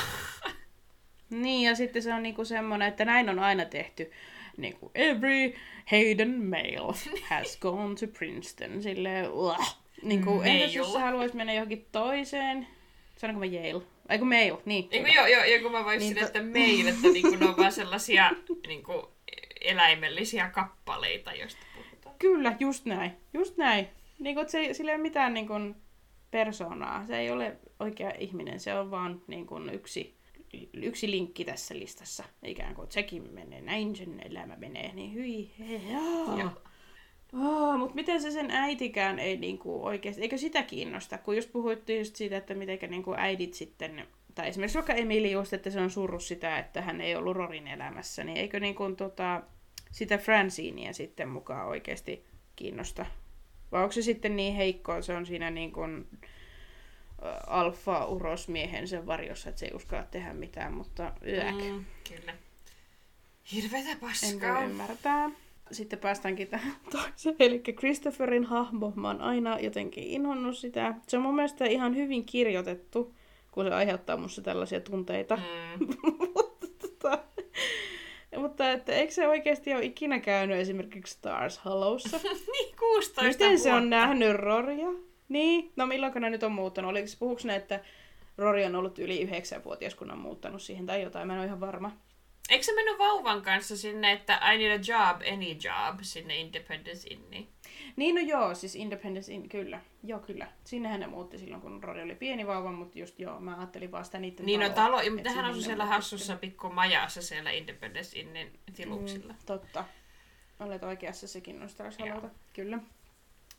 [1.30, 4.12] Niin, ja sitten se on niinku semmoinen, että näin on aina tehty.
[4.56, 5.54] Niinku, every
[5.90, 8.82] Hayden male has gone to Princeton.
[8.82, 9.78] Silleen, uah.
[10.02, 12.66] Niinku, entäs jos sä haluais mennä johonkin toiseen?
[13.16, 13.82] Sanonko mä Yale?
[14.08, 14.88] Ai kun Male, niin.
[14.90, 17.22] Niin kuin joo, joo, joo, kun mä voisin Niin niin to- että meille, että niin
[17.22, 18.30] kuin ne on vaan sellaisia
[18.66, 19.06] niin kuin
[19.60, 21.66] eläimellisiä kappaleita, joista.
[22.24, 23.12] Kyllä, just näin.
[23.34, 23.88] Just näin.
[24.18, 25.54] Niinku, et se, sillä ei ole mitään niinku,
[26.30, 27.06] persoonaa.
[27.06, 28.60] Se ei ole oikea ihminen.
[28.60, 30.16] Se on vaan niinku, yksi,
[30.72, 32.24] yksi linkki tässä listassa.
[32.44, 34.92] Ikään kuin sekin menee, näin sen elämä menee.
[34.94, 35.80] Niin hyi, hei.
[37.32, 41.18] Oh, mutta miten se sen äitikään ei niinku oikeasti, eikö sitä kiinnosta?
[41.18, 45.52] Kun just puhuittiin just siitä, että miten niinku äidit sitten, tai esimerkiksi vaikka Emili just,
[45.52, 49.42] että se on surru sitä, että hän ei ollut Rorin elämässä, niin eikö niinku tota,
[49.94, 52.24] sitä Francinia sitten mukaan oikeasti
[52.56, 53.06] kiinnosta?
[53.72, 56.08] Vai onko se sitten niin heikkoa, se on siinä niin kuin
[57.46, 61.54] alfa-urosmiehen sen varjossa, että se ei uskalla tehdä mitään, mutta yäk.
[61.54, 61.84] Mm.
[62.08, 62.34] Kyllä.
[63.52, 64.54] Hirvetä En paskaa.
[64.54, 65.30] voi ymmärtää.
[65.72, 67.36] Sitten päästäänkin tähän toiseen.
[67.38, 70.94] Eli Christopherin hahmo, mä oon aina jotenkin inhonnut sitä.
[71.06, 73.14] Se on mun mielestä ihan hyvin kirjoitettu,
[73.50, 75.36] kun se aiheuttaa musta tällaisia tunteita.
[75.36, 75.86] Mm.
[76.34, 77.18] mutta, tota,
[78.38, 82.20] mutta että eikö se oikeasti ole ikinä käynyt esimerkiksi Stars Hollowssa?
[82.52, 83.88] niin, 16 Miten se on vuotta.
[83.96, 84.88] nähnyt Roria?
[85.28, 86.90] Niin, no milloin ne nyt on muuttanut?
[86.90, 87.80] Oliko se, puhuuko ne, että
[88.38, 91.26] Rory on ollut yli yhdeksänvuotias, kun on muuttanut siihen tai jotain?
[91.26, 91.92] Mä en ole ihan varma.
[92.50, 97.08] Eikö se mennyt vauvan kanssa sinne, että I need a job, any job, sinne Independence
[97.08, 97.48] Inniin?
[97.96, 99.80] Niin no joo, siis Independence In, kyllä.
[100.02, 100.48] Joo, kyllä.
[100.64, 104.04] Sinnehän ne muutti silloin, kun Rory oli pieni vauva, mutta just joo, mä ajattelin vaan
[104.04, 107.50] sitä niiden Niin no talo, et mutta hän sinne asui siellä hassussa pikku majassa siellä
[107.50, 109.32] Independence Innin tiluksilla.
[109.32, 109.84] Mm, totta.
[110.60, 111.68] Olet oikeassa sekin Joo.
[111.98, 112.78] Hollowta, kyllä.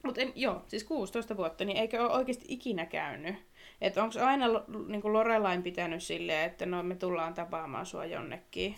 [0.03, 3.35] Mutta joo, siis 16 vuotta, niin eikö ole oikeasti ikinä käynyt?
[3.81, 4.45] Että onko aina
[4.87, 8.75] niin Lorelain pitänyt silleen, että no me tullaan tapaamaan sua jonnekin?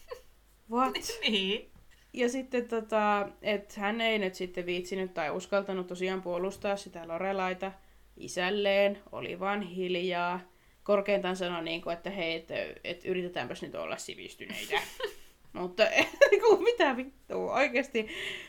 [0.72, 0.94] What?
[1.28, 1.69] niin.
[2.12, 7.72] Ja sitten tota, että hän ei nyt sitten viitsinyt tai uskaltanut tosiaan puolustaa sitä Lorelaita
[8.16, 10.40] isälleen, oli vaan hiljaa.
[10.82, 12.54] Korkeintaan sanoi, niin kuin, että hei, että,
[12.84, 14.80] että yritetäänpäs nyt olla sivistyneitä.
[15.52, 15.82] Mutta
[16.30, 18.08] niinku, mitä vittua, oikeasti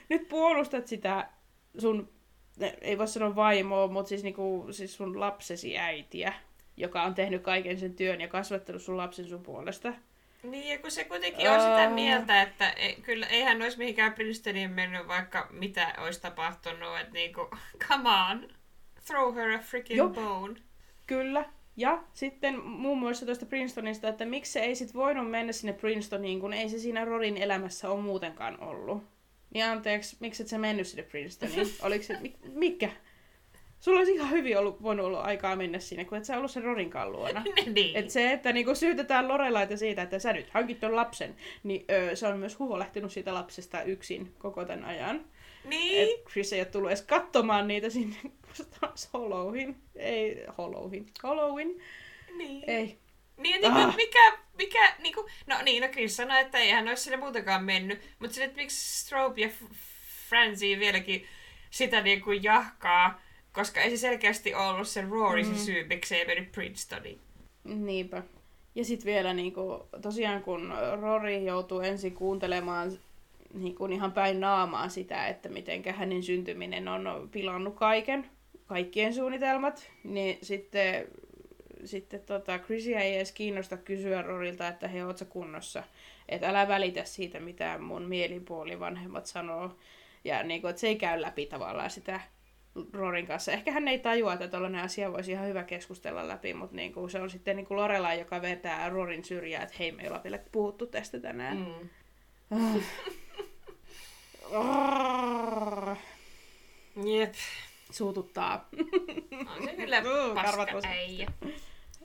[0.10, 1.30] nyt puolustat sitä
[1.78, 2.10] sun,
[2.82, 6.34] ei voi sanoa vaimoa, mutta siis, niinku, siis sun lapsesi äitiä,
[6.78, 9.94] joka on tehnyt kaiken sen työn ja kasvattanut sun lapsen sun puolesta.
[10.44, 14.72] Niin, ja kun se kuitenkin on sitä mieltä, että ei, kyllä eihän olisi mihinkään Princetoniin
[14.72, 17.50] mennyt, vaikka mitä olisi tapahtunut, että niinku,
[17.88, 18.48] come on,
[19.08, 20.10] throw her a freaking Joo.
[20.10, 20.60] bone.
[21.08, 21.46] Kyllä.
[21.78, 26.40] Ja sitten muun muassa tuosta Princetonista, että miksi se ei sit voinut mennä sinne Princetoniin,
[26.40, 29.04] kun ei se siinä Rorin elämässä ole muutenkaan ollut.
[29.54, 31.68] Niin anteeksi, miksi et sä mennyt sinne Princetoniin?
[31.82, 32.92] Oliko se, mi- mikä?
[33.82, 36.64] Sulla olisi ihan hyvin ollut, voinut olla aikaa mennä sinne, kun et sä ollut sen
[36.64, 37.44] Rorinkaan luona.
[37.76, 37.95] niin.
[37.98, 42.16] Et se, että niinku syytetään Lorelaita siitä, että sä nyt hankit ton lapsen, niin öö,
[42.16, 45.26] se on myös huolehtinut siitä lapsesta yksin koko tämän ajan.
[45.66, 46.03] niin.
[46.03, 48.16] Et Chris ei ole tullut edes katsomaan niitä sinne
[48.80, 49.76] taas Hollowin.
[49.95, 51.06] Ei Hollowin.
[51.24, 51.82] Hollowin.
[52.38, 52.64] niin.
[52.70, 52.98] Ei.
[53.38, 53.95] Niin, että Ah.
[53.95, 58.02] mikä, mikä, niinku, no niin, no Chris sanoi, että ei hän olisi sinne muutenkaan mennyt,
[58.20, 59.74] mutta sitten, että miksi Strobe ja F-
[60.30, 61.26] Francie vieläkin
[61.70, 63.22] sitä niinku jahkaa,
[63.53, 65.53] koska ei se selkeästi ollut se Rory Mm.
[65.56, 67.19] se syy, miksi ei mennyt Princetoniin.
[67.64, 68.23] Niinpä.
[68.76, 72.91] Ja sitten vielä niinku, tosiaan kun Rory joutuu ensin kuuntelemaan
[73.53, 78.30] niinku, ihan päin naamaa sitä, että miten hänen syntyminen on pilannut kaiken,
[78.68, 81.07] kaikkien suunnitelmat, niin sitten,
[81.86, 85.84] sitten tota, Chrisia ei edes kiinnosta kysyä Rorilta, että hei, oot sä kunnossa?
[86.30, 89.76] Että älä välitä siitä, mitä mun mielipuoli vanhemmat sanoo.
[90.23, 92.22] Ja niinku, että se ei käy läpi tavallaan sitä
[92.93, 93.52] Rorin kanssa.
[93.52, 97.22] Ehkä hän ei tajua, että tällainen asia voisi ihan hyvä keskustella läpi, mutta niinku, se
[97.22, 100.88] on sitten niinku Lorelai, joka vetää Rorin syrjää, että hei, me ei olla vielä puhuttu
[100.88, 101.57] tästä tänään.
[101.57, 101.89] Mm.
[102.57, 102.81] Mm.
[107.06, 107.34] Jep.
[107.91, 108.69] Suututtaa.
[109.57, 110.02] On se kyllä
[110.35, 111.27] paska äijä.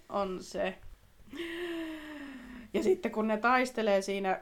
[0.09, 0.79] On se.
[2.75, 4.41] Ja sitten kun ne taistelee siinä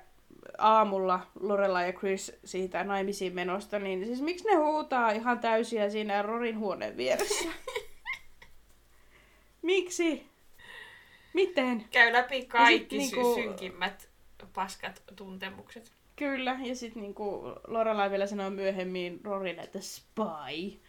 [0.59, 6.23] aamulla Lorelai ja Chris siitä naimisiin menosta, niin siis miksi ne huutaa ihan täysiä siinä
[6.23, 7.49] Rorin huoneen vieressä?
[9.63, 10.27] miksi?
[11.35, 11.85] Miten?
[11.91, 13.35] Käy läpi kaikki niinku- niinku...
[13.35, 14.09] synkimmät
[14.55, 15.93] paskat tuntemukset.
[16.17, 20.81] Kyllä, ja sitten niinku Lorelai vielä sanoo myöhemmin Rorille, että spy,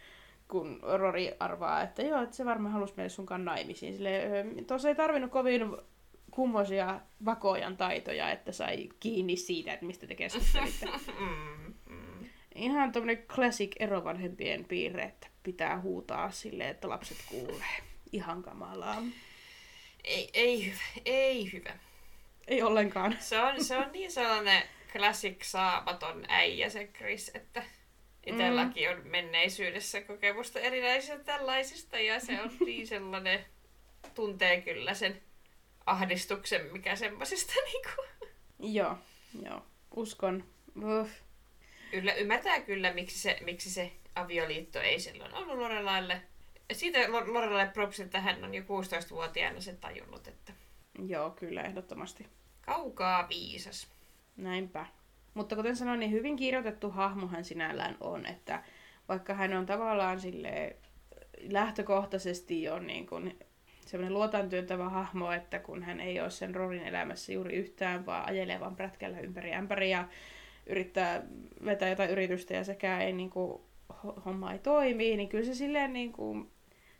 [0.48, 3.94] kun Rori arvaa, että joo, että se varmaan halusi mennä sunkaan naimisiin.
[3.94, 5.76] Silleen, tuossa ei tarvinnut kovin
[6.36, 10.86] kummosia vakojan taitoja, että sai kiinni siitä, että mistä te keskustelitte.
[11.18, 12.28] Mm, mm.
[12.54, 17.76] Ihan tämmönen classic erovanhempien piirre, että pitää huutaa silleen, että lapset kuulee.
[18.12, 19.02] Ihan kamalaa.
[20.04, 21.78] Ei, ei hyvä, ei hyvä.
[22.48, 23.16] Ei ollenkaan.
[23.20, 27.62] Se on, se on niin sellainen classic saamaton äijä se Chris, että
[28.26, 33.44] itselläkin on menneisyydessä kokemusta erinäisistä tällaisista ja se on niin sellainen,
[34.14, 35.22] tuntee kyllä sen
[35.86, 38.02] ahdistuksen, mikä semmosista niinku,
[38.58, 38.98] Joo,
[39.42, 39.62] joo.
[39.96, 40.44] Uskon.
[41.00, 41.10] Uff.
[41.92, 46.22] yllä, ymmärtää kyllä, miksi se, miksi se avioliitto ei silloin ollut Lorelaille.
[46.72, 50.52] Siitä Lo- Lorelaille props, että hän on jo 16-vuotiaana sen tajunnut, että
[51.06, 52.26] Joo, kyllä, ehdottomasti.
[52.60, 53.88] kaukaa viisas.
[54.36, 54.86] Näinpä.
[55.34, 58.62] Mutta kuten sanoin, niin hyvin kirjoitettu hahmo hän sinällään on, että
[59.08, 60.76] vaikka hän on tavallaan sille
[61.40, 63.38] lähtökohtaisesti jo niin kuin
[63.86, 68.60] semmoinen luotantyöntävä hahmo, että kun hän ei ole sen Rorin elämässä juuri yhtään, vaan ajelee
[68.60, 70.08] vaan prätkällä ympäri ämpäri ja
[70.66, 71.22] yrittää
[71.64, 73.60] vetää jotain yritystä ja sekään ei niin kuin,
[73.92, 76.50] ho- homma ei toimi, niin kyllä se silleen niin kuin,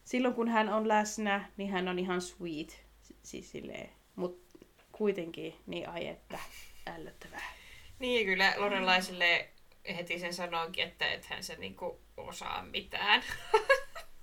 [0.05, 2.87] silloin kun hän on läsnä, niin hän on ihan sweet.
[3.23, 4.59] Siis silleen, mutta
[4.93, 6.39] kuitenkin niin ai että
[6.87, 7.53] ällöttävää.
[7.99, 9.49] Niin, kyllä Lorelaiselle
[9.97, 13.23] heti sen sanoinkin, että et hän se niinku osaa mitään.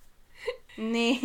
[0.78, 1.20] Niin.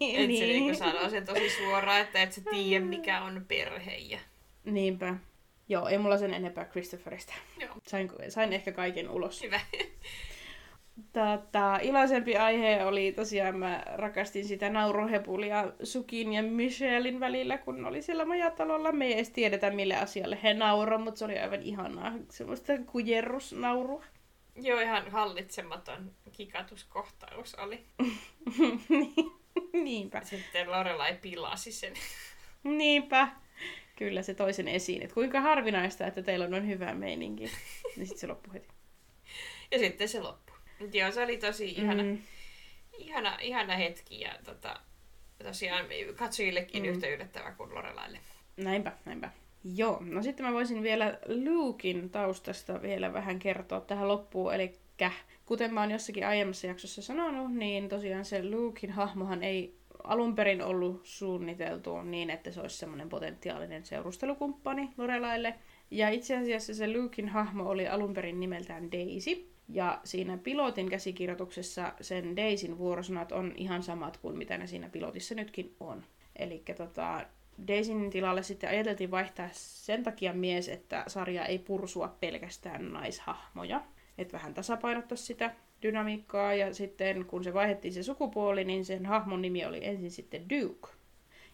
[0.00, 0.76] Että se niinku niin.
[0.76, 3.96] sanoo sen tosi suoraan, että et sä tiedä mikä on perhe.
[3.96, 4.18] Ja...
[4.64, 5.14] Niinpä.
[5.68, 7.32] Joo, ei mulla sen enempää Christopherista.
[7.60, 7.74] Joo.
[7.86, 9.42] Sain, sain ehkä kaiken ulos.
[9.42, 9.60] Hyvä.
[11.12, 18.02] Tota, iloisempi aihe oli tosiaan, mä rakastin sitä nauruhepulia Sukin ja Michelin välillä, kun oli
[18.02, 18.92] siellä majatalolla.
[18.92, 22.12] Me ei edes tiedetä, mille asialle he nauroi, mutta se oli aivan ihanaa.
[22.30, 24.04] Semmoista kujerrusnaurua.
[24.56, 27.84] Joo, ihan hallitsematon kikatuskohtaus oli.
[29.84, 30.24] Niinpä.
[30.24, 31.94] Sitten Lorelai pilasi sen.
[32.64, 33.28] Niinpä.
[33.96, 35.02] Kyllä se toisen esiin.
[35.02, 37.44] Et kuinka harvinaista, että teillä on noin hyvä meininki.
[37.96, 38.68] Niin sitten se loppui heti.
[39.70, 40.56] Ja sitten se loppui.
[40.80, 42.18] Mut Joo, se oli tosi ihana, mm.
[42.98, 44.80] Ihana, ihana hetki ja tota,
[45.44, 46.88] tosiaan katsojillekin Mm.
[46.88, 46.94] mm.
[46.94, 48.18] yhtä yllättävä kuin Lorelaille.
[48.56, 49.30] Näinpä, näinpä.
[49.64, 54.54] Joo, no sitten mä voisin vielä Lukein taustasta vielä vähän kertoa tähän loppuun.
[54.54, 54.72] Eli
[55.46, 60.62] kuten mä oon jossakin aiemmassa jaksossa sanonut, niin tosiaan se Lukein hahmohan ei alun perin
[60.62, 65.54] ollut suunniteltu niin, että se olisi semmoinen potentiaalinen seurustelukumppani Lorelaille.
[65.90, 69.52] Ja itse asiassa se Lukein hahmo oli alun perin nimeltään Daisy.
[69.68, 75.34] Ja siinä pilotin käsikirjoituksessa sen Daisyn vuorosanat on ihan samat kuin mitä ne siinä pilotissa
[75.34, 76.02] nytkin on.
[76.36, 77.26] Eli tota,
[77.68, 83.82] Daisyn tilalle sitten ajateltiin vaihtaa sen takia mies, että sarja ei pursua pelkästään naishahmoja.
[84.18, 85.54] Että vähän tasapainottaa sitä.
[85.82, 90.50] dynamiikkaa ja sitten kun se vaihdettiin se sukupuoli, niin sen hahmon nimi oli ensin sitten
[90.50, 90.88] Duke.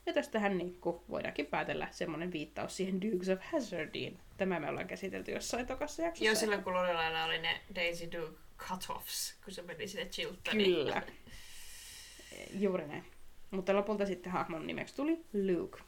[0.06, 4.18] Ja tästähän niin kuin voidaankin päätellä semmoinen viittaus siihen Dukes of Hazardiin.
[4.36, 6.24] Tämä me ollaan käsitelty jossain tokassa jaksossa.
[6.24, 10.76] Joo, silloin kun Lorelailla oli ne Daisy Duke cut-offs, kun se meni sinne Chiltoniin.
[10.76, 11.02] Kyllä.
[12.54, 13.04] Juuri näin.
[13.50, 15.78] Mutta lopulta sitten hahmon nimeksi tuli Luke.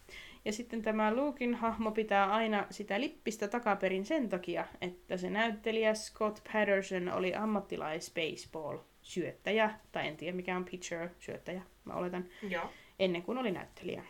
[0.45, 5.95] Ja sitten tämä Lukein hahmo pitää aina sitä lippistä takaperin sen takia, että se näyttelijä
[5.95, 12.25] Scott Patterson oli ammattilais baseball syöttäjä, tai en tiedä mikä on pitcher, syöttäjä, mä oletan,
[12.43, 12.71] Joo.
[12.99, 14.05] ennen kuin oli näyttelijä.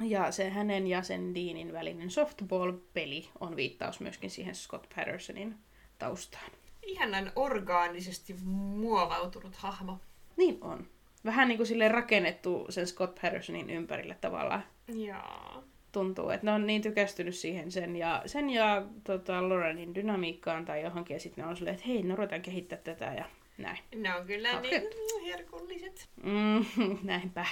[0.00, 5.54] Ja se hänen ja sen Deanin välinen softball-peli on viittaus myöskin siihen Scott Pattersonin
[5.98, 6.50] taustaan.
[6.82, 9.98] Ihanan orgaanisesti muovautunut hahmo.
[10.36, 10.86] Niin on.
[11.24, 14.64] Vähän niin kuin sille rakennettu sen Scott Pattersonin ympärille tavallaan.
[14.94, 15.64] Joo.
[15.92, 20.82] tuntuu, että ne on niin tykästynyt siihen sen ja, sen ja tota, Lorenin dynamiikkaan tai
[20.82, 23.24] johonkin, ja sitten ne on silleen, että hei, no ruvetaan kehittää tätä ja
[23.58, 23.78] näin.
[23.94, 26.08] Ne on kyllä Hauska niin herkulliset.
[26.22, 26.64] Mm,
[27.02, 27.46] näinpä.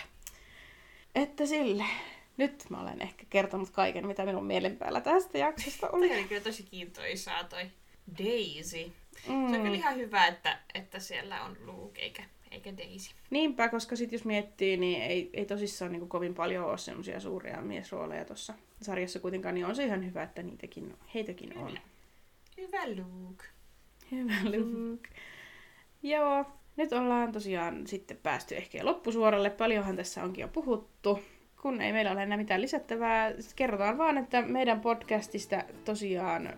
[1.15, 1.85] Että sille.
[2.37, 6.13] Nyt mä olen ehkä kertonut kaiken, mitä minun mielen päällä tästä jaksosta oli.
[6.13, 7.71] oli kyllä tosi kiintoisaa toi
[8.19, 8.93] Daisy.
[9.29, 9.51] Mm.
[9.51, 13.15] Se on kyllä ihan hyvä, että, että siellä on Luke eikä, eikä Daisy.
[13.31, 17.63] Niinpä, koska sit jos miettii, niin ei, ei tosissaan niin kovin paljon ole semmoisia suuria
[17.63, 21.67] miesrooleja tuossa sarjassa kuitenkaan, niin on se ihan hyvä, että niitäkin, heitäkin on.
[21.67, 21.81] Kyllä.
[22.57, 23.45] Hyvä Luke.
[24.11, 25.09] Hyvä Luke.
[26.03, 26.45] Joo,
[26.77, 29.51] nyt ollaan tosiaan sitten päästy ehkä loppusuoralle.
[29.51, 31.19] Paljonhan tässä onkin jo puhuttu.
[31.63, 36.55] Kun ei meillä ole enää mitään lisättävää, kerrotaan vaan, että meidän podcastista tosiaan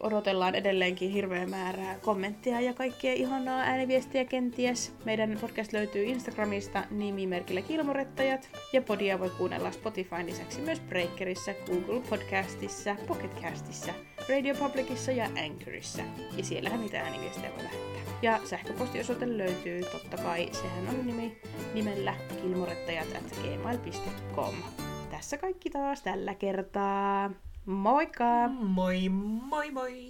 [0.00, 4.92] odotellaan edelleenkin hirveä määrää kommentteja ja kaikkea ihanaa ääniviestiä kenties.
[5.04, 12.00] Meidän podcast löytyy Instagramista nimimerkillä Kilmorettajat ja podia voi kuunnella Spotifyn lisäksi myös Breakerissa, Google
[12.10, 13.92] Podcastissa, Pocketcastissa,
[14.28, 16.02] Radio Publicissa ja Anchorissa.
[16.36, 17.96] Ja siellähän niitä ääniviestejä voi lähettää.
[18.22, 21.36] Ja sähköpostiosoite löytyy totta kai, sehän on nimi
[21.74, 24.54] nimellä kilmorettajat at gmail.com.
[25.10, 27.30] Tässä kaikki taas tällä kertaa.
[27.66, 28.48] Moikka!
[28.48, 30.06] Moi moi moi!